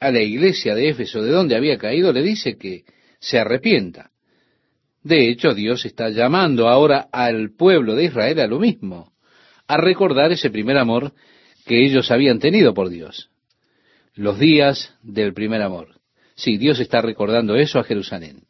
a 0.01 0.11
la 0.11 0.20
iglesia 0.20 0.74
de 0.74 0.88
Éfeso 0.88 1.22
de 1.22 1.30
donde 1.30 1.57
había 1.57 1.78
caído, 1.78 2.12
le 2.12 2.22
dice 2.22 2.57
que 2.57 2.84
se 3.20 3.38
arrepienta. 3.38 4.11
De 5.03 5.28
hecho, 5.28 5.55
Dios 5.55 5.84
está 5.84 6.09
llamando 6.09 6.68
ahora 6.68 7.09
al 7.12 7.51
pueblo 7.55 7.95
de 7.95 8.05
Israel 8.05 8.40
a 8.40 8.47
lo 8.47 8.59
mismo, 8.59 9.12
a 9.66 9.76
recordar 9.76 10.32
ese 10.32 10.51
primer 10.51 10.78
amor 10.78 11.12
que 11.65 11.85
ellos 11.85 12.11
habían 12.11 12.39
tenido 12.39 12.75
por 12.75 12.89
Dios. 12.89 13.31
Los 14.15 14.39
días 14.39 14.95
del 15.03 15.33
primer 15.33 15.63
amor. 15.63 16.01
Sí, 16.35 16.59
Dios 16.59 16.81
está 16.81 17.01
recordando 17.01 17.57
eso 17.57 17.79
a 17.79 17.85
Jerusalén. 17.85 18.45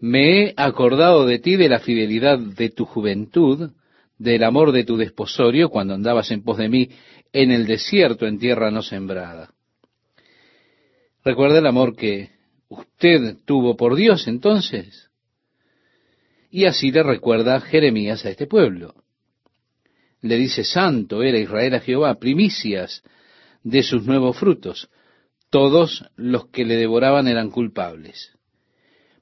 Me 0.00 0.42
he 0.42 0.54
acordado 0.56 1.26
de 1.26 1.38
ti 1.38 1.56
de 1.56 1.68
la 1.68 1.80
fidelidad 1.80 2.38
de 2.38 2.70
tu 2.70 2.84
juventud, 2.84 3.70
del 4.16 4.44
amor 4.44 4.72
de 4.72 4.84
tu 4.84 4.96
desposorio 4.96 5.68
cuando 5.68 5.94
andabas 5.94 6.30
en 6.30 6.42
pos 6.42 6.58
de 6.58 6.68
mí 6.68 6.90
en 7.32 7.50
el 7.50 7.66
desierto 7.66 8.26
en 8.26 8.38
tierra 8.38 8.70
no 8.70 8.82
sembrada. 8.82 9.52
¿Recuerda 11.24 11.58
el 11.58 11.66
amor 11.66 11.96
que 11.96 12.30
usted 12.68 13.36
tuvo 13.44 13.76
por 13.76 13.96
Dios 13.96 14.26
entonces? 14.28 15.10
Y 16.50 16.64
así 16.64 16.90
le 16.90 17.02
recuerda 17.02 17.60
Jeremías 17.60 18.24
a 18.24 18.30
este 18.30 18.46
pueblo. 18.46 18.94
Le 20.20 20.36
dice, 20.36 20.64
santo 20.64 21.22
era 21.22 21.38
Israel 21.38 21.74
a 21.74 21.80
Jehová, 21.80 22.18
primicias 22.18 23.02
de 23.62 23.82
sus 23.82 24.04
nuevos 24.04 24.36
frutos. 24.36 24.88
Todos 25.50 26.04
los 26.16 26.48
que 26.48 26.64
le 26.64 26.76
devoraban 26.76 27.28
eran 27.28 27.50
culpables. 27.50 28.32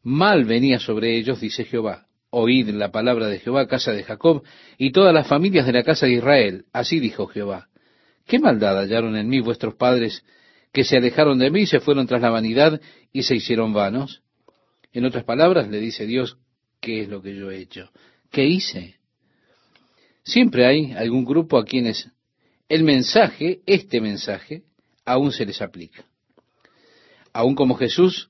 Mal 0.03 0.45
venía 0.45 0.79
sobre 0.79 1.17
ellos, 1.17 1.41
dice 1.41 1.65
Jehová. 1.65 2.07
Oíd 2.31 2.69
la 2.71 2.91
palabra 2.91 3.29
de 3.29 3.39
Jehová, 3.39 3.67
casa 3.67 3.93
de 3.93 4.03
Jacob, 4.03 4.43
y 4.79 4.93
todas 4.93 5.15
las 5.15 5.27
familias 5.27 5.67
de 5.67 5.73
la 5.73 5.83
casa 5.83 6.07
de 6.07 6.13
Israel. 6.13 6.65
Así 6.73 7.01
dijo 7.01 7.27
Jehová. 7.27 7.69
¿Qué 8.27 8.39
maldad 8.39 8.79
hallaron 8.79 9.17
en 9.17 9.29
mí 9.29 9.41
vuestros 9.41 9.75
padres 9.75 10.25
que 10.77 10.85
se 10.85 10.99
alejaron 10.99 11.39
de 11.39 11.51
mí, 11.51 11.65
se 11.65 11.81
fueron 11.81 12.07
tras 12.07 12.21
la 12.21 12.29
vanidad 12.29 12.83
y 13.11 13.23
se 13.23 13.35
hicieron 13.35 13.73
vanos. 13.73 14.23
En 14.93 15.07
otras 15.07 15.25
palabras, 15.25 15.69
le 15.69 15.81
dice 15.81 16.05
Dios, 16.05 16.37
¿qué 16.83 17.01
es 17.01 17.09
lo 17.09 17.23
que 17.23 17.35
yo 17.35 17.51
he 17.51 17.59
hecho? 17.59 17.91
¿Qué 18.31 18.45
hice? 18.45 18.96
Siempre 20.27 20.67
hay 20.67 20.93
algún 20.93 21.25
grupo 21.25 21.57
a 21.57 21.65
quienes 21.65 22.11
el 22.69 22.83
mensaje, 22.83 23.61
este 23.65 24.01
mensaje, 24.01 24.65
aún 25.05 25.31
se 25.31 25.47
les 25.47 25.63
aplica. 25.63 26.05
Aún 27.33 27.55
como 27.55 27.77
Jesús 27.77 28.29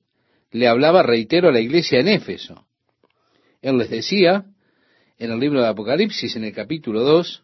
le 0.51 0.69
hablaba, 0.69 1.03
reitero, 1.03 1.49
a 1.49 1.53
la 1.53 1.61
iglesia 1.61 1.99
en 2.01 2.09
Éfeso. 2.09 2.67
Él 3.63 3.79
les 3.79 3.89
decía, 3.89 4.45
en 5.19 5.33
el 5.33 5.41
libro 5.41 5.63
de 5.63 5.69
Apocalipsis, 5.69 6.37
en 6.37 6.45
el 6.45 6.53
capítulo 6.53 7.01
2, 7.01 7.43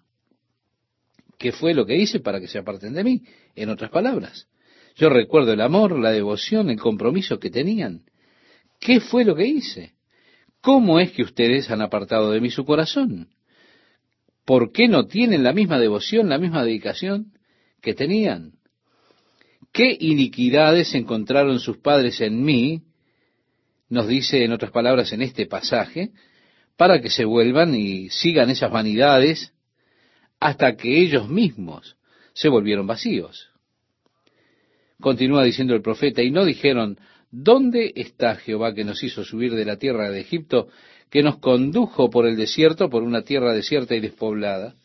¿qué 1.38 1.52
fue 1.52 1.72
lo 1.72 1.86
que 1.86 1.96
hice 1.96 2.20
para 2.20 2.38
que 2.38 2.46
se 2.46 2.58
aparten 2.58 2.92
de 2.92 3.04
mí? 3.04 3.22
En 3.56 3.70
otras 3.70 3.90
palabras, 3.90 4.48
yo 4.96 5.08
recuerdo 5.08 5.54
el 5.54 5.62
amor, 5.62 5.98
la 5.98 6.10
devoción, 6.10 6.68
el 6.68 6.78
compromiso 6.78 7.38
que 7.38 7.48
tenían. 7.48 8.04
¿Qué 8.78 9.00
fue 9.00 9.24
lo 9.24 9.34
que 9.34 9.46
hice? 9.46 9.94
¿Cómo 10.60 11.00
es 11.00 11.12
que 11.12 11.22
ustedes 11.22 11.70
han 11.70 11.80
apartado 11.80 12.30
de 12.32 12.40
mí 12.42 12.50
su 12.50 12.66
corazón? 12.66 13.30
¿Por 14.52 14.70
qué 14.70 14.86
no 14.86 15.06
tienen 15.06 15.44
la 15.44 15.54
misma 15.54 15.78
devoción, 15.78 16.28
la 16.28 16.36
misma 16.36 16.62
dedicación 16.62 17.32
que 17.80 17.94
tenían? 17.94 18.52
¿Qué 19.72 19.96
iniquidades 19.98 20.94
encontraron 20.94 21.58
sus 21.58 21.78
padres 21.78 22.20
en 22.20 22.44
mí? 22.44 22.82
Nos 23.88 24.06
dice 24.08 24.44
en 24.44 24.52
otras 24.52 24.70
palabras 24.70 25.10
en 25.14 25.22
este 25.22 25.46
pasaje, 25.46 26.10
para 26.76 27.00
que 27.00 27.08
se 27.08 27.24
vuelvan 27.24 27.74
y 27.74 28.10
sigan 28.10 28.50
esas 28.50 28.70
vanidades 28.70 29.54
hasta 30.38 30.76
que 30.76 31.00
ellos 31.00 31.30
mismos 31.30 31.96
se 32.34 32.50
volvieron 32.50 32.86
vacíos. 32.86 33.48
Continúa 35.00 35.44
diciendo 35.44 35.74
el 35.74 35.80
profeta, 35.80 36.22
y 36.22 36.30
no 36.30 36.44
dijeron, 36.44 36.98
¿dónde 37.30 37.94
está 37.96 38.36
Jehová 38.36 38.74
que 38.74 38.84
nos 38.84 39.02
hizo 39.02 39.24
subir 39.24 39.54
de 39.54 39.64
la 39.64 39.78
tierra 39.78 40.10
de 40.10 40.20
Egipto, 40.20 40.68
que 41.12 41.22
nos 41.22 41.36
condujo 41.40 42.08
por 42.08 42.26
el 42.26 42.36
desierto, 42.36 42.88
por 42.88 43.02
una 43.02 43.20
tierra 43.20 43.52
desierta 43.52 43.94
y 43.94 44.00
despoblada? 44.00 44.76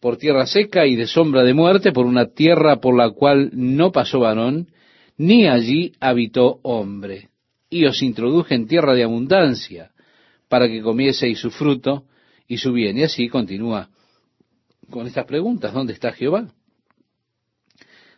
Por 0.00 0.16
tierra 0.16 0.46
seca 0.46 0.84
y 0.84 0.96
de 0.96 1.06
sombra 1.06 1.44
de 1.44 1.54
muerte, 1.54 1.92
por 1.92 2.06
una 2.06 2.26
tierra 2.26 2.80
por 2.80 2.96
la 2.96 3.10
cual 3.10 3.50
no 3.52 3.92
pasó 3.92 4.18
varón, 4.18 4.72
ni 5.16 5.46
allí 5.46 5.92
habitó 6.00 6.58
hombre. 6.64 7.28
Y 7.70 7.84
os 7.86 8.02
introduje 8.02 8.56
en 8.56 8.66
tierra 8.66 8.94
de 8.94 9.04
abundancia, 9.04 9.92
para 10.48 10.66
que 10.66 10.82
comieseis 10.82 11.38
su 11.38 11.52
fruto 11.52 12.02
y 12.48 12.58
su 12.58 12.72
bien. 12.72 12.98
Y 12.98 13.04
así 13.04 13.28
continúa 13.28 13.90
con 14.90 15.06
estas 15.06 15.24
preguntas, 15.24 15.72
¿dónde 15.72 15.92
está 15.92 16.10
Jehová? 16.10 16.52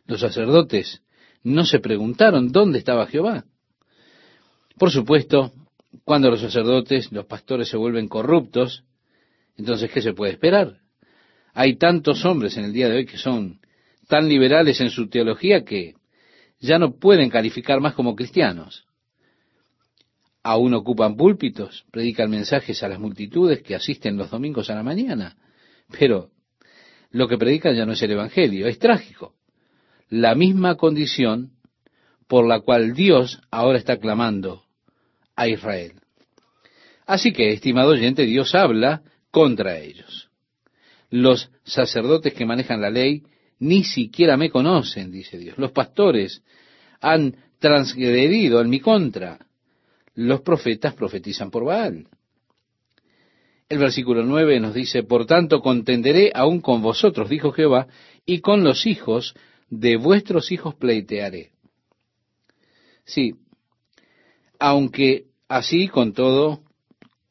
Los 0.07 0.20
sacerdotes 0.20 1.03
no 1.43 1.66
se 1.66 1.81
preguntaron 1.81 2.51
dónde 2.51 2.79
estaba 2.79 3.07
Jehová. 3.09 3.45
Por 4.79 4.91
supuesto, 4.91 5.53
cuando 6.12 6.28
los 6.28 6.42
sacerdotes, 6.42 7.10
los 7.10 7.24
pastores 7.24 7.70
se 7.70 7.78
vuelven 7.78 8.06
corruptos, 8.06 8.84
entonces, 9.56 9.90
¿qué 9.90 10.02
se 10.02 10.12
puede 10.12 10.32
esperar? 10.32 10.76
Hay 11.54 11.76
tantos 11.76 12.26
hombres 12.26 12.54
en 12.58 12.66
el 12.66 12.74
día 12.74 12.90
de 12.90 12.96
hoy 12.96 13.06
que 13.06 13.16
son 13.16 13.60
tan 14.08 14.28
liberales 14.28 14.78
en 14.82 14.90
su 14.90 15.08
teología 15.08 15.64
que 15.64 15.94
ya 16.60 16.78
no 16.78 16.96
pueden 16.96 17.30
calificar 17.30 17.80
más 17.80 17.94
como 17.94 18.14
cristianos. 18.14 18.84
Aún 20.42 20.74
ocupan 20.74 21.16
púlpitos, 21.16 21.86
predican 21.90 22.28
mensajes 22.28 22.82
a 22.82 22.88
las 22.88 23.00
multitudes 23.00 23.62
que 23.62 23.74
asisten 23.74 24.18
los 24.18 24.30
domingos 24.30 24.68
a 24.68 24.74
la 24.74 24.82
mañana, 24.82 25.38
pero 25.98 26.28
lo 27.10 27.26
que 27.26 27.38
predican 27.38 27.74
ya 27.74 27.86
no 27.86 27.92
es 27.92 28.02
el 28.02 28.10
Evangelio, 28.10 28.66
es 28.66 28.78
trágico. 28.78 29.34
La 30.10 30.34
misma 30.34 30.76
condición 30.76 31.52
por 32.28 32.46
la 32.46 32.60
cual 32.60 32.92
Dios 32.92 33.40
ahora 33.50 33.78
está 33.78 33.96
clamando 33.96 34.64
a 35.36 35.48
Israel. 35.48 36.01
Así 37.12 37.30
que, 37.34 37.52
estimado 37.52 37.90
oyente, 37.90 38.24
Dios 38.24 38.54
habla 38.54 39.02
contra 39.30 39.78
ellos. 39.78 40.30
Los 41.10 41.50
sacerdotes 41.62 42.32
que 42.32 42.46
manejan 42.46 42.80
la 42.80 42.88
ley 42.88 43.22
ni 43.58 43.84
siquiera 43.84 44.38
me 44.38 44.48
conocen, 44.48 45.12
dice 45.12 45.36
Dios. 45.36 45.58
Los 45.58 45.72
pastores 45.72 46.42
han 47.02 47.36
transgredido 47.58 48.62
en 48.62 48.70
mi 48.70 48.80
contra. 48.80 49.46
Los 50.14 50.40
profetas 50.40 50.94
profetizan 50.94 51.50
por 51.50 51.66
Baal. 51.66 52.08
El 53.68 53.78
versículo 53.78 54.24
9 54.24 54.58
nos 54.60 54.72
dice, 54.72 55.02
por 55.02 55.26
tanto 55.26 55.60
contenderé 55.60 56.32
aún 56.34 56.62
con 56.62 56.80
vosotros, 56.80 57.28
dijo 57.28 57.52
Jehová, 57.52 57.88
y 58.24 58.40
con 58.40 58.64
los 58.64 58.86
hijos 58.86 59.34
de 59.68 59.98
vuestros 59.98 60.50
hijos 60.50 60.76
pleitearé. 60.76 61.50
Sí, 63.04 63.34
aunque 64.58 65.26
así 65.46 65.88
con 65.88 66.14
todo 66.14 66.62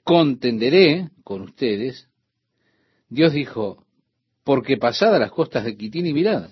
contenderé 0.04 1.10
con 1.24 1.42
ustedes, 1.42 2.10
Dios 3.10 3.34
dijo, 3.34 3.86
porque 4.44 4.78
pasadas 4.78 5.20
las 5.20 5.32
costas 5.32 5.66
de 5.66 5.78
Quitín 5.78 6.06
y 6.06 6.14
mirad. 6.14 6.52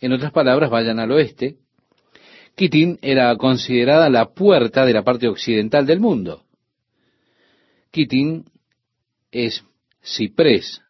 En 0.00 0.12
otras 0.12 0.32
palabras, 0.32 0.70
vayan 0.70 1.00
al 1.00 1.10
oeste. 1.12 1.56
Quitín 2.54 2.98
era 3.02 3.34
considerada 3.36 4.08
la 4.08 4.32
puerta 4.32 4.84
de 4.86 4.92
la 4.92 5.02
parte 5.02 5.28
occidental 5.28 5.86
del 5.86 6.00
mundo. 6.00 6.44
Quitín 7.90 8.44
es 9.30 9.64
ciprés. 10.02 10.82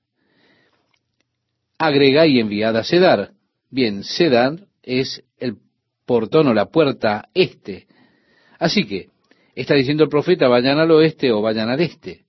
Agrega 1.79 2.27
y 2.27 2.41
enviada 2.41 2.81
a 2.81 2.85
Sedar. 2.85 3.33
Bien, 3.71 4.03
Sedar 4.05 4.67
es 4.83 5.23
el 5.39 5.59
portón 6.07 6.49
o 6.49 6.55
la 6.55 6.67
puerta 6.67 7.29
este. 7.35 7.87
Así 8.59 8.87
que, 8.87 9.11
está 9.57 9.75
diciendo 9.75 10.05
el 10.05 10.11
profeta, 10.11 10.47
vayan 10.47 10.79
al 10.79 10.91
oeste 10.93 11.33
o 11.33 11.43
vayan 11.43 11.69
al 11.69 11.81
este 11.81 12.27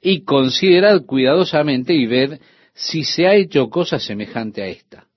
y 0.00 0.22
considerad 0.22 1.04
cuidadosamente 1.06 1.94
y 1.94 2.06
ver 2.06 2.38
si 2.74 3.04
se 3.04 3.26
ha 3.26 3.34
hecho 3.34 3.70
cosa 3.70 3.98
semejante 3.98 4.62
a 4.62 4.66
esta. 4.66 5.08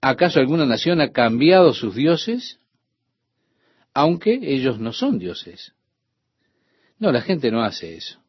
¿Acaso 0.00 0.38
alguna 0.38 0.66
nación 0.66 1.00
ha 1.00 1.10
cambiado 1.10 1.74
sus 1.74 1.94
dioses? 1.94 2.60
Aunque 3.92 4.38
ellos 4.40 4.78
no 4.78 4.92
son 4.92 5.18
dioses. 5.18 5.72
No, 6.98 7.10
la 7.10 7.22
gente 7.22 7.50
no 7.50 7.62
hace 7.62 7.96
eso. 7.96 8.20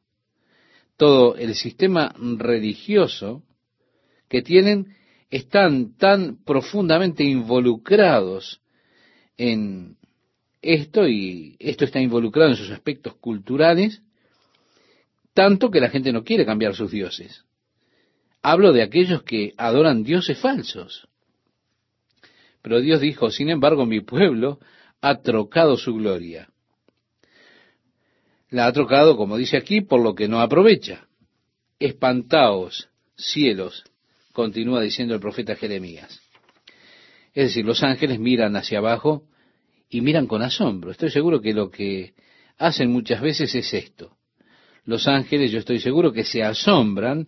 Todo 0.97 1.35
el 1.35 1.53
sistema 1.53 2.15
religioso 2.17 3.43
que 4.27 4.41
tienen 4.41 4.95
están 5.29 5.95
tan 5.97 6.43
profundamente 6.43 7.23
involucrados 7.23 8.61
en 9.37 9.97
esto 10.65 11.07
y 11.07 11.55
esto 11.59 11.85
está 11.85 11.99
involucrado 11.99 12.51
en 12.51 12.57
sus 12.57 12.71
aspectos 12.71 13.15
culturales 13.15 14.01
tanto 15.35 15.69
que 15.69 15.81
la 15.81 15.89
gente 15.89 16.13
no 16.13 16.23
quiere 16.23 16.45
cambiar 16.45 16.75
sus 16.75 16.91
dioses. 16.91 17.43
Hablo 18.41 18.71
de 18.71 18.81
aquellos 18.81 19.21
que 19.23 19.53
adoran 19.57 20.03
dioses 20.03 20.39
falsos. 20.39 21.07
Pero 22.61 22.79
Dios 22.79 23.01
dijo, 23.01 23.29
sin 23.29 23.49
embargo, 23.49 23.85
mi 23.85 23.99
pueblo 23.99 24.59
ha 25.01 25.21
trocado 25.21 25.75
su 25.75 25.93
gloria. 25.93 26.49
La 28.49 28.65
ha 28.67 28.71
trocado, 28.71 29.17
como 29.17 29.35
dice 29.35 29.57
aquí, 29.57 29.81
por 29.81 30.01
lo 30.01 30.15
que 30.15 30.29
no 30.29 30.39
aprovecha. 30.39 31.05
Espantaos, 31.79 32.89
cielos, 33.17 33.83
continúa 34.31 34.81
diciendo 34.81 35.13
el 35.13 35.19
profeta 35.19 35.55
Jeremías. 35.55 36.21
Es 37.33 37.49
decir, 37.49 37.65
los 37.65 37.83
ángeles 37.83 38.19
miran 38.19 38.55
hacia 38.55 38.77
abajo 38.77 39.23
y 39.89 40.01
miran 40.01 40.27
con 40.27 40.41
asombro. 40.41 40.91
Estoy 40.91 41.11
seguro 41.11 41.41
que 41.41 41.53
lo 41.53 41.69
que 41.69 42.13
hacen 42.57 42.91
muchas 42.91 43.21
veces 43.21 43.53
es 43.55 43.73
esto 43.73 44.17
los 44.85 45.07
ángeles, 45.07 45.51
yo 45.51 45.59
estoy 45.59 45.79
seguro 45.79 46.13
que 46.13 46.23
se 46.23 46.43
asombran 46.43 47.27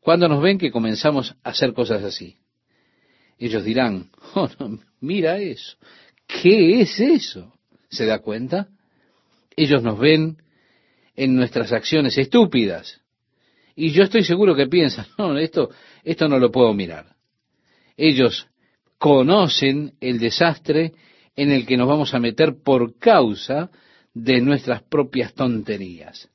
cuando 0.00 0.28
nos 0.28 0.42
ven 0.42 0.58
que 0.58 0.70
comenzamos 0.70 1.34
a 1.42 1.50
hacer 1.50 1.72
cosas 1.72 2.02
así. 2.04 2.36
Ellos 3.38 3.64
dirán, 3.64 4.10
oh, 4.34 4.48
mira 5.00 5.38
eso, 5.38 5.76
¿qué 6.26 6.80
es 6.80 7.00
eso? 7.00 7.52
¿Se 7.88 8.06
da 8.06 8.20
cuenta? 8.20 8.68
Ellos 9.56 9.82
nos 9.82 9.98
ven 9.98 10.38
en 11.16 11.34
nuestras 11.34 11.72
acciones 11.72 12.16
estúpidas. 12.16 13.00
Y 13.74 13.90
yo 13.90 14.02
estoy 14.02 14.22
seguro 14.24 14.54
que 14.54 14.66
piensan, 14.66 15.06
no, 15.18 15.36
esto, 15.38 15.70
esto 16.04 16.28
no 16.28 16.38
lo 16.38 16.50
puedo 16.50 16.72
mirar. 16.74 17.16
Ellos 17.96 18.46
conocen 18.98 19.94
el 20.00 20.18
desastre 20.18 20.92
en 21.36 21.50
el 21.50 21.66
que 21.66 21.76
nos 21.76 21.88
vamos 21.88 22.14
a 22.14 22.18
meter 22.18 22.62
por 22.62 22.98
causa 22.98 23.70
de 24.14 24.40
nuestras 24.40 24.82
propias 24.82 25.34
tonterías. 25.34 26.28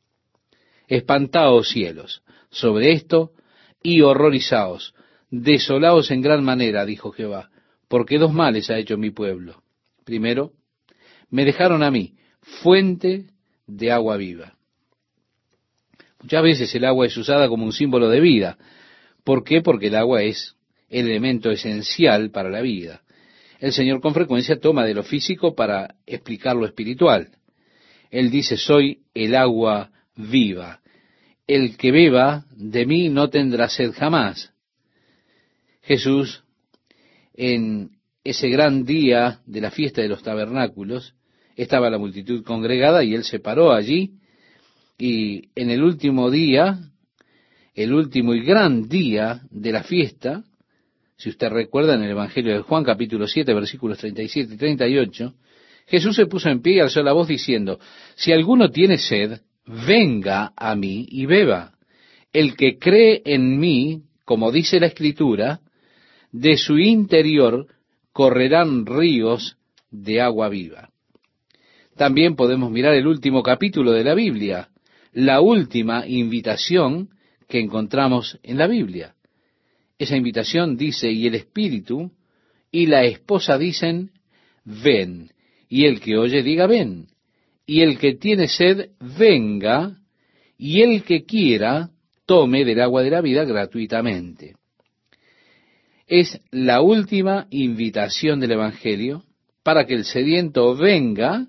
Espantaos 0.88 1.70
cielos 1.70 2.24
sobre 2.50 2.92
esto 2.94 3.32
y 3.84 4.02
horrorizaos, 4.02 4.94
desolaos 5.30 6.12
en 6.12 6.22
gran 6.22 6.44
manera, 6.44 6.86
dijo 6.86 7.12
Jehová, 7.12 7.50
porque 7.88 8.18
dos 8.18 8.34
males 8.34 8.70
ha 8.70 8.78
hecho 8.78 8.98
mi 8.98 9.12
pueblo. 9.12 9.62
Primero, 10.04 10.54
me 11.30 11.46
dejaron 11.46 11.84
a 11.84 11.92
mí 11.92 12.16
fuente 12.42 13.26
de 13.68 13.92
agua 13.92 14.18
viva. 14.18 14.54
Muchas 16.22 16.44
veces 16.44 16.76
el 16.76 16.86
agua 16.86 17.06
es 17.06 17.16
usada 17.18 17.48
como 17.48 17.66
un 17.66 17.74
símbolo 17.74 18.10
de 18.10 18.20
vida. 18.20 18.58
¿Por 19.24 19.44
qué? 19.44 19.62
Porque 19.62 19.88
el 19.88 19.96
agua 19.96 20.24
es 20.24 20.56
el 20.90 21.08
elemento 21.08 21.52
esencial 21.52 22.32
para 22.32 22.50
la 22.50 22.62
vida. 22.62 23.02
El 23.60 23.74
Señor 23.74 24.02
con 24.02 24.14
frecuencia 24.14 24.60
toma 24.60 24.86
de 24.86 24.94
lo 24.94 25.04
físico 25.04 25.56
para 25.56 25.96
explicar 26.06 26.56
lo 26.56 26.66
espiritual. 26.66 27.30
Él 28.12 28.30
dice, 28.30 28.58
soy 28.58 29.02
el 29.14 29.36
agua 29.36 29.92
viva. 30.16 30.82
El 31.48 31.78
que 31.78 31.92
beba 31.92 32.46
de 32.52 32.86
mí 32.86 33.10
no 33.10 33.30
tendrá 33.30 33.70
sed 33.70 33.94
jamás. 33.94 34.52
Jesús, 35.82 36.44
en 37.34 37.92
ese 38.24 38.50
gran 38.50 38.84
día 38.84 39.42
de 39.46 39.62
la 39.62 39.72
fiesta 39.72 40.02
de 40.02 40.10
los 40.10 40.22
tabernáculos, 40.22 41.16
estaba 41.56 41.90
la 41.90 41.98
multitud 41.98 42.44
congregada 42.44 43.04
y 43.04 43.16
él 43.16 43.24
se 43.24 43.40
paró 43.40 43.72
allí 43.72 44.20
y 44.98 45.50
en 45.56 45.70
el 45.70 45.84
último 45.84 46.32
día, 46.32 46.80
el 47.76 47.94
último 47.94 48.34
y 48.34 48.42
gran 48.42 48.88
día 48.90 49.42
de 49.52 49.72
la 49.72 49.84
fiesta, 49.84 50.44
si 51.18 51.30
usted 51.30 51.50
recuerda 51.50 51.96
en 51.96 52.04
el 52.04 52.12
Evangelio 52.12 52.54
de 52.54 52.62
Juan 52.62 52.84
capítulo 52.84 53.28
7 53.28 53.52
versículos 53.54 53.98
37 53.98 54.54
y 54.54 54.58
38, 54.58 55.34
Jesús 55.88 56.16
se 56.16 56.28
puso 56.28 56.50
en 56.50 56.62
pie 56.62 56.76
y 56.76 56.80
alzó 56.80 57.02
la 57.02 57.14
voz 57.14 57.28
diciendo, 57.28 57.80
si 58.16 58.32
alguno 58.32 58.70
tiene 58.70 58.98
sed, 58.98 59.40
venga 59.66 60.54
a 60.56 60.76
mí 60.76 61.08
y 61.10 61.26
beba. 61.26 61.74
El 62.32 62.56
que 62.56 62.78
cree 62.78 63.24
en 63.26 63.60
mí, 63.60 64.04
como 64.26 64.52
dice 64.52 64.80
la 64.80 64.88
Escritura, 64.88 65.62
de 66.32 66.56
su 66.58 66.78
interior 66.78 67.68
correrán 68.12 68.86
ríos 68.86 69.58
de 69.90 70.22
agua 70.22 70.50
viva. 70.50 70.90
También 71.96 72.36
podemos 72.36 72.70
mirar 72.70 72.94
el 72.94 73.08
último 73.08 73.42
capítulo 73.42 73.92
de 73.92 74.04
la 74.04 74.14
Biblia, 74.14 74.70
la 75.14 75.42
última 75.42 76.06
invitación 76.06 77.10
que 77.48 77.60
encontramos 77.60 78.38
en 78.44 78.58
la 78.58 78.68
Biblia. 78.68 79.16
Esa 79.98 80.16
invitación 80.16 80.78
dice, 80.78 81.12
y 81.12 81.28
el 81.28 81.36
Espíritu 81.36 82.12
y 82.72 82.86
la 82.88 83.04
esposa 83.04 83.58
dicen, 83.58 84.12
ven, 84.64 85.32
y 85.70 85.86
el 85.86 86.00
que 86.00 86.18
oye 86.18 86.44
diga, 86.44 86.68
ven 86.68 87.08
y 87.68 87.82
el 87.82 88.00
que 88.00 88.16
tiene 88.16 88.48
sed, 88.48 88.92
venga, 89.20 89.98
y 90.58 90.82
el 90.82 91.04
que 91.04 91.26
quiera, 91.26 91.90
tome 92.26 92.64
del 92.66 92.80
agua 92.82 93.04
de 93.04 93.12
la 93.12 93.22
vida 93.22 93.44
gratuitamente. 93.44 94.56
Es 96.08 96.40
la 96.50 96.82
última 96.82 97.48
invitación 97.50 98.40
del 98.40 98.54
Evangelio 98.54 99.24
para 99.64 99.86
que 99.86 99.94
el 99.94 100.06
sediento 100.06 100.76
venga 100.76 101.46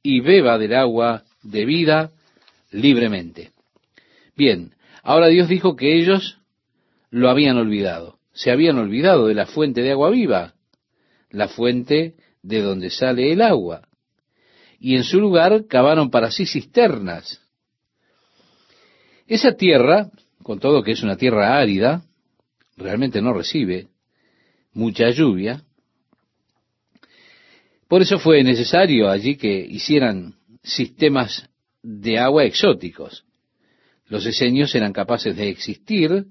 y 0.00 0.20
beba 0.20 0.58
del 0.58 0.74
agua 0.74 1.24
de 1.42 1.64
vida 1.64 2.12
libremente. 2.70 3.50
Bien, 4.36 4.72
ahora 5.02 5.26
Dios 5.26 5.48
dijo 5.48 5.74
que 5.74 5.98
ellos 5.98 6.37
lo 7.10 7.30
habían 7.30 7.56
olvidado. 7.56 8.18
Se 8.32 8.50
habían 8.50 8.78
olvidado 8.78 9.26
de 9.26 9.34
la 9.34 9.46
fuente 9.46 9.82
de 9.82 9.92
agua 9.92 10.10
viva, 10.10 10.54
la 11.30 11.48
fuente 11.48 12.14
de 12.42 12.62
donde 12.62 12.90
sale 12.90 13.32
el 13.32 13.42
agua. 13.42 13.88
Y 14.78 14.96
en 14.96 15.04
su 15.04 15.20
lugar 15.20 15.66
cavaron 15.66 16.10
para 16.10 16.30
sí 16.30 16.46
cisternas. 16.46 17.40
Esa 19.26 19.52
tierra, 19.52 20.10
con 20.42 20.60
todo 20.60 20.82
que 20.82 20.92
es 20.92 21.02
una 21.02 21.16
tierra 21.16 21.58
árida, 21.58 22.02
realmente 22.76 23.20
no 23.20 23.32
recibe 23.32 23.88
mucha 24.72 25.10
lluvia. 25.10 25.64
Por 27.88 28.02
eso 28.02 28.18
fue 28.18 28.44
necesario 28.44 29.10
allí 29.10 29.36
que 29.36 29.58
hicieran 29.58 30.36
sistemas 30.62 31.48
de 31.82 32.18
agua 32.18 32.44
exóticos. 32.44 33.24
Los 34.06 34.24
esenios 34.26 34.74
eran 34.74 34.92
capaces 34.92 35.36
de 35.36 35.48
existir 35.48 36.26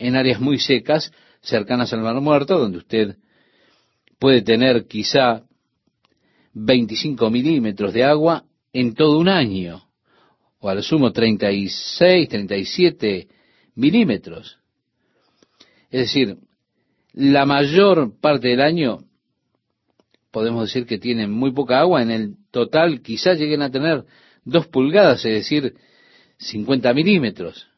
en 0.00 0.16
áreas 0.16 0.40
muy 0.40 0.58
secas, 0.58 1.12
cercanas 1.42 1.92
al 1.92 2.00
Mar 2.00 2.18
Muerto, 2.20 2.58
donde 2.58 2.78
usted 2.78 3.16
puede 4.18 4.40
tener 4.40 4.86
quizá 4.86 5.42
25 6.54 7.30
milímetros 7.30 7.92
de 7.92 8.04
agua 8.04 8.44
en 8.72 8.94
todo 8.94 9.18
un 9.18 9.28
año, 9.28 9.82
o 10.58 10.68
al 10.68 10.82
sumo 10.82 11.12
36, 11.12 12.28
37 12.28 13.28
milímetros. 13.74 14.58
Es 15.90 16.00
decir, 16.00 16.38
la 17.12 17.44
mayor 17.44 18.18
parte 18.20 18.48
del 18.48 18.62
año 18.62 19.04
podemos 20.30 20.68
decir 20.68 20.86
que 20.86 20.98
tienen 20.98 21.30
muy 21.30 21.52
poca 21.52 21.80
agua, 21.80 22.02
en 22.02 22.10
el 22.10 22.36
total 22.50 23.02
quizá 23.02 23.34
lleguen 23.34 23.62
a 23.62 23.70
tener 23.70 24.04
dos 24.44 24.66
pulgadas, 24.68 25.24
es 25.26 25.34
decir, 25.34 25.74
50 26.38 26.94
milímetros. 26.94 27.69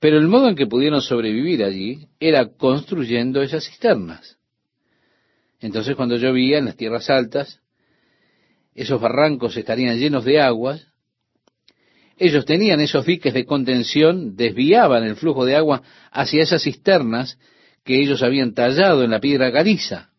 Pero 0.00 0.18
el 0.18 0.28
modo 0.28 0.48
en 0.48 0.56
que 0.56 0.66
pudieron 0.66 1.00
sobrevivir 1.00 1.64
allí 1.64 2.08
era 2.20 2.46
construyendo 2.46 3.42
esas 3.42 3.64
cisternas. 3.64 4.36
Entonces 5.60 5.96
cuando 5.96 6.16
llovía 6.16 6.58
en 6.58 6.66
las 6.66 6.76
tierras 6.76 7.08
altas, 7.08 7.60
esos 8.74 9.00
barrancos 9.00 9.56
estarían 9.56 9.98
llenos 9.98 10.24
de 10.24 10.40
aguas, 10.40 10.86
ellos 12.18 12.44
tenían 12.44 12.80
esos 12.80 13.04
diques 13.04 13.34
de 13.34 13.44
contención, 13.44 14.36
desviaban 14.36 15.04
el 15.04 15.16
flujo 15.16 15.44
de 15.44 15.56
agua 15.56 15.82
hacia 16.10 16.42
esas 16.42 16.62
cisternas 16.62 17.38
que 17.84 18.00
ellos 18.00 18.22
habían 18.22 18.54
tallado 18.54 19.04
en 19.04 19.10
la 19.10 19.20
piedra 19.20 19.52
caliza. 19.52 20.10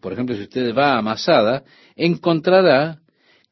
Por 0.00 0.12
ejemplo, 0.12 0.34
si 0.34 0.42
usted 0.42 0.74
va 0.74 0.98
a 0.98 1.02
Masada, 1.02 1.62
encontrará 1.94 2.98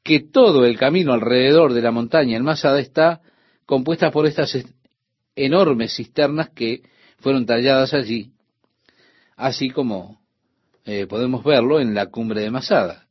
que 0.03 0.21
todo 0.21 0.65
el 0.65 0.77
camino 0.79 1.13
alrededor 1.13 1.73
de 1.73 1.83
la 1.83 1.93
montaña 1.93 2.37
en 2.37 2.43
Masada 2.43 2.81
está 2.81 3.21
compuesta 3.67 4.11
por 4.11 4.27
estas 4.27 4.51
enormes 5.37 5.95
cisternas 5.97 6.51
que 6.51 6.83
fueron 7.19 7.47
talladas 7.47 7.95
allí, 7.95 8.33
así 9.37 9.71
como 9.71 10.21
eh, 10.85 11.07
podemos 11.07 11.45
verlo 11.45 11.81
en 11.81 11.95
la 11.95 12.07
cumbre 12.07 12.41
de 12.43 12.51
Masada. 12.51 13.07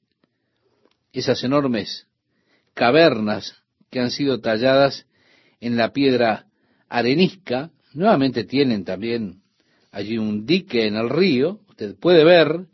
Esas 1.12 1.44
enormes 1.44 2.08
cavernas 2.74 3.62
que 3.90 4.00
han 4.00 4.12
sido 4.12 4.40
talladas 4.42 5.06
en 5.60 5.78
la 5.78 5.92
piedra 5.92 6.46
arenisca, 6.88 7.72
nuevamente 7.94 8.44
tienen 8.44 8.86
también 8.86 9.42
allí 9.92 10.18
un 10.18 10.46
dique 10.46 10.88
en 10.88 10.96
el 10.96 11.10
río, 11.10 11.60
usted 11.70 11.96
puede 11.96 12.24
ver 12.24 12.66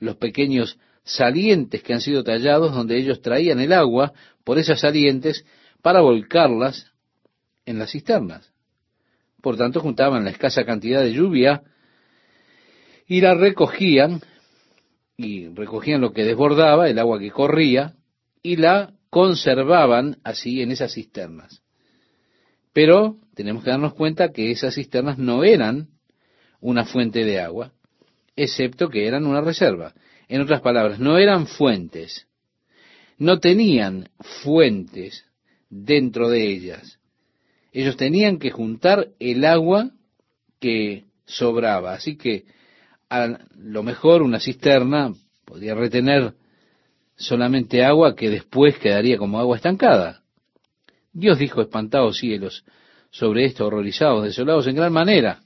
los 0.00 0.16
pequeños 0.16 0.78
salientes 1.04 1.82
que 1.82 1.94
han 1.94 2.00
sido 2.00 2.22
tallados 2.22 2.74
donde 2.74 2.98
ellos 2.98 3.22
traían 3.22 3.60
el 3.60 3.72
agua 3.72 4.12
por 4.44 4.58
esas 4.58 4.80
salientes 4.80 5.44
para 5.82 6.00
volcarlas 6.00 6.92
en 7.64 7.78
las 7.78 7.92
cisternas. 7.92 8.52
Por 9.40 9.56
tanto, 9.56 9.80
juntaban 9.80 10.24
la 10.24 10.30
escasa 10.30 10.64
cantidad 10.64 11.02
de 11.02 11.12
lluvia 11.12 11.62
y 13.06 13.20
la 13.20 13.34
recogían, 13.34 14.20
y 15.16 15.48
recogían 15.48 16.00
lo 16.00 16.12
que 16.12 16.24
desbordaba, 16.24 16.88
el 16.88 16.98
agua 16.98 17.18
que 17.18 17.30
corría, 17.30 17.94
y 18.42 18.56
la 18.56 18.92
conservaban 19.10 20.18
así 20.24 20.60
en 20.60 20.70
esas 20.70 20.92
cisternas. 20.92 21.62
Pero 22.72 23.16
tenemos 23.34 23.64
que 23.64 23.70
darnos 23.70 23.94
cuenta 23.94 24.30
que 24.30 24.50
esas 24.50 24.74
cisternas 24.74 25.18
no 25.18 25.44
eran 25.44 25.88
una 26.60 26.84
fuente 26.84 27.24
de 27.24 27.40
agua, 27.40 27.72
excepto 28.36 28.88
que 28.88 29.06
eran 29.06 29.26
una 29.26 29.40
reserva. 29.40 29.94
En 30.28 30.40
otras 30.40 30.60
palabras, 30.60 30.98
no 30.98 31.18
eran 31.18 31.46
fuentes, 31.46 32.26
no 33.16 33.40
tenían 33.40 34.10
fuentes 34.42 35.24
dentro 35.70 36.28
de 36.28 36.46
ellas. 36.46 36.97
Ellos 37.80 37.96
tenían 37.96 38.40
que 38.40 38.50
juntar 38.50 39.10
el 39.20 39.44
agua 39.44 39.92
que 40.58 41.04
sobraba. 41.26 41.92
Así 41.92 42.16
que 42.16 42.44
a 43.08 43.38
lo 43.56 43.84
mejor 43.84 44.22
una 44.22 44.40
cisterna 44.40 45.14
podría 45.44 45.76
retener 45.76 46.34
solamente 47.14 47.84
agua 47.84 48.16
que 48.16 48.30
después 48.30 48.76
quedaría 48.78 49.16
como 49.16 49.38
agua 49.38 49.54
estancada. 49.54 50.22
Dios 51.12 51.38
dijo, 51.38 51.60
espantados 51.60 52.18
cielos, 52.18 52.64
sobre 53.12 53.44
esto, 53.44 53.64
horrorizados, 53.64 54.24
desolados 54.24 54.66
en 54.66 54.74
gran 54.74 54.92
manera, 54.92 55.38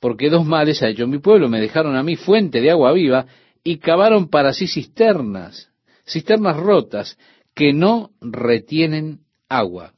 porque 0.00 0.28
dos 0.28 0.44
males 0.44 0.82
ha 0.82 0.88
hecho 0.88 1.06
mi 1.06 1.18
pueblo, 1.18 1.48
me 1.48 1.60
dejaron 1.60 1.94
a 1.94 2.02
mí 2.02 2.16
fuente 2.16 2.60
de 2.60 2.72
agua 2.72 2.92
viva 2.94 3.26
y 3.62 3.78
cavaron 3.78 4.28
para 4.28 4.52
sí 4.52 4.66
cisternas, 4.66 5.70
cisternas 6.04 6.56
rotas 6.56 7.16
que 7.54 7.72
no 7.72 8.10
retienen 8.20 9.20
agua. 9.48 9.94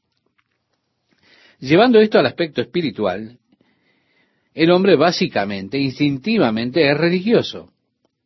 Llevando 1.64 1.98
esto 1.98 2.18
al 2.18 2.26
aspecto 2.26 2.60
espiritual, 2.60 3.38
el 4.52 4.70
hombre 4.70 4.96
básicamente, 4.96 5.78
instintivamente 5.78 6.86
es 6.86 6.94
religioso. 6.94 7.72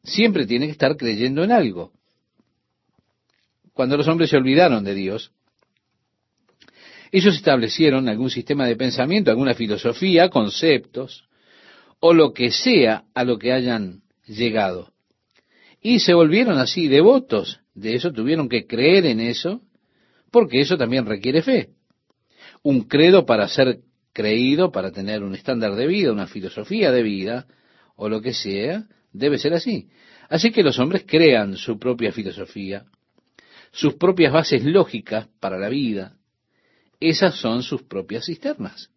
Siempre 0.02 0.44
tiene 0.44 0.66
que 0.66 0.72
estar 0.72 0.96
creyendo 0.96 1.44
en 1.44 1.52
algo. 1.52 1.92
Cuando 3.72 3.96
los 3.96 4.08
hombres 4.08 4.30
se 4.30 4.36
olvidaron 4.36 4.82
de 4.82 4.92
Dios, 4.92 5.30
ellos 7.12 7.36
establecieron 7.36 8.08
algún 8.08 8.28
sistema 8.28 8.66
de 8.66 8.74
pensamiento, 8.74 9.30
alguna 9.30 9.54
filosofía, 9.54 10.30
conceptos, 10.30 11.28
o 12.00 12.12
lo 12.12 12.32
que 12.32 12.50
sea 12.50 13.04
a 13.14 13.22
lo 13.22 13.38
que 13.38 13.52
hayan 13.52 14.02
llegado. 14.26 14.92
Y 15.80 16.00
se 16.00 16.12
volvieron 16.12 16.58
así 16.58 16.88
devotos 16.88 17.60
de 17.72 17.94
eso, 17.94 18.12
tuvieron 18.12 18.48
que 18.48 18.66
creer 18.66 19.06
en 19.06 19.20
eso, 19.20 19.62
porque 20.32 20.60
eso 20.60 20.76
también 20.76 21.06
requiere 21.06 21.40
fe. 21.40 21.77
Un 22.62 22.82
credo 22.82 23.26
para 23.26 23.48
ser 23.48 23.80
creído, 24.12 24.72
para 24.72 24.90
tener 24.90 25.22
un 25.22 25.34
estándar 25.34 25.74
de 25.74 25.86
vida, 25.86 26.12
una 26.12 26.26
filosofía 26.26 26.90
de 26.90 27.02
vida, 27.02 27.46
o 27.96 28.08
lo 28.08 28.20
que 28.20 28.34
sea, 28.34 28.86
debe 29.12 29.38
ser 29.38 29.54
así. 29.54 29.88
Así 30.28 30.50
que 30.50 30.62
los 30.62 30.78
hombres 30.78 31.04
crean 31.06 31.56
su 31.56 31.78
propia 31.78 32.12
filosofía, 32.12 32.84
sus 33.72 33.94
propias 33.94 34.32
bases 34.32 34.64
lógicas 34.64 35.28
para 35.40 35.58
la 35.58 35.68
vida. 35.68 36.16
Esas 37.00 37.36
son 37.36 37.62
sus 37.62 37.82
propias 37.82 38.26
cisternas. 38.26 38.90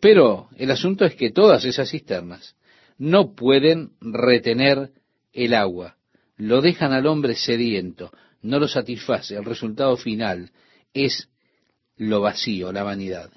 Pero 0.00 0.48
el 0.56 0.70
asunto 0.70 1.04
es 1.04 1.14
que 1.14 1.30
todas 1.30 1.64
esas 1.64 1.90
cisternas 1.90 2.56
no 2.98 3.34
pueden 3.34 3.92
retener 4.00 4.90
el 5.32 5.54
agua, 5.54 5.96
lo 6.36 6.60
dejan 6.60 6.92
al 6.92 7.06
hombre 7.06 7.34
sediento, 7.34 8.12
no 8.42 8.58
lo 8.58 8.68
satisface. 8.68 9.36
El 9.36 9.44
resultado 9.44 9.96
final 9.96 10.50
es 10.92 11.28
lo 12.08 12.20
vacío, 12.20 12.72
la 12.72 12.82
vanidad. 12.82 13.30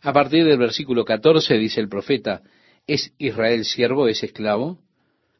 A 0.00 0.12
partir 0.12 0.44
del 0.44 0.58
versículo 0.58 1.04
14 1.04 1.54
dice 1.58 1.80
el 1.80 1.88
profeta, 1.88 2.42
¿es 2.86 3.12
Israel 3.18 3.64
siervo, 3.64 4.08
es 4.08 4.22
esclavo? 4.22 4.78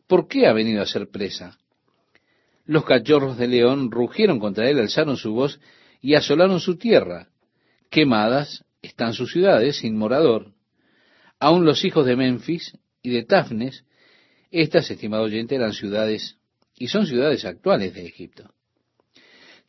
¿Por 0.07 0.29
qué 0.29 0.47
ha 0.47 0.53
venido 0.53 0.83
a 0.83 0.87
ser 0.87 1.09
presa? 1.09 1.59
Los 2.65 2.85
cachorros 2.85 3.37
de 3.37 3.49
león 3.49 3.91
rugieron 3.91 4.39
contra 4.39 4.69
él, 4.69 4.79
alzaron 4.79 5.17
su 5.17 5.33
voz 5.33 5.61
y 6.01 6.15
asolaron 6.15 6.61
su 6.61 6.77
tierra. 6.77 7.29
Quemadas 7.91 8.65
están 8.81 9.13
sus 9.13 9.33
ciudades 9.33 9.77
sin 9.77 9.97
morador. 9.97 10.53
Aún 11.39 11.65
los 11.65 11.85
hijos 11.85 12.07
de 12.07 12.17
Memphis 12.17 12.79
y 13.03 13.11
de 13.11 13.25
Tafnes 13.25 13.85
estas, 14.51 14.89
estimado 14.89 15.25
oyente, 15.25 15.57
eran 15.57 15.73
ciudades, 15.73 16.39
y 16.79 16.87
son 16.87 17.07
ciudades 17.07 17.45
actuales 17.45 17.93
de 17.93 18.07
Egipto. 18.07 18.55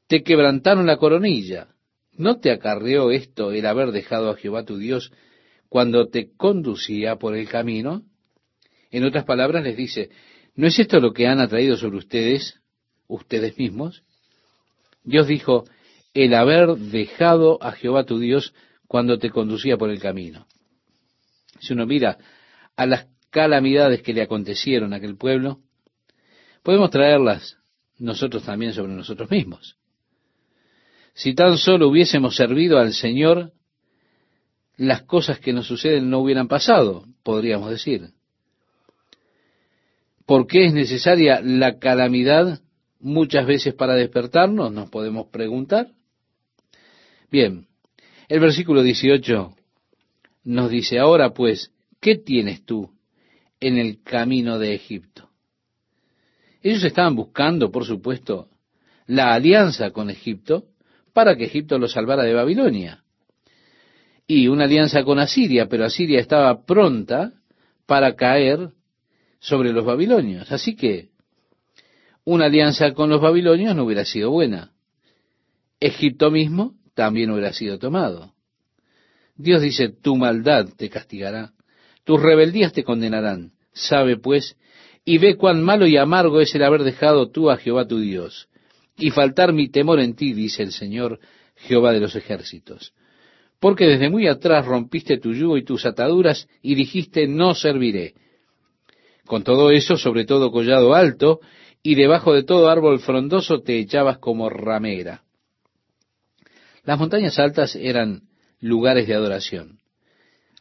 Te 0.08 0.22
quebrantaron 0.22 0.86
la 0.86 0.98
coronilla. 0.98 1.75
¿No 2.18 2.40
te 2.40 2.52
acarreó 2.52 3.12
esto 3.12 3.52
el 3.52 3.66
haber 3.66 3.92
dejado 3.92 4.30
a 4.30 4.36
Jehová 4.36 4.64
tu 4.64 4.78
Dios 4.78 5.12
cuando 5.70 6.08
te 6.08 6.32
conducía 6.36 7.18
por 7.18 7.36
el 7.36 7.50
camino? 7.50 8.04
En 8.92 9.04
otras 9.04 9.26
palabras 9.26 9.64
les 9.64 9.76
dice, 9.76 10.10
¿no 10.56 10.68
es 10.68 10.80
esto 10.80 11.00
lo 11.00 11.12
que 11.12 11.28
han 11.28 11.40
atraído 11.40 11.76
sobre 11.76 11.98
ustedes, 11.98 12.62
ustedes 13.08 13.58
mismos? 13.58 14.04
Dios 15.04 15.28
dijo, 15.28 15.66
el 16.14 16.34
haber 16.34 16.76
dejado 16.78 17.62
a 17.62 17.74
Jehová 17.74 18.06
tu 18.06 18.20
Dios 18.20 18.54
cuando 18.88 19.20
te 19.20 19.30
conducía 19.30 19.78
por 19.78 19.90
el 19.90 20.00
camino. 20.00 20.48
Si 21.60 21.74
uno 21.74 21.86
mira 21.86 22.18
a 22.78 22.86
las 22.86 23.08
calamidades 23.30 24.02
que 24.02 24.14
le 24.14 24.22
acontecieron 24.22 24.94
a 24.94 24.98
aquel 24.98 25.18
pueblo, 25.18 25.60
podemos 26.64 26.90
traerlas 26.90 27.58
nosotros 27.98 28.44
también 28.44 28.74
sobre 28.74 28.94
nosotros 28.94 29.30
mismos. 29.30 29.78
Si 31.16 31.34
tan 31.34 31.58
solo 31.58 31.88
hubiésemos 31.88 32.36
servido 32.36 32.78
al 32.78 32.94
Señor, 32.94 33.54
las 34.76 35.04
cosas 35.04 35.40
que 35.40 35.54
nos 35.54 35.66
suceden 35.66 36.10
no 36.10 36.20
hubieran 36.20 36.50
pasado, 36.50 37.06
podríamos 37.24 37.70
decir. 37.70 38.10
¿Por 40.26 40.46
qué 40.46 40.66
es 40.66 40.74
necesaria 40.74 41.40
la 41.42 41.80
calamidad 41.80 42.60
muchas 43.00 43.48
veces 43.48 43.74
para 43.74 43.96
despertarnos? 43.96 44.74
Nos 44.74 44.90
podemos 44.90 45.28
preguntar. 45.28 45.88
Bien, 47.32 47.66
el 48.28 48.42
versículo 48.42 48.84
18 48.84 49.56
nos 50.44 50.70
dice, 50.70 51.00
ahora 51.00 51.34
pues, 51.34 51.72
¿qué 52.02 52.18
tienes 52.18 52.66
tú 52.66 52.92
en 53.62 53.78
el 53.78 54.04
camino 54.04 54.60
de 54.60 54.76
Egipto? 54.76 55.30
Ellos 56.62 56.84
estaban 56.84 57.16
buscando, 57.16 57.72
por 57.72 57.86
supuesto, 57.86 58.50
la 59.08 59.34
alianza 59.34 59.92
con 59.92 60.10
Egipto 60.10 60.66
para 61.16 61.38
que 61.38 61.46
Egipto 61.46 61.80
los 61.80 61.94
salvara 61.94 62.24
de 62.24 62.34
Babilonia. 62.34 63.02
Y 64.28 64.50
una 64.50 64.66
alianza 64.66 65.06
con 65.06 65.18
Asiria, 65.18 65.70
pero 65.70 65.86
Asiria 65.86 66.20
estaba 66.20 66.66
pronta 66.66 67.32
para 67.86 68.18
caer 68.18 68.72
sobre 69.40 69.72
los 69.72 69.86
babilonios. 69.86 70.52
Así 70.52 70.76
que 70.76 71.12
una 72.26 72.48
alianza 72.48 72.92
con 72.92 73.10
los 73.10 73.22
babilonios 73.22 73.74
no 73.78 73.86
hubiera 73.86 74.04
sido 74.04 74.30
buena. 74.30 74.74
Egipto 75.80 76.32
mismo 76.32 76.74
también 76.96 77.32
hubiera 77.32 77.54
sido 77.54 77.80
tomado. 77.80 78.34
Dios 79.38 79.62
dice, 79.62 79.88
tu 79.88 80.18
maldad 80.18 80.68
te 80.76 80.90
castigará, 80.90 81.54
tus 82.04 82.22
rebeldías 82.22 82.74
te 82.74 82.84
condenarán. 82.84 83.54
Sabe 83.72 84.18
pues, 84.18 84.58
y 85.06 85.18
ve 85.20 85.38
cuán 85.38 85.64
malo 85.64 85.88
y 85.88 85.96
amargo 85.96 86.42
es 86.42 86.54
el 86.56 86.64
haber 86.64 86.84
dejado 86.84 87.30
tú 87.30 87.50
a 87.50 87.56
Jehová 87.56 87.88
tu 87.88 88.00
Dios, 88.00 88.50
y 88.98 89.12
faltar 89.12 89.54
mi 89.54 89.70
temor 89.70 90.00
en 90.00 90.16
ti, 90.16 90.34
dice 90.34 90.64
el 90.64 90.72
Señor 90.72 91.20
Jehová 91.56 91.92
de 91.92 92.00
los 92.00 92.16
ejércitos. 92.16 92.94
Porque 93.60 93.86
desde 93.86 94.10
muy 94.10 94.28
atrás 94.28 94.66
rompiste 94.66 95.18
tu 95.18 95.34
yugo 95.34 95.58
y 95.58 95.64
tus 95.64 95.86
ataduras, 95.86 96.48
y 96.62 96.76
dijiste, 96.76 97.28
no 97.28 97.56
serviré. 97.56 98.14
Con 99.26 99.44
todo 99.44 99.72
eso, 99.72 99.98
sobre 99.98 100.26
todo 100.26 100.52
collado 100.52 100.94
alto, 100.94 101.40
y 101.82 101.96
debajo 101.96 102.34
de 102.34 102.44
todo 102.44 102.70
árbol 102.70 103.00
frondoso 103.00 103.62
te 103.62 103.80
echabas 103.80 104.18
como 104.20 104.50
ramera. 104.50 105.24
Las 106.84 107.00
montañas 107.00 107.40
altas 107.40 107.76
eran 107.76 108.24
lugares 108.60 109.08
de 109.08 109.16
adoración. 109.16 109.80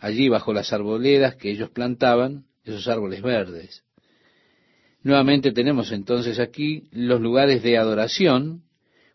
Allí 0.00 0.28
bajo 0.28 0.52
las 0.52 0.72
arboledas 0.72 1.36
que 1.36 1.50
ellos 1.50 1.70
plantaban, 1.70 2.44
esos 2.64 2.88
árboles 2.88 3.22
verdes. 3.22 3.83
Nuevamente 5.04 5.52
tenemos 5.52 5.92
entonces 5.92 6.38
aquí 6.40 6.88
los 6.90 7.20
lugares 7.20 7.62
de 7.62 7.76
adoración 7.76 8.62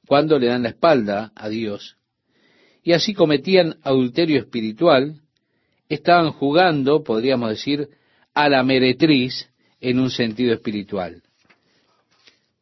cuando 0.06 0.38
le 0.38 0.46
dan 0.46 0.62
la 0.62 0.70
espalda 0.70 1.32
a 1.36 1.50
Dios. 1.50 1.98
Y 2.84 2.94
así 2.94 3.16
cometían 3.16 3.78
adulterio 3.82 4.40
espiritual, 4.40 5.22
estaban 5.90 6.32
jugando, 6.32 7.04
podríamos 7.04 7.50
decir, 7.50 7.90
a 8.36 8.50
la 8.50 8.64
meretriz 8.64 9.50
en 9.82 10.00
un 10.00 10.12
sentido 10.12 10.54
espiritual. 10.54 11.24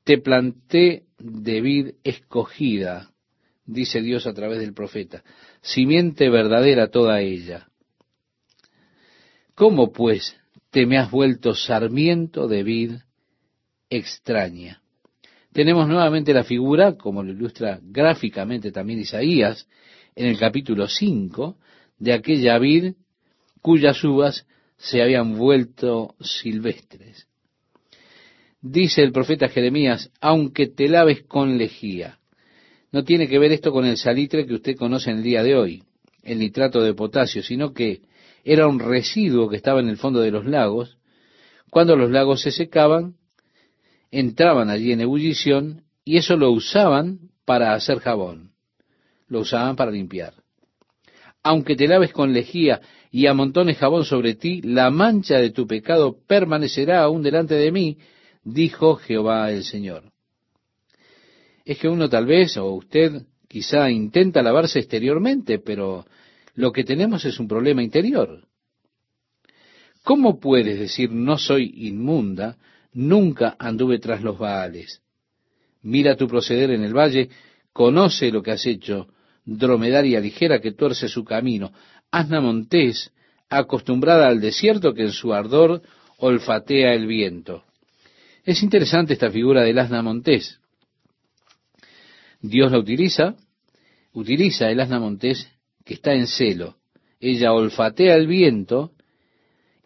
Te 0.06 0.20
planté 0.20 1.04
de 1.20 1.62
vid 1.62 1.90
escogida, 2.06 3.12
dice 3.66 4.02
Dios 4.02 4.26
a 4.26 4.34
través 4.34 4.60
del 4.60 4.74
profeta, 4.74 5.22
simiente 5.62 6.30
verdadera 6.30 6.88
toda 6.88 7.20
ella. 7.20 7.68
¿Cómo 9.54 9.92
pues 9.92 10.38
te 10.70 10.86
me 10.86 10.98
has 10.98 11.12
vuelto 11.12 11.54
sarmiento 11.56 12.48
de 12.48 12.64
vid 12.64 12.92
extraña? 13.90 14.82
Tenemos 15.54 15.88
nuevamente 15.88 16.34
la 16.34 16.44
figura, 16.44 16.98
como 16.98 17.24
lo 17.24 17.32
ilustra 17.32 17.80
gráficamente 17.82 18.72
también 18.72 19.00
Isaías, 19.00 19.68
en 20.16 20.28
el 20.28 20.38
capítulo 20.38 20.88
5, 20.88 21.58
de 22.00 22.14
aquella 22.14 22.58
vid 22.60 22.94
cuyas 23.62 24.04
uvas 24.04 24.46
se 24.78 25.02
habían 25.02 25.38
vuelto 25.38 26.16
silvestres. 26.22 27.28
Dice 28.62 29.02
el 29.02 29.12
profeta 29.12 29.48
Jeremías, 29.50 30.12
aunque 30.22 30.68
te 30.68 30.88
laves 30.88 31.24
con 31.24 31.58
lejía. 31.58 32.20
No 32.92 33.04
tiene 33.04 33.28
que 33.28 33.40
ver 33.40 33.52
esto 33.52 33.72
con 33.72 33.86
el 33.86 33.98
salitre 33.98 34.46
que 34.46 34.56
usted 34.56 34.76
conoce 34.76 35.12
en 35.12 35.18
el 35.18 35.24
día 35.24 35.44
de 35.44 35.56
hoy, 35.56 35.84
el 36.24 36.40
nitrato 36.40 36.82
de 36.82 36.94
potasio, 36.94 37.44
sino 37.44 37.74
que 37.74 38.02
era 38.44 38.68
un 38.68 38.80
residuo 38.80 39.50
que 39.50 39.58
estaba 39.58 39.80
en 39.80 39.90
el 39.90 39.98
fondo 39.98 40.22
de 40.22 40.32
los 40.32 40.46
lagos. 40.46 40.98
Cuando 41.70 41.96
los 41.96 42.10
lagos 42.12 42.42
se 42.42 42.52
secaban, 42.52 43.16
entraban 44.12 44.70
allí 44.70 44.92
en 44.92 45.02
ebullición 45.02 45.84
y 46.04 46.18
eso 46.18 46.38
lo 46.38 46.52
usaban 46.52 47.20
para 47.46 47.74
hacer 47.74 48.00
jabón. 48.00 48.52
Lo 49.28 49.42
usaban 49.42 49.76
para 49.76 49.92
limpiar. 49.92 50.34
Aunque 51.44 51.76
te 51.76 51.88
laves 51.88 52.12
con 52.12 52.34
lejía 52.34 52.82
y 53.12 53.28
amontones 53.28 53.78
jabón 53.78 54.06
sobre 54.06 54.36
ti, 54.36 54.62
la 54.62 54.90
mancha 54.90 55.38
de 55.38 55.52
tu 55.52 55.68
pecado 55.68 56.18
permanecerá 56.28 57.04
aún 57.04 57.24
delante 57.24 57.56
de 57.56 57.72
mí, 57.72 57.98
dijo 58.44 58.96
Jehová 58.96 59.52
el 59.52 59.64
Señor. 59.64 60.12
Es 61.66 61.80
que 61.80 61.90
uno 61.90 62.10
tal 62.10 62.26
vez, 62.26 62.58
o 62.58 62.72
usted 62.74 63.24
quizá 63.48 63.90
intenta 63.90 64.42
lavarse 64.42 64.80
exteriormente, 64.80 65.60
pero 65.60 66.06
lo 66.56 66.72
que 66.72 66.84
tenemos 66.84 67.24
es 67.26 67.40
un 67.40 67.48
problema 67.48 67.84
interior. 67.84 68.48
¿Cómo 70.04 70.40
puedes 70.40 70.80
decir 70.80 71.12
no 71.12 71.38
soy 71.38 71.74
inmunda? 71.88 72.58
Nunca 72.98 73.56
anduve 73.60 74.00
tras 74.00 74.24
los 74.24 74.40
Baales. 74.40 75.04
Mira 75.84 76.16
tu 76.16 76.28
proceder 76.28 76.72
en 76.72 76.84
el 76.84 76.98
valle, 76.98 77.30
conoce 77.72 78.32
lo 78.32 78.42
que 78.42 78.50
has 78.50 78.66
hecho, 78.66 79.08
dromedaria 79.46 80.20
ligera 80.20 80.60
que 80.60 80.72
tuerce 80.72 81.08
su 81.08 81.24
camino, 81.24 81.72
asna 82.10 82.42
montés, 82.42 83.12
acostumbrada 83.50 84.28
al 84.28 84.42
desierto 84.42 84.96
que 84.96 85.04
en 85.04 85.12
su 85.12 85.32
ardor 85.32 85.84
olfatea 86.18 86.96
el 86.96 87.06
viento. 87.06 87.64
Es 88.44 88.64
interesante 88.64 89.14
esta 89.14 89.30
figura 89.30 89.62
del 89.62 89.78
asna 89.78 90.02
montés. 90.02 90.60
Dios 92.42 92.72
la 92.72 92.80
utiliza, 92.80 93.36
utiliza 94.14 94.72
el 94.72 94.80
asna 94.80 95.00
montés 95.00 95.48
que 95.86 95.94
está 95.94 96.14
en 96.14 96.26
celo. 96.26 96.78
Ella 97.20 97.54
olfatea 97.54 98.16
el 98.16 98.26
viento, 98.26 98.94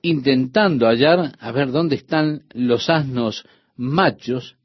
intentando 0.01 0.87
hallar 0.87 1.33
a 1.39 1.51
ver 1.51 1.71
dónde 1.71 1.95
están 1.95 2.43
los 2.53 2.89
asnos 2.89 3.45
machos, 3.75 4.55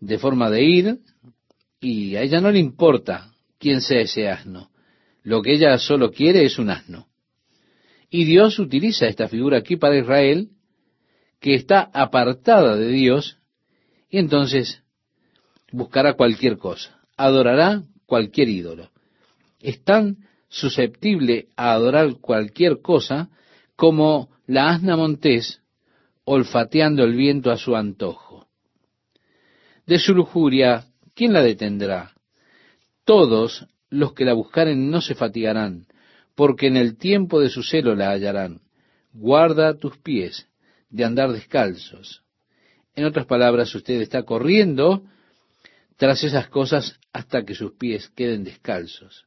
de 0.00 0.18
forma 0.18 0.50
de 0.50 0.64
ir, 0.64 0.98
y 1.80 2.16
a 2.16 2.22
ella 2.22 2.40
no 2.40 2.50
le 2.50 2.58
importa 2.58 3.32
quién 3.58 3.80
sea 3.80 4.00
ese 4.00 4.28
asno. 4.28 4.70
Lo 5.22 5.42
que 5.42 5.54
ella 5.54 5.78
solo 5.78 6.10
quiere 6.10 6.44
es 6.44 6.58
un 6.58 6.70
asno. 6.70 7.08
Y 8.10 8.24
Dios 8.24 8.58
utiliza 8.58 9.06
esta 9.06 9.28
figura 9.28 9.58
aquí 9.58 9.76
para 9.76 9.98
Israel, 9.98 10.48
que 11.40 11.54
está 11.54 11.90
apartada 11.92 12.76
de 12.76 12.88
Dios, 12.88 13.38
y 14.10 14.18
entonces 14.18 14.82
buscará 15.70 16.14
cualquier 16.14 16.58
cosa, 16.58 17.00
adorará 17.16 17.84
cualquier 18.06 18.48
ídolo. 18.48 18.90
Es 19.60 19.82
tan 19.84 20.26
susceptible 20.48 21.48
a 21.56 21.72
adorar 21.72 22.16
cualquier 22.20 22.80
cosa 22.80 23.30
como 23.76 24.28
la 24.50 24.70
asna 24.70 24.96
montés 24.96 25.62
olfateando 26.24 27.04
el 27.04 27.14
viento 27.14 27.52
a 27.52 27.56
su 27.56 27.76
antojo. 27.76 28.48
De 29.86 30.00
su 30.00 30.12
lujuria, 30.12 30.86
¿quién 31.14 31.32
la 31.32 31.40
detendrá? 31.40 32.14
Todos 33.04 33.68
los 33.90 34.12
que 34.12 34.24
la 34.24 34.32
buscaren 34.32 34.90
no 34.90 35.00
se 35.02 35.14
fatigarán, 35.14 35.86
porque 36.34 36.66
en 36.66 36.76
el 36.76 36.96
tiempo 36.98 37.38
de 37.38 37.48
su 37.48 37.62
celo 37.62 37.94
la 37.94 38.10
hallarán. 38.10 38.60
Guarda 39.12 39.78
tus 39.78 39.96
pies 39.98 40.48
de 40.88 41.04
andar 41.04 41.30
descalzos. 41.30 42.24
En 42.96 43.04
otras 43.04 43.26
palabras, 43.26 43.72
usted 43.72 44.00
está 44.00 44.24
corriendo 44.24 45.04
tras 45.96 46.24
esas 46.24 46.48
cosas 46.48 46.98
hasta 47.12 47.44
que 47.44 47.54
sus 47.54 47.74
pies 47.74 48.08
queden 48.16 48.42
descalzos. 48.42 49.26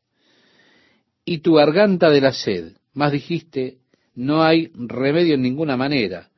Y 1.24 1.38
tu 1.38 1.54
garganta 1.54 2.10
de 2.10 2.20
la 2.20 2.34
sed, 2.34 2.74
más 2.94 3.14
dijiste, 3.14 3.78
no 4.16 4.44
hay 4.44 4.72
remedio 4.74 5.36
en 5.36 5.42
ninguna 5.42 5.78
manera, 5.78 6.30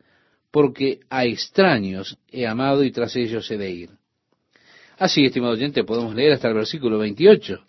porque 0.52 1.00
a 1.10 1.26
extraños 1.26 2.18
he 2.32 2.48
amado 2.48 2.84
y 2.84 2.92
tras 2.92 3.16
ellos 3.16 3.50
he 3.52 3.58
de 3.58 3.72
ir. 3.72 3.90
Así, 4.98 5.26
estimado 5.26 5.54
oyente, 5.54 5.84
podemos 5.84 6.16
leer 6.16 6.34
hasta 6.34 6.48
el 6.48 6.54
versículo 6.54 6.98
28. 7.00 7.60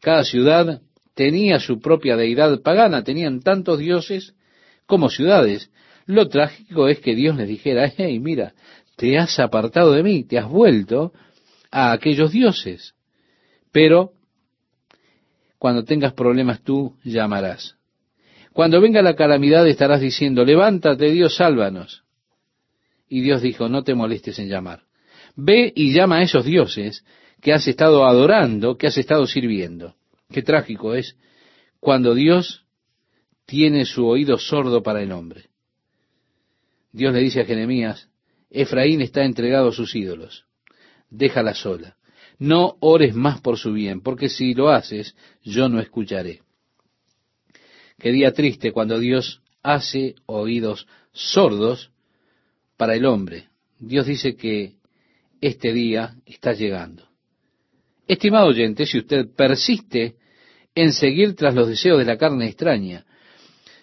Cada 0.00 0.24
ciudad 0.24 0.80
tenía 1.14 1.60
su 1.60 1.80
propia 1.80 2.16
deidad 2.16 2.62
pagana, 2.62 3.04
tenían 3.04 3.40
tantos 3.40 3.78
dioses 3.78 4.34
como 4.86 5.10
ciudades. 5.10 5.70
Lo 6.06 6.28
trágico 6.28 6.88
es 6.88 7.00
que 7.00 7.14
Dios 7.14 7.36
les 7.36 7.48
dijera, 7.48 7.92
hey, 7.94 8.18
mira, 8.18 8.54
te 8.96 9.18
has 9.18 9.38
apartado 9.38 9.92
de 9.92 10.02
mí, 10.02 10.24
te 10.24 10.38
has 10.38 10.48
vuelto 10.48 11.12
a 11.70 11.92
aquellos 11.92 12.32
dioses. 12.32 12.94
Pero 13.70 14.12
cuando 15.58 15.84
tengas 15.84 16.14
problemas 16.14 16.62
tú 16.62 16.96
llamarás. 17.04 17.76
Cuando 18.52 18.80
venga 18.80 19.02
la 19.02 19.14
calamidad 19.14 19.66
estarás 19.68 20.00
diciendo, 20.00 20.44
levántate 20.44 21.10
Dios, 21.10 21.36
sálvanos. 21.36 22.02
Y 23.08 23.20
Dios 23.20 23.42
dijo, 23.42 23.68
no 23.68 23.82
te 23.82 23.94
molestes 23.94 24.38
en 24.38 24.48
llamar. 24.48 24.82
Ve 25.36 25.72
y 25.74 25.92
llama 25.92 26.16
a 26.16 26.22
esos 26.22 26.44
dioses 26.44 27.04
que 27.40 27.52
has 27.52 27.66
estado 27.66 28.04
adorando, 28.04 28.76
que 28.76 28.86
has 28.86 28.98
estado 28.98 29.26
sirviendo. 29.26 29.94
Qué 30.30 30.42
trágico 30.42 30.94
es 30.94 31.16
cuando 31.80 32.14
Dios 32.14 32.64
tiene 33.46 33.84
su 33.84 34.06
oído 34.06 34.38
sordo 34.38 34.82
para 34.82 35.02
el 35.02 35.12
hombre. 35.12 35.46
Dios 36.92 37.12
le 37.14 37.20
dice 37.20 37.40
a 37.40 37.44
Jeremías, 37.44 38.08
Efraín 38.50 39.00
está 39.00 39.24
entregado 39.24 39.68
a 39.68 39.72
sus 39.72 39.94
ídolos. 39.94 40.44
Déjala 41.08 41.54
sola. 41.54 41.96
No 42.38 42.76
ores 42.80 43.14
más 43.14 43.40
por 43.40 43.58
su 43.58 43.72
bien, 43.72 44.00
porque 44.00 44.28
si 44.28 44.54
lo 44.54 44.70
haces, 44.70 45.14
yo 45.42 45.68
no 45.68 45.80
escucharé. 45.80 46.40
Qué 48.00 48.12
día 48.12 48.32
triste 48.32 48.72
cuando 48.72 48.98
Dios 48.98 49.42
hace 49.62 50.14
oídos 50.24 50.86
sordos 51.12 51.90
para 52.78 52.94
el 52.94 53.04
hombre. 53.04 53.48
Dios 53.78 54.06
dice 54.06 54.36
que 54.36 54.76
este 55.42 55.74
día 55.74 56.16
está 56.24 56.54
llegando. 56.54 57.06
Estimado 58.08 58.48
oyente, 58.48 58.86
si 58.86 58.98
usted 58.98 59.28
persiste 59.36 60.16
en 60.74 60.92
seguir 60.92 61.36
tras 61.36 61.54
los 61.54 61.68
deseos 61.68 61.98
de 61.98 62.06
la 62.06 62.16
carne 62.16 62.46
extraña, 62.46 63.04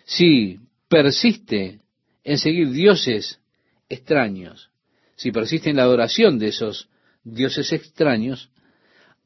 si 0.04 0.60
persiste 0.90 1.82
en 2.24 2.38
seguir 2.40 2.72
dioses 2.72 3.40
extraños, 3.88 4.72
si 5.16 5.32
persiste 5.32 5.70
en 5.70 5.76
la 5.76 5.84
adoración 5.84 6.40
de 6.40 6.48
esos 6.48 6.90
dioses 7.24 7.72
extraños, 7.72 8.50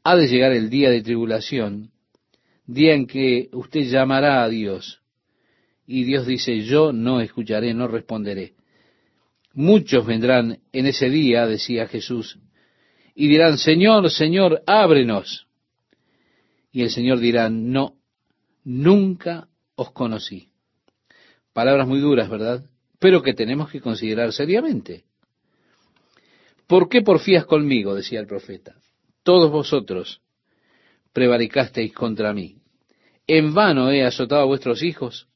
ha 0.03 0.17
de 0.17 0.27
llegar 0.27 0.51
el 0.51 0.69
día 0.69 0.89
de 0.89 1.01
tribulación, 1.01 1.91
día 2.73 2.93
en 2.93 3.05
que 3.05 3.49
usted 3.53 3.81
llamará 3.81 4.43
a 4.43 4.49
Dios, 4.49 5.01
y 5.85 6.03
Dios 6.05 6.25
dice, 6.25 6.61
yo 6.61 6.93
no 6.93 7.19
escucharé, 7.19 7.73
no 7.73 7.87
responderé. 7.87 8.53
Muchos 9.53 10.05
vendrán 10.05 10.59
en 10.71 10.85
ese 10.85 11.09
día, 11.09 11.45
decía 11.47 11.87
Jesús, 11.87 12.39
y 13.13 13.27
dirán, 13.27 13.57
Señor, 13.57 14.09
Señor, 14.09 14.63
ábrenos. 14.65 15.47
Y 16.71 16.83
el 16.83 16.89
Señor 16.89 17.19
dirá, 17.19 17.49
no, 17.49 17.97
nunca 18.63 19.49
os 19.75 19.91
conocí. 19.91 20.47
Palabras 21.51 21.85
muy 21.87 21.99
duras, 21.99 22.29
¿verdad? 22.29 22.63
Pero 22.99 23.21
que 23.21 23.33
tenemos 23.33 23.69
que 23.69 23.81
considerar 23.81 24.31
seriamente. 24.31 25.03
¿Por 26.67 26.87
qué 26.87 27.01
porfías 27.01 27.45
conmigo? 27.45 27.93
decía 27.93 28.21
el 28.21 28.27
profeta. 28.27 28.75
Todos 29.23 29.51
vosotros 29.51 30.21
prevaricasteis 31.11 31.93
contra 31.93 32.33
mí. 32.33 32.60
En 33.33 33.53
vano 33.53 33.89
he 33.89 34.03
azotado 34.03 34.41
a 34.41 34.45
vuestros 34.45 34.83
hijos, 34.83 35.29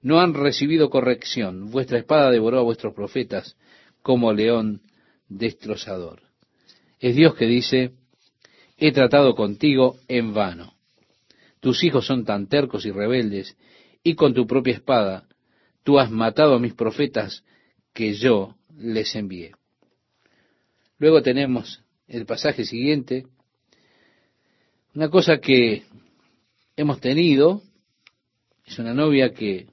no 0.00 0.18
han 0.18 0.32
recibido 0.32 0.88
corrección. 0.88 1.70
Vuestra 1.70 1.98
espada 1.98 2.30
devoró 2.30 2.58
a 2.58 2.62
vuestros 2.62 2.94
profetas 2.94 3.58
como 4.00 4.32
león 4.32 4.80
destrozador. 5.28 6.22
Es 7.00 7.14
Dios 7.14 7.34
que 7.34 7.44
dice, 7.44 7.90
he 8.78 8.92
tratado 8.92 9.34
contigo 9.34 9.98
en 10.08 10.32
vano. 10.32 10.72
Tus 11.60 11.84
hijos 11.84 12.06
son 12.06 12.24
tan 12.24 12.48
tercos 12.48 12.86
y 12.86 12.90
rebeldes, 12.92 13.58
y 14.02 14.14
con 14.14 14.32
tu 14.32 14.46
propia 14.46 14.72
espada 14.72 15.28
tú 15.82 15.98
has 15.98 16.10
matado 16.10 16.54
a 16.54 16.58
mis 16.58 16.72
profetas 16.72 17.44
que 17.92 18.14
yo 18.14 18.56
les 18.74 19.14
envié. 19.14 19.52
Luego 20.96 21.20
tenemos 21.20 21.84
el 22.08 22.24
pasaje 22.24 22.64
siguiente, 22.64 23.26
una 24.94 25.10
cosa 25.10 25.40
que 25.40 25.82
hemos 26.76 27.00
tenido, 27.00 27.62
es 28.66 28.78
una 28.78 28.94
novia 28.94 29.32
que 29.32 29.66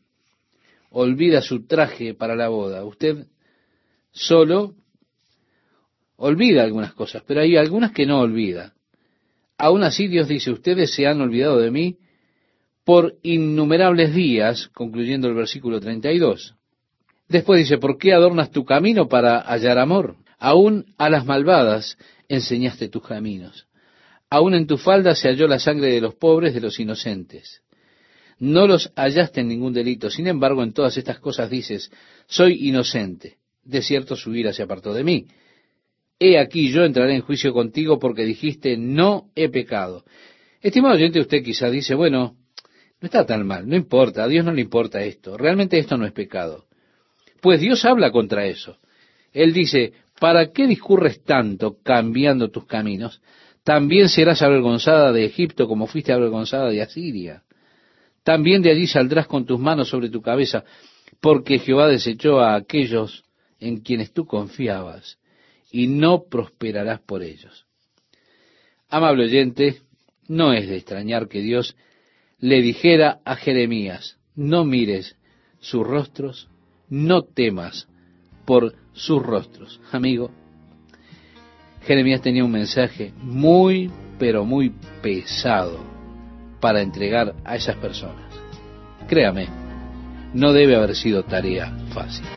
olvida 0.89 1.41
su 1.41 1.65
traje 1.65 2.13
para 2.13 2.35
la 2.35 2.49
boda. 2.49 2.83
Usted 2.85 3.27
solo 4.11 4.75
olvida 6.17 6.63
algunas 6.63 6.93
cosas, 6.93 7.23
pero 7.25 7.41
hay 7.41 7.57
algunas 7.57 7.91
que 7.91 8.05
no 8.05 8.19
olvida. 8.19 8.73
Aún 9.57 9.83
así 9.83 10.07
Dios 10.07 10.27
dice, 10.27 10.51
ustedes 10.51 10.93
se 10.93 11.07
han 11.07 11.21
olvidado 11.21 11.59
de 11.59 11.71
mí 11.71 11.97
por 12.83 13.17
innumerables 13.21 14.13
días, 14.13 14.69
concluyendo 14.73 15.27
el 15.27 15.35
versículo 15.35 15.79
32. 15.79 16.55
Después 17.27 17.59
dice, 17.59 17.77
¿por 17.77 17.97
qué 17.97 18.13
adornas 18.13 18.51
tu 18.51 18.65
camino 18.65 19.07
para 19.07 19.39
hallar 19.39 19.77
amor? 19.77 20.17
Aún 20.37 20.93
a 20.97 21.09
las 21.09 21.25
malvadas 21.25 21.97
enseñaste 22.27 22.89
tus 22.89 23.03
caminos. 23.03 23.67
Aún 24.31 24.55
en 24.55 24.65
tu 24.65 24.79
falda 24.79 25.13
se 25.13 25.27
halló 25.27 25.47
la 25.47 25.59
sangre 25.59 25.89
de 25.91 26.01
los 26.01 26.15
pobres, 26.15 26.55
de 26.55 26.61
los 26.61 26.79
inocentes 26.79 27.61
no 28.41 28.65
los 28.65 28.91
hallaste 28.95 29.41
en 29.41 29.49
ningún 29.49 29.71
delito. 29.71 30.09
Sin 30.09 30.25
embargo, 30.25 30.63
en 30.63 30.73
todas 30.73 30.97
estas 30.97 31.19
cosas 31.19 31.49
dices, 31.49 31.91
soy 32.25 32.67
inocente. 32.67 33.37
De 33.63 33.83
cierto 33.83 34.15
su 34.15 34.33
ira 34.33 34.51
se 34.51 34.63
apartó 34.63 34.95
de 34.95 35.03
mí. 35.03 35.27
He 36.19 36.39
aquí 36.39 36.71
yo 36.71 36.83
entraré 36.83 37.13
en 37.13 37.21
juicio 37.21 37.53
contigo 37.53 37.99
porque 37.99 38.25
dijiste, 38.25 38.77
no 38.77 39.29
he 39.35 39.49
pecado. 39.49 40.03
Estimado 40.59 40.95
oyente, 40.95 41.19
usted 41.19 41.43
quizá 41.43 41.69
dice, 41.69 41.93
bueno, 41.93 42.35
no 42.99 43.05
está 43.05 43.27
tan 43.27 43.45
mal, 43.45 43.67
no 43.67 43.75
importa, 43.75 44.23
a 44.23 44.27
Dios 44.27 44.43
no 44.43 44.53
le 44.53 44.61
importa 44.61 45.03
esto, 45.03 45.37
realmente 45.37 45.77
esto 45.77 45.97
no 45.97 46.05
es 46.07 46.11
pecado. 46.11 46.65
Pues 47.41 47.61
Dios 47.61 47.85
habla 47.85 48.11
contra 48.11 48.47
eso. 48.47 48.79
Él 49.33 49.53
dice, 49.53 49.93
¿para 50.19 50.51
qué 50.51 50.65
discurres 50.65 51.23
tanto 51.23 51.77
cambiando 51.83 52.49
tus 52.49 52.65
caminos? 52.65 53.21
También 53.63 54.09
serás 54.09 54.41
avergonzada 54.41 55.11
de 55.11 55.25
Egipto 55.25 55.67
como 55.67 55.87
fuiste 55.87 56.11
avergonzada 56.11 56.69
de 56.69 56.81
Asiria. 56.81 57.43
También 58.23 58.61
de 58.61 58.71
allí 58.71 58.87
saldrás 58.87 59.27
con 59.27 59.45
tus 59.45 59.59
manos 59.59 59.89
sobre 59.89 60.09
tu 60.09 60.21
cabeza, 60.21 60.63
porque 61.19 61.59
Jehová 61.59 61.87
desechó 61.87 62.39
a 62.39 62.55
aquellos 62.55 63.23
en 63.59 63.81
quienes 63.81 64.11
tú 64.11 64.25
confiabas, 64.25 65.19
y 65.71 65.87
no 65.87 66.23
prosperarás 66.29 66.99
por 67.01 67.23
ellos. 67.23 67.65
Amable 68.89 69.25
oyente, 69.25 69.81
no 70.27 70.53
es 70.53 70.67
de 70.67 70.77
extrañar 70.77 71.27
que 71.27 71.41
Dios 71.41 71.75
le 72.39 72.61
dijera 72.61 73.19
a 73.23 73.35
Jeremías, 73.35 74.17
no 74.35 74.65
mires 74.65 75.15
sus 75.59 75.85
rostros, 75.85 76.49
no 76.89 77.21
temas 77.23 77.87
por 78.45 78.75
sus 78.93 79.21
rostros. 79.21 79.79
Amigo, 79.91 80.31
Jeremías 81.85 82.21
tenía 82.21 82.43
un 82.43 82.51
mensaje 82.51 83.11
muy, 83.21 83.91
pero 84.19 84.45
muy 84.45 84.73
pesado 85.01 85.79
para 86.59 86.81
entregar 86.81 87.33
a 87.43 87.55
esas 87.55 87.75
personas. 87.77 88.25
Créame, 89.07 89.47
no 90.33 90.53
debe 90.53 90.75
haber 90.75 90.95
sido 90.95 91.23
tarea 91.23 91.73
fácil. 91.93 92.25